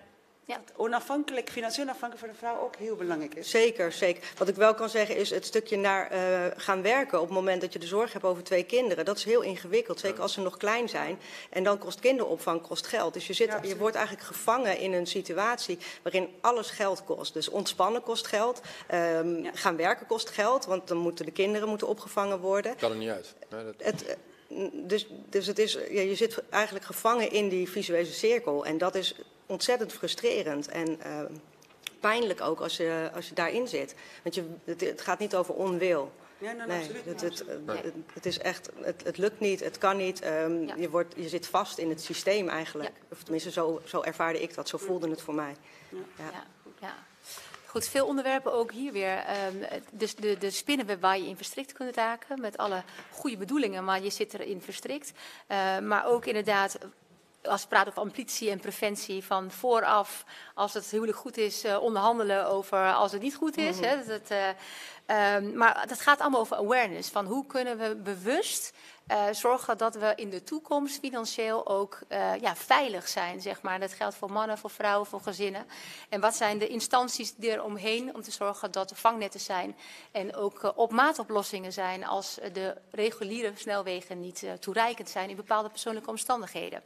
Ja. 0.48 0.62
onafhankelijk, 0.76 1.50
financieel 1.50 1.88
afhankelijk 1.88 2.20
voor 2.20 2.28
de 2.28 2.38
vrouw 2.38 2.60
ook 2.64 2.76
heel 2.76 2.96
belangrijk 2.96 3.36
is. 3.36 3.50
Zeker, 3.50 3.92
zeker. 3.92 4.24
Wat 4.38 4.48
ik 4.48 4.56
wel 4.56 4.74
kan 4.74 4.90
zeggen 4.90 5.16
is 5.16 5.30
het 5.30 5.46
stukje 5.46 5.78
naar 5.78 6.10
eh, 6.12 6.46
gaan 6.58 6.82
werken 6.82 7.20
op 7.20 7.26
het 7.26 7.34
moment 7.34 7.62
dat 7.62 7.74
je 7.74 7.80
de 7.80 7.86
zorg 7.86 8.14
hebt 8.14 8.26
over 8.26 8.44
twee 8.44 8.64
kinderen. 8.64 9.06
Dat 9.06 9.18
is 9.18 9.24
heel 9.24 9.42
ingewikkeld, 9.42 10.00
zeker 10.00 10.22
als 10.22 10.34
ze 10.34 10.42
nog 10.42 10.58
klein 10.58 10.90
zijn. 10.90 11.20
En 11.50 11.64
dan 11.64 11.78
kost 11.78 12.00
kinderopvang 12.00 12.62
kost 12.62 12.88
geld. 12.88 13.14
Dus 13.14 13.28
je, 13.28 13.34
zit, 13.34 13.48
Ja, 13.48 13.60
je 13.64 13.78
wordt 13.78 13.96
eigenlijk 13.96 14.28
gevangen 14.28 14.78
in 14.80 14.94
een 14.94 15.08
situatie 15.08 15.78
waarin 16.02 16.30
alles 16.42 16.70
geld 16.70 17.04
kost. 17.04 17.34
Dus 17.34 17.50
ontspannen 17.50 18.04
kost 18.04 18.28
geld, 18.28 18.62
ehm, 18.88 19.36
Ja. 19.44 19.52
gaan 19.54 19.76
werken 19.76 20.06
kost 20.08 20.30
geld, 20.30 20.66
want 20.66 20.88
dan 20.88 20.98
moeten 20.98 21.26
de 21.26 21.32
kinderen 21.32 21.70
moeten 21.70 21.88
opgevangen 21.88 22.40
worden. 22.40 22.76
Kan 22.76 22.92
er 22.92 22.98
niet 22.98 23.10
uit. 23.10 23.34
Nee, 23.50 23.64
dat... 23.64 23.74
Het, 23.78 24.06
eh, 24.06 24.16
dus, 24.72 25.08
dus 25.30 25.48
het 25.48 25.60
is, 25.60 25.74
ja, 25.74 26.02
je 26.02 26.16
zit 26.16 26.44
eigenlijk 26.50 26.86
gevangen 26.86 27.32
in 27.32 27.50
die 27.50 27.70
visuele 27.70 28.06
cirkel. 28.06 28.66
En 28.66 28.78
dat 28.78 28.96
is 28.96 29.16
ontzettend 29.46 29.94
frustrerend. 29.94 30.68
En 30.68 31.02
eh, 31.02 31.22
pijnlijk 32.00 32.42
ook 32.42 32.60
als 32.60 32.78
je, 32.78 33.10
als 33.14 33.28
je 33.28 33.34
daarin 33.36 33.68
zit. 33.68 33.96
Want 34.24 34.36
je, 34.36 34.44
het, 34.64 34.82
het 34.82 35.02
gaat 35.02 35.20
niet 35.20 35.36
over 35.36 35.54
onwil. 35.54 36.12
Ja, 36.38 36.52
nou, 36.52 36.68
Nee, 36.70 36.78
absoluut. 36.80 37.06
het, 37.06 37.22
het, 37.22 37.32
absoluut. 37.42 37.84
het, 37.84 37.94
het 38.14 38.26
is 38.26 38.38
echt, 38.38 38.70
het, 38.82 39.04
het 39.04 39.18
lukt 39.18 39.40
niet, 39.40 39.60
het 39.60 39.78
kan 39.78 39.98
niet. 39.98 40.22
ehm, 40.22 40.62
Ja. 40.64 40.76
je, 40.76 40.90
wordt, 40.90 41.14
je 41.18 41.30
zit 41.30 41.48
vast 41.48 41.78
in 41.78 41.90
het 41.90 42.02
systeem 42.02 42.48
eigenlijk. 42.50 42.92
Of 43.12 43.22
tenminste, 43.24 43.52
zo, 43.52 43.82
zo 43.86 44.02
ervaarde 44.02 44.42
ik 44.42 44.54
dat, 44.54 44.70
zo 44.70 44.78
voelde 44.78 45.10
het 45.10 45.22
voor 45.22 45.34
mij. 45.36 45.56
Ja. 45.90 45.98
Ja, 46.18 46.44
ja. 46.82 46.96
Goed, 47.78 47.88
veel 47.88 48.06
onderwerpen 48.06 48.54
ook 48.54 48.72
hier 48.72 48.92
weer. 48.92 49.18
Ehm, 49.18 49.82
dus 49.92 50.16
de, 50.16 50.38
de 50.38 50.52
spinnenweb 50.52 51.02
waar 51.02 51.18
je 51.18 51.28
in 51.28 51.36
verstrikt 51.36 51.74
kunt 51.74 51.96
raken, 51.96 52.42
met 52.42 52.58
alle 52.58 52.84
goede 53.12 53.38
bedoelingen, 53.38 53.84
maar 53.84 54.04
je 54.04 54.10
zit 54.10 54.34
erin 54.34 54.62
verstrikt. 54.62 55.12
Eh, 55.48 55.80
maar 55.80 56.06
ook 56.06 56.26
inderdaad, 56.26 56.78
als 57.44 57.62
we 57.62 57.68
praten 57.68 57.88
over 57.88 58.02
ambitie 58.02 58.50
en 58.50 58.60
preventie, 58.60 59.24
van 59.24 59.52
vooraf, 59.52 60.26
als 60.54 60.74
het 60.74 60.92
huwelijk 60.92 61.18
goed 61.18 61.38
is, 61.38 61.64
eh, 61.64 61.82
onderhandelen 61.82 62.48
over 62.48 62.94
als 62.94 63.12
het 63.12 63.22
niet 63.22 63.36
goed 63.36 63.58
is. 63.58 63.80
hè, 63.80 64.06
dat, 64.06 64.30
eh, 64.30 64.50
ehm, 65.06 65.58
maar 65.58 65.86
dat 65.88 66.02
gaat 66.02 66.20
allemaal 66.20 66.42
over 66.42 66.58
awareness, 66.58 67.10
van 67.10 67.26
hoe 67.26 67.46
kunnen 67.46 67.78
we 67.78 67.96
bewust 67.96 68.74
eh, 69.08 69.26
zorgen 69.32 69.78
dat 69.78 69.96
we 69.96 70.14
in 70.16 70.30
de 70.30 70.44
toekomst 70.44 71.00
financieel 71.00 71.68
ook 71.68 72.00
eh, 72.08 72.36
ja, 72.36 72.56
veilig 72.56 73.08
zijn, 73.08 73.42
zeg 73.42 73.62
maar. 73.62 73.80
Dat 73.80 73.94
geldt 73.94 74.16
voor 74.16 74.32
mannen, 74.32 74.58
voor 74.58 74.70
vrouwen, 74.70 75.08
voor 75.08 75.22
gezinnen. 75.22 75.66
En 76.10 76.20
wat 76.20 76.36
zijn 76.36 76.58
de 76.58 76.68
instanties 76.68 77.34
eromheen 77.40 78.16
om 78.16 78.22
te 78.22 78.32
zorgen 78.32 78.72
dat 78.72 78.90
er 78.90 78.96
vangnetten 78.96 79.40
zijn 79.40 79.76
en 80.12 80.36
ook 80.36 80.64
eh, 80.64 80.70
op 80.76 80.92
maatoplossingen 80.92 81.74
zijn 81.74 82.06
als 82.06 82.40
de 82.54 82.78
reguliere 82.92 83.52
snelwegen 83.56 84.20
niet 84.20 84.44
toereikend 84.60 85.10
zijn 85.10 85.30
in 85.30 85.36
bepaalde 85.36 85.70
persoonlijke 85.70 86.10
omstandigheden. 86.10 86.84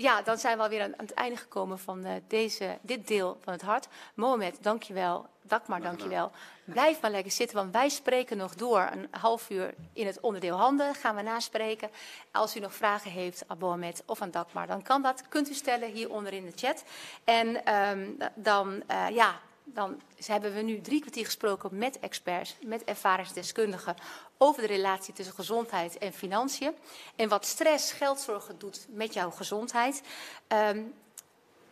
Ja, 0.00 0.22
dan 0.22 0.38
zijn 0.38 0.56
we 0.56 0.62
alweer 0.62 0.82
aan, 0.82 0.92
aan 0.98 1.06
het 1.06 1.14
einde 1.14 1.36
gekomen 1.36 1.78
van 1.78 2.04
eh, 2.04 2.12
deze, 2.28 2.78
dit 2.80 3.08
deel 3.08 3.38
van 3.40 3.52
het 3.52 3.62
hart. 3.62 3.88
Mohamed, 4.14 4.58
dankjewel. 4.60 5.26
Dagmar, 5.42 5.80
dankjewel. 5.80 6.30
Blijf 6.64 7.00
maar 7.00 7.10
lekker 7.10 7.32
zitten, 7.32 7.56
want 7.56 7.72
wij 7.72 7.88
spreken 7.88 8.36
nog 8.36 8.54
door 8.54 8.88
een 8.92 9.08
half 9.10 9.50
uur 9.50 9.74
in 9.92 10.06
het 10.06 10.20
onderdeel 10.20 10.56
handen. 10.56 10.94
Gaan 10.94 11.16
we 11.16 11.22
naspreken. 11.22 11.90
Als 12.30 12.56
u 12.56 12.60
nog 12.60 12.74
vragen 12.74 13.10
heeft 13.10 13.44
aan 13.46 13.58
Mohamed 13.58 14.02
of 14.06 14.22
aan 14.22 14.30
Dagmar, 14.30 14.66
dan 14.66 14.82
kan 14.82 15.02
dat. 15.02 15.28
Kunt 15.28 15.50
u 15.50 15.54
stellen 15.54 15.90
hieronder 15.90 16.32
in 16.32 16.44
de 16.44 16.52
chat. 16.54 16.84
En 17.24 17.64
ehm, 17.64 18.08
dan, 18.34 18.82
eh, 18.86 19.08
ja, 19.08 19.40
dan 19.74 20.00
hebben 20.26 20.54
we 20.54 20.60
nu 20.60 20.80
drie 20.80 21.00
kwartier 21.00 21.24
gesproken 21.24 21.78
met 21.78 21.98
experts, 21.98 22.56
met 22.64 22.84
ervaringsdeskundigen 22.84 23.96
over 24.38 24.62
de 24.62 24.68
relatie 24.68 25.14
tussen 25.14 25.34
gezondheid 25.34 25.98
en 25.98 26.12
financiën. 26.12 26.74
En 27.16 27.28
wat 27.28 27.46
stress, 27.46 27.92
geldzorgen 27.92 28.58
doet 28.58 28.86
met 28.88 29.14
jouw 29.14 29.30
gezondheid. 29.30 30.02
Ehm 30.46 30.82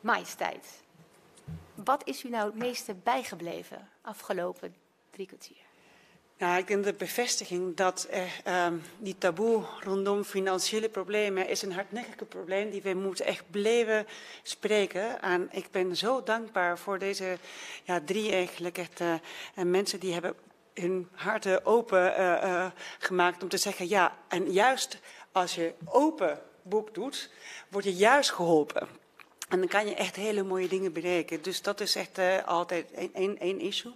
majesteit, 0.01 0.82
wat 1.74 2.07
is 2.07 2.24
u 2.24 2.28
nou 2.28 2.46
het 2.46 2.59
meeste 2.59 2.94
bijgebleven 2.94 3.88
afgelopen 4.01 4.74
drie 5.11 5.26
kwartier? 5.26 5.68
Nou, 6.39 6.59
ik 6.59 6.66
denk 6.66 6.84
de 6.84 6.93
bevestiging 6.93 7.76
dat 7.76 8.09
ehm, 8.45 8.76
die 8.99 9.18
taboe 9.18 9.64
rondom 9.80 10.24
financiële 10.24 10.89
problemen 10.89 11.49
is 11.49 11.62
een 11.62 11.72
hardnekkig 11.72 12.28
probleem 12.28 12.70
die 12.70 12.82
we 12.82 12.95
moeten 12.95 13.24
echt 13.24 13.51
blijven 13.51 14.07
spreken. 14.43 15.22
En 15.22 15.49
ik 15.51 15.70
ben 15.70 15.97
zo 15.97 16.22
dankbaar 16.22 16.78
voor 16.78 16.99
deze 16.99 17.39
ja, 17.84 18.01
drie 18.05 18.32
eigenlijk 18.32 18.78
echt 18.78 19.01
eh, 19.01 19.12
eh, 19.12 19.20
mensen 19.64 20.01
die 20.01 20.12
hebben 20.12 20.34
hun 20.80 21.09
harten 21.12 21.66
open 21.66 22.16
eh, 22.16 22.43
eh, 22.43 22.70
gemaakt 22.99 23.43
om 23.43 23.49
te 23.49 23.57
zeggen 23.57 23.89
ja, 23.89 24.16
en 24.28 24.53
juist 24.53 24.99
als 25.32 25.55
je 25.55 25.74
open 25.84 26.41
boek 26.62 26.95
doet, 26.95 27.30
word 27.68 27.84
je 27.84 27.95
juist 27.95 28.30
geholpen. 28.30 28.89
En 29.49 29.59
dan 29.59 29.68
kan 29.68 29.86
je 29.86 29.95
echt 29.95 30.16
hele 30.16 30.43
mooie 30.43 30.68
dingen 30.68 30.93
bereiken. 30.93 31.43
Dus 31.43 31.62
dat 31.62 31.80
is 31.80 31.95
echt 31.95 32.18
eh, 32.18 32.45
altijd 32.45 32.91
één 33.39 33.61
issue. 33.61 33.93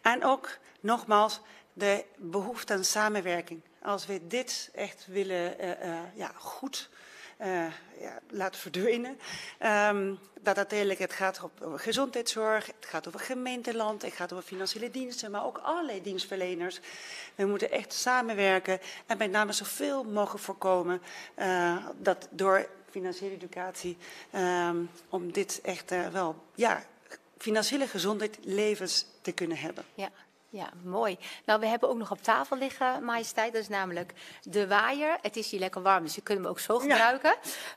En 0.00 0.24
ook 0.24 0.58
nogmaals 0.80 1.40
de 1.80 2.04
behoefte 2.16 2.72
aan 2.72 2.84
samenwerking. 2.84 3.60
Als 3.82 4.06
we 4.06 4.26
dit 4.26 4.70
echt 4.74 5.06
willen 5.06 5.58
eh, 5.58 5.70
eh, 5.70 5.98
ja, 6.14 6.32
goed 6.34 6.90
eh, 7.36 7.66
ja, 8.00 8.18
laten 8.28 8.60
verdwijnen. 8.60 9.18
ehm, 9.58 10.14
dat 10.40 10.56
uiteindelijk 10.56 10.98
het 10.98 11.12
gaat 11.12 11.40
over 11.62 11.78
gezondheidszorg, 11.78 12.66
het 12.66 12.86
gaat 12.86 13.06
over 13.08 13.20
gemeenteland, 13.20 14.02
het 14.02 14.12
gaat 14.12 14.32
over 14.32 14.44
financiële 14.44 14.90
diensten, 14.90 15.30
maar 15.30 15.44
ook 15.44 15.58
allerlei 15.58 16.02
dienstverleners. 16.02 16.80
We 17.34 17.46
moeten 17.46 17.70
echt 17.70 17.92
samenwerken 17.92 18.80
en 19.06 19.18
met 19.18 19.30
name 19.30 19.52
zoveel 19.52 20.04
mogelijk 20.04 20.44
voorkomen 20.44 21.02
dat 21.96 22.28
door 22.30 22.68
financiële 22.90 23.34
educatie, 23.34 23.96
ehm, 24.30 24.76
om 25.08 25.32
dit 25.32 25.60
echt 25.62 25.90
wel, 26.12 26.44
ja, 26.54 26.84
financiële 27.38 27.86
gezondheid 27.86 28.38
levens 28.42 29.06
te 29.22 29.32
kunnen 29.32 29.56
hebben. 29.56 29.84
Ja, 29.94 30.10
ja, 30.52 30.70
mooi. 30.84 31.18
Nou, 31.44 31.60
we 31.60 31.66
hebben 31.66 31.88
ook 31.88 31.96
nog 31.96 32.10
op 32.10 32.22
tafel 32.22 32.56
liggen, 32.56 33.04
majesteit. 33.04 33.52
Dat 33.52 33.62
is 33.62 33.68
namelijk 33.68 34.12
de 34.42 34.66
waaier. 34.66 35.18
Het 35.20 35.36
is 35.36 35.50
hier 35.50 35.60
lekker 35.60 35.82
warm, 35.82 36.02
dus 36.04 36.14
je 36.14 36.20
kunt 36.20 36.38
hem 36.38 36.46
ook 36.46 36.58
zo 36.58 36.78
gebruiken. 36.78 37.34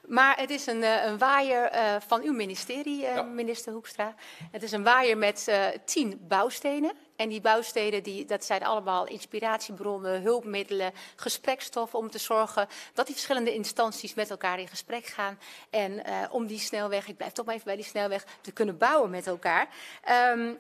Maar 0.08 0.38
het 0.38 0.50
is 0.50 0.66
een, 0.66 0.84
eh, 0.84 1.06
een 1.06 1.18
waaier 1.18 1.64
eh, 1.66 1.96
van 2.08 2.22
uw 2.22 2.34
ministerie, 2.34 3.06
eh, 3.06 3.16
Ja. 3.16 3.22
minister 3.22 3.74
Hoekstra. 3.74 4.16
Het 4.52 4.64
is 4.64 4.72
een 4.72 4.84
waaier 4.84 5.18
met 5.18 5.52
tien 5.86 6.26
bouwstenen. 6.28 6.92
En 7.16 7.30
die 7.30 7.42
bouwstenen, 7.42 8.04
die, 8.04 8.26
dat 8.26 8.46
zijn 8.46 8.64
allemaal 8.64 9.08
inspiratiebronnen, 9.08 10.22
hulpmiddelen, 10.22 10.92
gesprekstoffen 11.16 12.00
om 12.00 12.10
te 12.10 12.18
zorgen 12.18 12.68
dat 12.94 13.06
die 13.06 13.16
verschillende 13.16 13.54
instanties 13.54 14.14
met 14.14 14.30
elkaar 14.30 14.60
in 14.60 14.68
gesprek 14.68 15.06
gaan. 15.06 15.40
En 15.70 16.04
om 16.32 16.48
die 16.48 16.60
snelweg, 16.60 17.08
ik 17.08 17.18
blijf 17.18 17.32
toch 17.32 17.46
maar 17.46 17.54
even 17.54 17.68
bij 17.68 17.76
die 17.76 17.86
snelweg, 17.86 18.26
te 18.42 18.52
kunnen 18.52 18.78
bouwen 18.78 19.10
met 19.10 19.28
elkaar. 19.28 19.68
Ehm, 20.04 20.54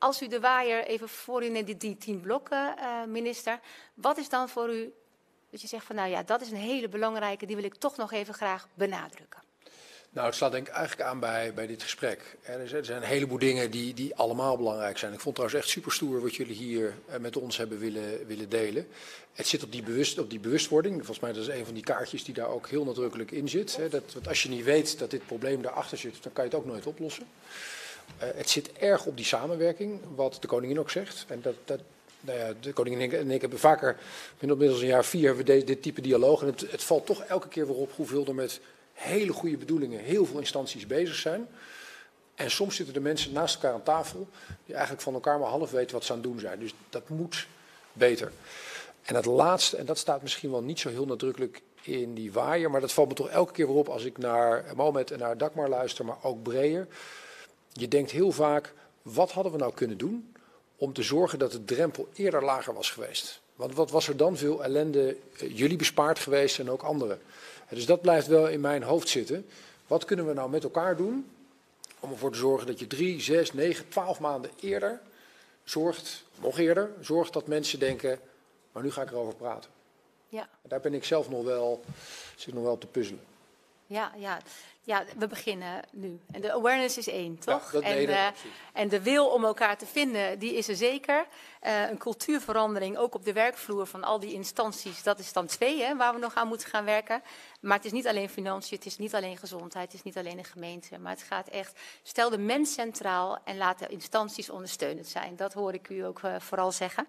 als 0.00 0.22
u 0.22 0.28
de 0.28 0.40
waaier 0.40 0.84
even 0.84 1.08
voor 1.08 1.44
u 1.44 1.48
neemt, 1.48 1.80
die, 1.80 1.96
tien 1.96 2.20
blokken, 2.20 2.76
eh, 2.78 3.04
minister, 3.08 3.60
wat 3.94 4.18
is 4.18 4.28
dan 4.28 4.48
voor 4.48 4.74
u 4.74 4.92
dat 5.50 5.60
je 5.60 5.66
zegt 5.66 5.84
van 5.84 5.96
nou 5.96 6.10
ja, 6.10 6.22
dat 6.22 6.40
is 6.40 6.50
een 6.50 6.56
hele 6.56 6.88
belangrijke, 6.88 7.46
die 7.46 7.56
wil 7.56 7.64
ik 7.64 7.74
toch 7.74 7.96
nog 7.96 8.12
even 8.12 8.34
graag 8.34 8.68
benadrukken. 8.74 9.42
Nou, 10.12 10.26
het 10.26 10.34
slaat 10.34 10.52
denk 10.52 10.68
ik 10.68 10.74
eigenlijk 10.74 11.08
aan 11.08 11.20
bij, 11.20 11.54
bij 11.54 11.66
dit 11.66 11.82
gesprek. 11.82 12.36
Er 12.42 12.68
zijn- 12.68 12.92
een 12.96 13.02
heleboel 13.02 13.38
dingen 13.38 13.70
die, 13.70 13.94
die 13.94 14.14
allemaal 14.14 14.56
belangrijk 14.56 14.98
zijn. 14.98 15.12
Ik 15.12 15.20
vond 15.20 15.34
trouwens 15.34 15.60
echt 15.62 15.70
super 15.70 15.92
stoer 15.92 16.20
wat 16.20 16.34
jullie 16.34 16.54
hier 16.54 16.94
eh, 17.06 17.18
met 17.18 17.36
ons 17.36 17.56
hebben 17.56 17.78
willen, 17.78 18.26
willen 18.26 18.48
delen. 18.48 18.88
Het 19.32 19.46
zit 19.46 19.62
op 19.62 19.72
die, 19.72 19.82
bewust, 19.82 20.18
op 20.18 20.30
die 20.30 20.40
bewustwording. 20.40 20.94
Volgens 20.96 21.20
mij 21.20 21.32
dat 21.32 21.42
is 21.42 21.48
een 21.48 21.64
van 21.64 21.74
die 21.74 21.82
kaartjes 21.82 22.24
die 22.24 22.34
daar 22.34 22.48
ook 22.48 22.68
heel 22.68 22.84
nadrukkelijk 22.84 23.30
in 23.30 23.48
zit. 23.48 23.78
Dat, 23.90 24.12
want 24.12 24.28
als 24.28 24.42
je 24.42 24.48
niet 24.48 24.64
weet 24.64 24.98
dat 24.98 25.10
dit 25.10 25.26
probleem 25.26 25.62
daarachter 25.62 25.98
zit, 25.98 26.22
dan 26.22 26.32
kan 26.32 26.44
je 26.44 26.50
het 26.50 26.58
ook 26.58 26.66
nooit 26.66 26.86
oplossen. 26.86 27.26
Eh, 28.18 28.28
het 28.34 28.50
zit 28.50 28.72
erg 28.72 29.06
op 29.06 29.16
die 29.16 29.26
samenwerking, 29.26 30.00
wat 30.14 30.36
de 30.40 30.46
koningin 30.46 30.78
ook 30.78 30.90
zegt. 30.90 31.24
En 31.28 31.40
dat, 31.42 31.54
dat, 31.64 31.80
nou 32.20 32.38
ja, 32.38 32.52
de 32.60 32.72
koningin 32.72 33.12
en 33.12 33.30
ik 33.30 33.40
hebben 33.40 33.58
vaker, 33.58 33.96
inmiddels 34.38 34.80
een 34.80 34.86
jaar 34.86 35.04
vier, 35.04 35.26
hebben 35.26 35.44
we 35.44 35.52
deze, 35.52 35.64
dit 35.64 35.82
type 35.82 36.00
dialoog. 36.00 36.40
En 36.40 36.46
het, 36.46 36.70
het 36.70 36.82
valt 36.82 37.06
toch 37.06 37.22
elke 37.22 37.48
keer 37.48 37.66
weer 37.66 37.76
op 37.76 37.92
hoeveel 37.96 38.26
er 38.26 38.34
met 38.34 38.60
hele 38.92 39.32
goede 39.32 39.56
bedoelingen 39.56 40.00
heel 40.00 40.26
veel 40.26 40.38
instanties 40.38 40.86
bezig 40.86 41.14
zijn. 41.14 41.48
En 42.34 42.50
soms 42.50 42.76
zitten 42.76 42.94
er 42.94 43.02
mensen 43.02 43.32
naast 43.32 43.54
elkaar 43.54 43.72
aan 43.72 43.82
tafel 43.82 44.28
die 44.66 44.74
eigenlijk 44.74 45.02
van 45.02 45.14
elkaar 45.14 45.38
maar 45.38 45.48
half 45.48 45.70
weten 45.70 45.94
wat 45.94 46.04
ze 46.04 46.12
aan 46.12 46.18
het 46.18 46.26
doen 46.26 46.38
zijn. 46.38 46.58
Dus 46.58 46.74
dat 46.88 47.08
moet 47.08 47.46
beter. 47.92 48.32
En 49.02 49.14
het 49.14 49.24
laatste, 49.24 49.76
en 49.76 49.86
dat 49.86 49.98
staat 49.98 50.22
misschien 50.22 50.50
wel 50.50 50.62
niet 50.62 50.80
zo 50.80 50.88
heel 50.88 51.06
nadrukkelijk 51.06 51.62
in 51.82 52.14
die 52.14 52.32
waaier, 52.32 52.70
maar 52.70 52.80
dat 52.80 52.92
valt 52.92 53.08
me 53.08 53.14
toch 53.14 53.28
elke 53.28 53.52
keer 53.52 53.66
weer 53.66 53.76
op 53.76 53.88
als 53.88 54.04
ik 54.04 54.18
naar 54.18 54.64
Mohamed 54.76 55.10
en 55.10 55.18
naar 55.18 55.38
Dagmar 55.38 55.68
luister, 55.68 56.04
maar 56.04 56.16
ook 56.22 56.42
breder. 56.42 56.86
Je 57.72 57.88
denkt 57.88 58.10
heel 58.10 58.32
vaak, 58.32 58.72
wat 59.02 59.32
hadden 59.32 59.52
we 59.52 59.58
nou 59.58 59.74
kunnen 59.74 59.98
doen 59.98 60.34
om 60.76 60.92
te 60.92 61.02
zorgen 61.02 61.38
dat 61.38 61.52
de 61.52 61.64
drempel 61.64 62.08
eerder 62.14 62.44
lager 62.44 62.74
was 62.74 62.90
geweest? 62.90 63.40
Want 63.54 63.74
wat 63.74 63.90
was 63.90 64.08
er 64.08 64.16
dan 64.16 64.36
veel 64.36 64.64
ellende 64.64 65.16
eh, 65.38 65.56
jullie 65.56 65.76
bespaard 65.76 66.18
geweest 66.18 66.58
en 66.58 66.70
ook 66.70 66.82
anderen? 66.82 67.20
En 67.68 67.76
Dus 67.76 67.86
dat 67.86 68.00
blijft 68.00 68.26
wel 68.26 68.48
in 68.48 68.60
mijn 68.60 68.82
hoofd 68.82 69.08
zitten. 69.08 69.46
Wat 69.86 70.04
kunnen 70.04 70.26
we 70.26 70.32
nou 70.32 70.50
met 70.50 70.64
elkaar 70.64 70.96
doen 70.96 71.30
om 72.00 72.10
ervoor 72.10 72.32
te 72.32 72.38
zorgen 72.38 72.66
dat 72.66 72.78
je 72.78 72.86
drie, 72.86 73.20
zes, 73.20 73.52
negen, 73.52 73.88
twaalf 73.88 74.20
maanden 74.20 74.50
eerder 74.60 75.00
zorgt, 75.64 76.24
nog 76.40 76.58
eerder, 76.58 76.90
zorgt 77.00 77.32
dat 77.32 77.46
mensen 77.46 77.78
denken, 77.78 78.18
maar 78.72 78.82
nu 78.82 78.90
ga 78.90 79.02
ik 79.02 79.10
erover 79.10 79.34
praten. 79.34 79.70
Ja. 80.28 80.48
Daar 80.62 80.80
ben 80.80 80.94
ik 80.94 81.04
zelf 81.04 81.30
nog 81.30 81.44
wel, 81.44 81.84
zit 82.36 82.54
nog 82.54 82.62
wel 82.62 82.72
op 82.72 82.80
te 82.80 82.86
puzzelen. 82.86 83.24
Ja, 83.86 84.12
ja. 84.16 84.38
Ja, 84.82 85.04
we 85.16 85.26
beginnen 85.26 85.82
nu. 85.92 86.20
En 86.32 86.40
de 86.40 86.52
awareness 86.52 86.98
is 86.98 87.08
één, 87.08 87.38
toch? 87.38 87.70
dat- 87.70 87.82
en, 87.82 87.94
nee, 87.94 88.06
dat- 88.06 88.16
eh, 88.16 88.26
en 88.72 88.88
de 88.88 89.02
wil 89.02 89.26
om 89.26 89.44
elkaar 89.44 89.78
te 89.78 89.86
vinden, 89.86 90.38
die 90.38 90.54
is 90.54 90.68
er 90.68 90.76
zeker. 90.76 91.26
Eh, 91.60 91.88
een 91.88 91.98
cultuurverandering, 91.98 92.96
ook 92.96 93.14
op 93.14 93.24
de 93.24 93.32
werkvloer 93.32 93.86
van 93.86 94.04
al 94.04 94.20
die 94.20 94.32
instanties, 94.32 95.02
dat 95.02 95.18
is 95.18 95.32
dan 95.32 95.46
twee, 95.46 95.82
hè, 95.82 95.96
waar 95.96 96.14
we 96.14 96.18
nog 96.18 96.34
aan 96.34 96.48
moeten 96.48 96.68
gaan 96.68 96.84
werken. 96.84 97.22
Maar 97.60 97.76
het 97.76 97.84
is 97.84 97.92
niet 97.92 98.06
alleen 98.06 98.28
financiën, 98.28 98.76
het 98.76 98.86
is 98.86 98.98
niet 98.98 99.14
alleen 99.14 99.36
gezondheid, 99.36 99.84
het 99.84 99.94
is 99.94 100.02
niet 100.02 100.16
alleen 100.16 100.36
de 100.36 100.44
gemeente. 100.44 100.98
Maar 100.98 101.12
het 101.12 101.22
gaat 101.22 101.48
echt, 101.48 101.80
stel 102.02 102.30
de 102.30 102.38
mens 102.38 102.72
centraal 102.72 103.38
en 103.44 103.56
laat 103.56 103.78
de 103.78 103.86
instanties 103.86 104.50
ondersteunend 104.50 105.06
zijn. 105.06 105.36
Dat 105.36 105.52
hoor 105.52 105.74
ik 105.74 105.88
u 105.88 106.00
ook 106.00 106.22
eh, 106.22 106.34
vooral 106.38 106.72
zeggen. 106.72 107.08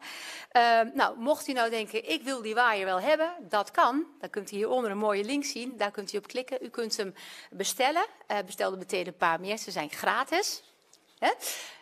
Eh, 0.50 0.80
nou, 0.94 1.20
mocht 1.20 1.48
u 1.48 1.54
nou 1.54 1.70
denken, 1.70 2.10
ik 2.10 2.24
wil 2.24 2.42
die 2.42 2.54
waaier 2.54 2.86
wel 2.86 3.02
hebben, 3.02 3.34
dat 3.40 3.72
kan. 3.72 4.06
Dan 4.20 4.30
kunt 4.30 4.52
u 4.52 4.56
hieronder 4.56 4.92
een 4.92 4.98
mooie 4.98 5.24
link 5.24 5.44
zien, 5.44 5.78
daar 5.78 5.92
kunt 5.92 6.14
u 6.14 6.18
op 6.18 6.28
klikken. 6.28 6.58
U 6.62 6.70
kunt 6.70 6.98
hem 6.98 7.14
bestellen. 7.52 8.06
Bestel 8.46 8.78
meteen 8.78 9.08
een 9.08 9.16
paar 9.16 9.40
meer, 9.40 9.58
ze 9.58 9.72
zijn 9.72 9.90
gratis. 9.90 10.64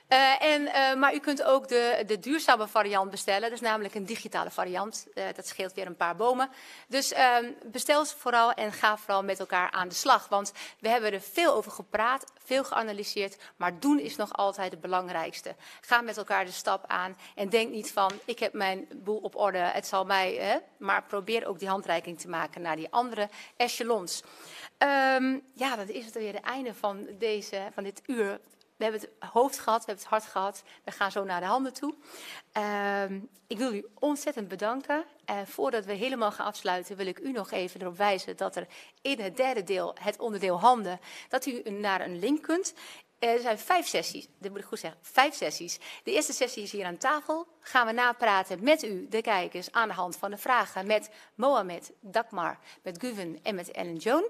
Eh, 0.10 0.42
en, 0.42 0.68
eh, 0.68 0.96
maar 0.96 1.14
u 1.14 1.20
kunt 1.20 1.44
ook 1.44 1.68
de, 1.68 2.04
de 2.08 2.20
duurzame 2.20 2.68
variant 2.68 3.12
bestellen. 3.12 3.42
Dat 3.42 3.52
is 3.52 3.62
namelijk 3.62 3.96
een 3.96 4.06
digitale 4.06 4.50
variant. 4.50 5.08
Eh, 5.14 5.24
dat 5.36 5.48
scheelt 5.48 5.74
weer 5.74 5.86
een 5.86 5.96
paar 5.96 6.16
bomen. 6.16 6.50
Dus 6.88 7.12
ehm, 7.12 7.52
bestel 7.66 8.06
ze 8.06 8.18
vooral 8.18 8.52
en 8.52 8.72
ga 8.72 8.98
vooral 8.98 9.24
met 9.24 9.40
elkaar 9.40 9.72
aan 9.72 9.88
de 9.88 9.96
slag. 9.96 10.28
Want 10.28 10.54
we 10.80 10.90
hebben 10.90 11.14
er 11.14 11.22
veel 11.22 11.54
over 11.54 11.72
gepraat, 11.72 12.32
veel 12.46 12.64
geanalyseerd. 12.64 13.38
Maar 13.56 13.80
doen 13.80 14.00
is 14.00 14.16
nog 14.16 14.34
altijd 14.34 14.72
het 14.72 14.82
belangrijkste. 14.82 15.56
Ga 15.82 16.02
met 16.02 16.18
elkaar 16.18 16.46
de 16.46 16.52
stap 16.52 16.84
aan. 16.88 17.18
En 17.36 17.50
denk 17.50 17.72
niet 17.72 17.92
van, 17.92 18.12
ik 18.26 18.40
heb 18.40 18.54
mijn 18.54 18.88
boel 18.96 19.18
op 19.18 19.36
orde, 19.36 19.58
het 19.58 19.88
zal 19.88 20.06
mij... 20.06 20.34
Hè? 20.34 20.58
Maar 20.78 21.04
probeer 21.04 21.48
ook 21.48 21.60
die 21.60 21.70
handreiking 21.70 22.20
te 22.20 22.30
maken 22.30 22.62
naar 22.62 22.76
die 22.76 22.92
andere 22.92 23.30
echelons. 23.58 24.24
Ehm, 24.78 25.40
ja, 25.54 25.76
dan 25.76 25.88
is 25.88 26.06
het 26.06 26.14
weer 26.14 26.34
het 26.34 26.44
einde 26.44 26.74
van, 26.74 27.08
deze, 27.18 27.68
van 27.74 27.84
dit 27.84 28.02
uur. 28.06 28.40
We 28.80 28.86
hebben 28.86 29.02
het 29.02 29.30
hoofd 29.30 29.60
gehad, 29.60 29.80
we 29.80 29.86
hebben 29.86 30.04
het 30.04 30.14
hart 30.14 30.32
gehad. 30.32 30.64
We 30.84 30.92
gaan 30.92 31.12
zo 31.12 31.24
naar 31.24 31.40
de 31.40 31.46
handen 31.46 31.74
toe. 31.74 31.94
Ehm, 32.52 33.20
ik 33.48 33.58
wil 33.58 33.74
u 33.74 33.86
ontzettend 34.00 34.48
bedanken. 34.48 35.06
Eh, 35.26 35.38
voordat 35.46 35.86
we 35.86 35.94
helemaal 35.94 36.32
gaan 36.32 36.46
afsluiten, 36.46 36.96
wil 36.96 37.06
ik 37.06 37.20
u 37.20 37.32
nog 37.32 37.52
even 37.52 37.82
erop 37.82 37.98
wijzen 37.98 38.38
dat 38.38 38.56
er 38.56 38.68
in 39.02 39.20
het 39.20 39.38
derde 39.38 39.64
deel, 39.64 39.96
het 40.00 40.20
onderdeel 40.20 40.60
handen, 40.60 41.00
dat 41.30 41.46
u 41.46 41.70
naar 41.70 42.02
een 42.02 42.20
link 42.20 42.42
kunt. 42.42 42.74
Eh, 43.20 43.30
Er 43.30 43.40
zijn 43.40 43.60
vijf 43.60 43.88
sessies, 43.88 44.28
dat 44.38 44.52
moet 44.52 44.60
ik 44.60 44.66
goed 44.66 44.80
zeggen, 44.80 45.00
vijf 45.02 45.36
sessies. 45.36 45.80
De 46.04 46.12
eerste 46.14 46.34
sessie 46.34 46.64
is 46.64 46.72
hier 46.72 46.86
aan 46.86 46.98
tafel. 46.98 47.48
Gaan 47.60 47.86
we 47.86 47.92
napraten 47.92 48.64
met 48.64 48.84
u, 48.84 49.08
de 49.10 49.22
kijkers, 49.22 49.72
aan 49.72 49.88
de 49.88 49.94
hand 49.94 50.16
van 50.16 50.32
de 50.32 50.38
vragen 50.38 50.88
met 50.88 51.10
Mohamed, 51.36 51.92
Dagmar, 52.00 52.60
met 52.82 53.00
Guven 53.02 53.40
en 53.44 53.56
met 53.56 53.72
Ellen 53.72 53.96
Joan. 53.96 54.28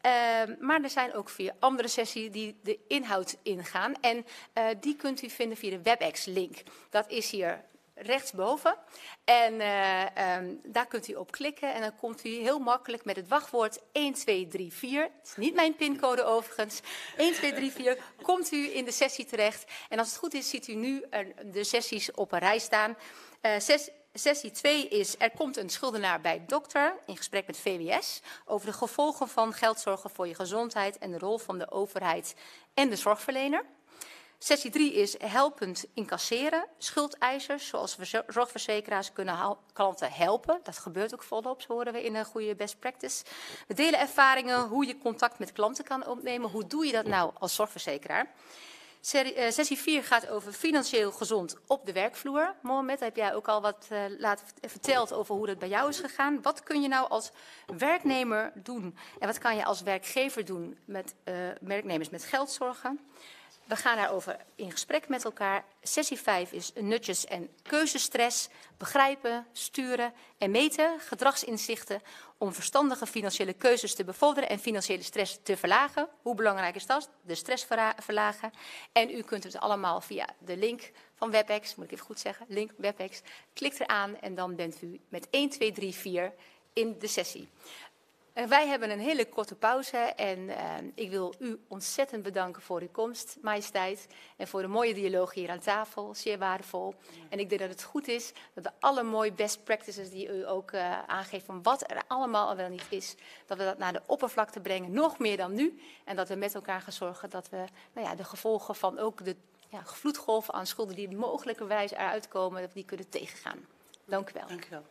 Ehm, 0.00 0.54
maar 0.58 0.82
er 0.82 0.90
zijn 0.90 1.14
ook 1.14 1.28
vier 1.28 1.52
andere 1.58 1.88
sessies 1.88 2.30
die 2.30 2.58
de 2.62 2.78
inhoud 2.88 3.36
ingaan. 3.42 3.94
En 4.00 4.26
eh, 4.52 4.64
die 4.80 4.96
kunt 4.96 5.22
u 5.22 5.30
vinden 5.30 5.56
via 5.58 5.70
de 5.70 5.82
WebEx-link. 5.82 6.62
Dat 6.90 7.10
is 7.10 7.30
hier 7.30 7.64
rechtsboven. 8.02 8.76
En 9.24 9.60
eh, 9.60 10.16
ehm, 10.16 10.54
daar 10.62 10.86
kunt 10.86 11.08
u 11.08 11.14
op 11.14 11.30
klikken 11.30 11.74
en 11.74 11.80
dan 11.80 11.96
komt 11.96 12.24
u 12.24 12.28
heel 12.28 12.58
makkelijk 12.58 13.04
met 13.04 13.16
het 13.16 13.28
wachtwoord 13.28 13.78
1234. 13.92 15.02
Het 15.02 15.28
is 15.28 15.36
niet 15.36 15.54
mijn 15.54 15.76
pincode 15.76 16.24
overigens. 16.24 16.80
1234 17.16 18.04
komt 18.22 18.52
u 18.52 18.76
in 18.76 18.84
de 18.84 18.92
sessie 18.92 19.24
terecht. 19.24 19.64
En 19.88 19.98
als 19.98 20.08
het 20.08 20.16
goed 20.16 20.34
is, 20.34 20.48
ziet 20.48 20.68
u 20.68 20.74
nu 20.74 21.04
de 21.44 21.64
sessies 21.64 22.12
op 22.12 22.32
een 22.32 22.38
rij 22.38 22.58
staan. 22.58 22.96
Eh, 23.40 23.52
ses- 23.58 23.90
Sessie 24.12 24.50
2 24.50 24.88
is, 24.88 25.14
er 25.18 25.30
komt 25.30 25.56
een 25.56 25.70
schuldenaar 25.70 26.20
bij 26.20 26.44
dokter 26.46 26.94
in 27.06 27.16
gesprek 27.16 27.46
met 27.46 27.56
VWS 27.56 28.20
over 28.44 28.66
de 28.66 28.72
gevolgen 28.72 29.28
van 29.28 29.52
geldzorgen 29.52 30.10
voor 30.10 30.28
je 30.28 30.34
gezondheid 30.34 30.98
en 30.98 31.10
de 31.10 31.18
rol 31.18 31.38
van 31.38 31.58
de 31.58 31.70
overheid 31.70 32.34
en 32.74 32.90
de 32.90 32.96
zorgverlener. 32.96 33.64
Sessie 34.42 34.70
3 34.70 34.92
is 34.92 35.18
helpend 35.18 35.84
incasseren. 35.94 36.66
Schuldeisers, 36.78 37.68
zoals 37.68 37.96
zorgverzekeraars, 38.26 39.12
kunnen 39.12 39.56
klanten 39.72 40.12
helpen. 40.12 40.60
Dat 40.62 40.78
gebeurt 40.78 41.14
ook 41.14 41.22
volop, 41.22 41.62
zo 41.62 41.72
horen 41.72 41.92
we 41.92 42.04
in 42.04 42.14
een 42.14 42.24
goede 42.24 42.54
best 42.54 42.78
practice. 42.78 43.24
We 43.66 43.74
delen 43.74 44.00
ervaringen 44.00 44.68
hoe 44.68 44.86
je 44.86 44.98
contact 44.98 45.38
met 45.38 45.52
klanten 45.52 45.84
kan 45.84 46.06
opnemen. 46.06 46.50
Hoe 46.50 46.66
doe 46.66 46.86
je 46.86 46.92
dat 46.92 47.06
nou 47.06 47.32
als 47.38 47.54
zorgverzekeraar? 47.54 48.30
Eh, 49.12 49.50
Sessie 49.50 49.78
4 49.78 50.04
gaat 50.04 50.28
over 50.28 50.52
financieel 50.52 51.12
gezond 51.12 51.56
op 51.66 51.86
de 51.86 51.92
werkvloer. 51.92 52.54
Mohamed, 52.62 53.00
heb 53.00 53.16
jij 53.16 53.34
ook 53.34 53.48
al 53.48 53.60
wat 53.60 53.86
eh, 53.88 54.32
verteld 54.60 55.12
over 55.12 55.34
hoe 55.34 55.46
dat 55.46 55.58
bij 55.58 55.68
jou 55.68 55.88
is 55.88 56.00
gegaan. 56.00 56.42
Wat 56.42 56.62
kun 56.62 56.82
je 56.82 56.88
nou 56.88 57.08
als 57.08 57.30
werknemer 57.78 58.52
doen? 58.54 58.96
En 59.18 59.26
wat 59.26 59.38
kan 59.38 59.56
je 59.56 59.64
als 59.64 59.82
werkgever 59.82 60.44
doen 60.44 60.78
met 60.84 61.14
eh, 61.24 61.34
werknemers 61.60 62.08
met 62.08 62.24
geldzorgen? 62.24 63.00
We 63.70 63.76
gaan 63.76 63.96
daarover 63.96 64.36
in 64.54 64.70
gesprek 64.70 65.08
met 65.08 65.24
elkaar. 65.24 65.64
Sessie 65.82 66.18
5 66.18 66.52
is 66.52 66.72
nutjes 66.74 67.24
en 67.26 67.50
keuzestress. 67.62 68.48
Begrijpen, 68.76 69.46
sturen 69.52 70.12
en 70.38 70.50
meten. 70.50 71.00
Gedragsinzichten 71.00 72.02
om 72.38 72.52
verstandige 72.52 73.06
financiële 73.06 73.52
keuzes 73.52 73.94
te 73.94 74.04
bevorderen 74.04 74.48
en 74.48 74.58
financiële 74.58 75.02
stress 75.02 75.38
te 75.42 75.56
verlagen. 75.56 76.08
Hoe 76.22 76.34
belangrijk 76.34 76.74
is 76.74 76.86
dat? 76.86 77.10
De 77.22 77.34
stress 77.34 77.66
verlagen. 77.96 78.50
En 78.92 79.10
u 79.10 79.22
kunt 79.22 79.44
het 79.44 79.58
allemaal 79.58 80.00
via 80.00 80.28
de 80.38 80.56
link 80.56 80.90
van 81.14 81.30
WebEx, 81.30 81.74
moet 81.74 81.84
ik 81.84 81.92
even 81.92 82.04
goed 82.04 82.20
zeggen, 82.20 82.46
link 82.48 82.70
WebEx. 82.76 83.20
Klikt 83.52 83.80
eraan 83.80 84.20
en 84.20 84.34
dan 84.34 84.56
bent 84.56 84.82
u 84.82 85.00
met 85.08 85.26
1, 85.30 85.48
2, 85.48 85.72
3, 85.72 85.94
4 85.94 86.32
in 86.72 86.98
de 86.98 87.06
sessie. 87.06 87.48
Eh, 88.40 88.46
wij 88.46 88.68
hebben 88.68 88.90
een 88.90 89.00
hele 89.00 89.28
korte 89.28 89.54
pauze 89.54 89.96
en 89.96 90.48
eh, 90.48 90.74
ik 90.94 91.10
wil 91.10 91.34
u 91.38 91.60
ontzettend 91.68 92.22
bedanken 92.22 92.62
voor 92.62 92.80
uw 92.80 92.90
komst, 92.92 93.38
majesteit. 93.42 94.06
En 94.36 94.48
voor 94.48 94.60
de 94.62 94.68
mooie 94.68 94.94
dialoog 94.94 95.34
hier 95.34 95.50
aan 95.50 95.58
tafel, 95.58 96.14
zeer 96.14 96.38
waardevol. 96.38 96.94
En 97.28 97.38
ik 97.38 97.48
denk 97.48 97.60
dat 97.60 97.70
het 97.70 97.82
goed 97.82 98.08
is 98.08 98.32
dat 98.54 98.64
we 98.64 98.70
alle 98.80 99.02
mooie 99.02 99.32
best 99.32 99.64
practices 99.64 100.10
die 100.10 100.28
u 100.28 100.48
ook 100.48 100.70
eh, 100.70 101.02
aangeeft 101.06 101.44
van 101.44 101.62
wat 101.62 101.90
er 101.90 102.02
allemaal 102.06 102.48
al 102.48 102.56
wel 102.56 102.68
niet 102.68 102.86
is, 102.88 103.14
dat 103.46 103.58
we 103.58 103.64
dat 103.64 103.78
naar 103.78 103.92
de 103.92 104.02
oppervlakte 104.06 104.60
brengen, 104.60 104.92
nog 104.92 105.18
meer 105.18 105.36
dan 105.36 105.54
nu. 105.54 105.80
En 106.04 106.16
dat 106.16 106.28
we 106.28 106.34
met 106.34 106.54
elkaar 106.54 106.80
gaan 106.80 106.92
zorgen 106.92 107.30
dat 107.30 107.48
we 107.48 107.64
nou 107.92 108.06
ja, 108.06 108.14
de 108.14 108.24
gevolgen 108.24 108.74
van 108.74 108.98
ook 108.98 109.24
de 109.24 109.36
ja, 109.68 109.84
vloedgolven 109.84 110.54
aan 110.54 110.66
schulden 110.66 110.96
die 110.96 111.16
mogelijkerwijs 111.16 111.90
eruit 111.90 112.28
komen, 112.28 112.60
dat 112.60 112.68
we 112.68 112.76
die 112.76 112.84
kunnen 112.84 113.08
tegengaan. 113.08 113.66
Dank 114.04 114.30
u 114.30 114.32
wel. 114.32 114.48
Dank 114.48 114.64
u 114.64 114.68
wel. 114.70 114.84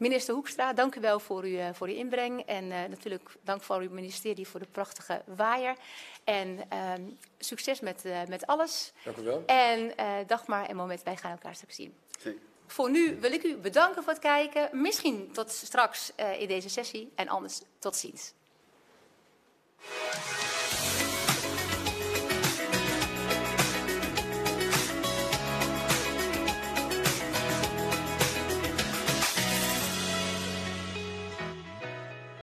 Minister 0.00 0.34
Hoekstra, 0.34 0.72
dank 0.72 0.94
u 0.94 1.00
wel 1.00 1.18
voor, 1.18 1.42
uw, 1.42 1.56
eh, 1.56 1.68
voor 1.72 1.88
uw 1.88 1.94
inbreng. 1.94 2.40
En 2.40 2.72
eh, 2.72 2.88
natuurlijk 2.88 3.30
dank 3.42 3.62
voor 3.62 3.80
uw 3.80 3.90
ministerie 3.90 4.48
voor 4.48 4.60
de 4.60 4.66
prachtige 4.66 5.22
waaier. 5.26 5.76
En 6.24 6.58
ehm, 6.68 7.02
succes 7.38 7.80
met, 7.80 8.04
eh, 8.04 8.24
met 8.28 8.46
alles. 8.46 8.92
Dank 9.04 9.16
u 9.16 9.22
wel. 9.22 9.42
En 9.46 9.92
Dagmar 10.26 10.66
en 10.66 10.76
Moment, 10.76 11.02
wij 11.02 11.16
gaan 11.16 11.30
elkaar 11.30 11.54
straks 11.54 11.74
zien. 11.74 11.94
Voor 12.66 12.90
nu 12.90 13.20
wil 13.20 13.32
ik 13.32 13.42
u 13.42 13.56
bedanken 13.56 14.02
voor 14.02 14.12
het 14.12 14.22
kijken. 14.22 14.68
Misschien 14.72 15.32
tot 15.32 15.50
straks 15.50 16.12
in 16.38 16.48
deze 16.48 16.68
sessie. 16.68 17.12
En 17.14 17.28
anders 17.28 17.60
tot 17.78 17.96
ziens. 17.96 18.32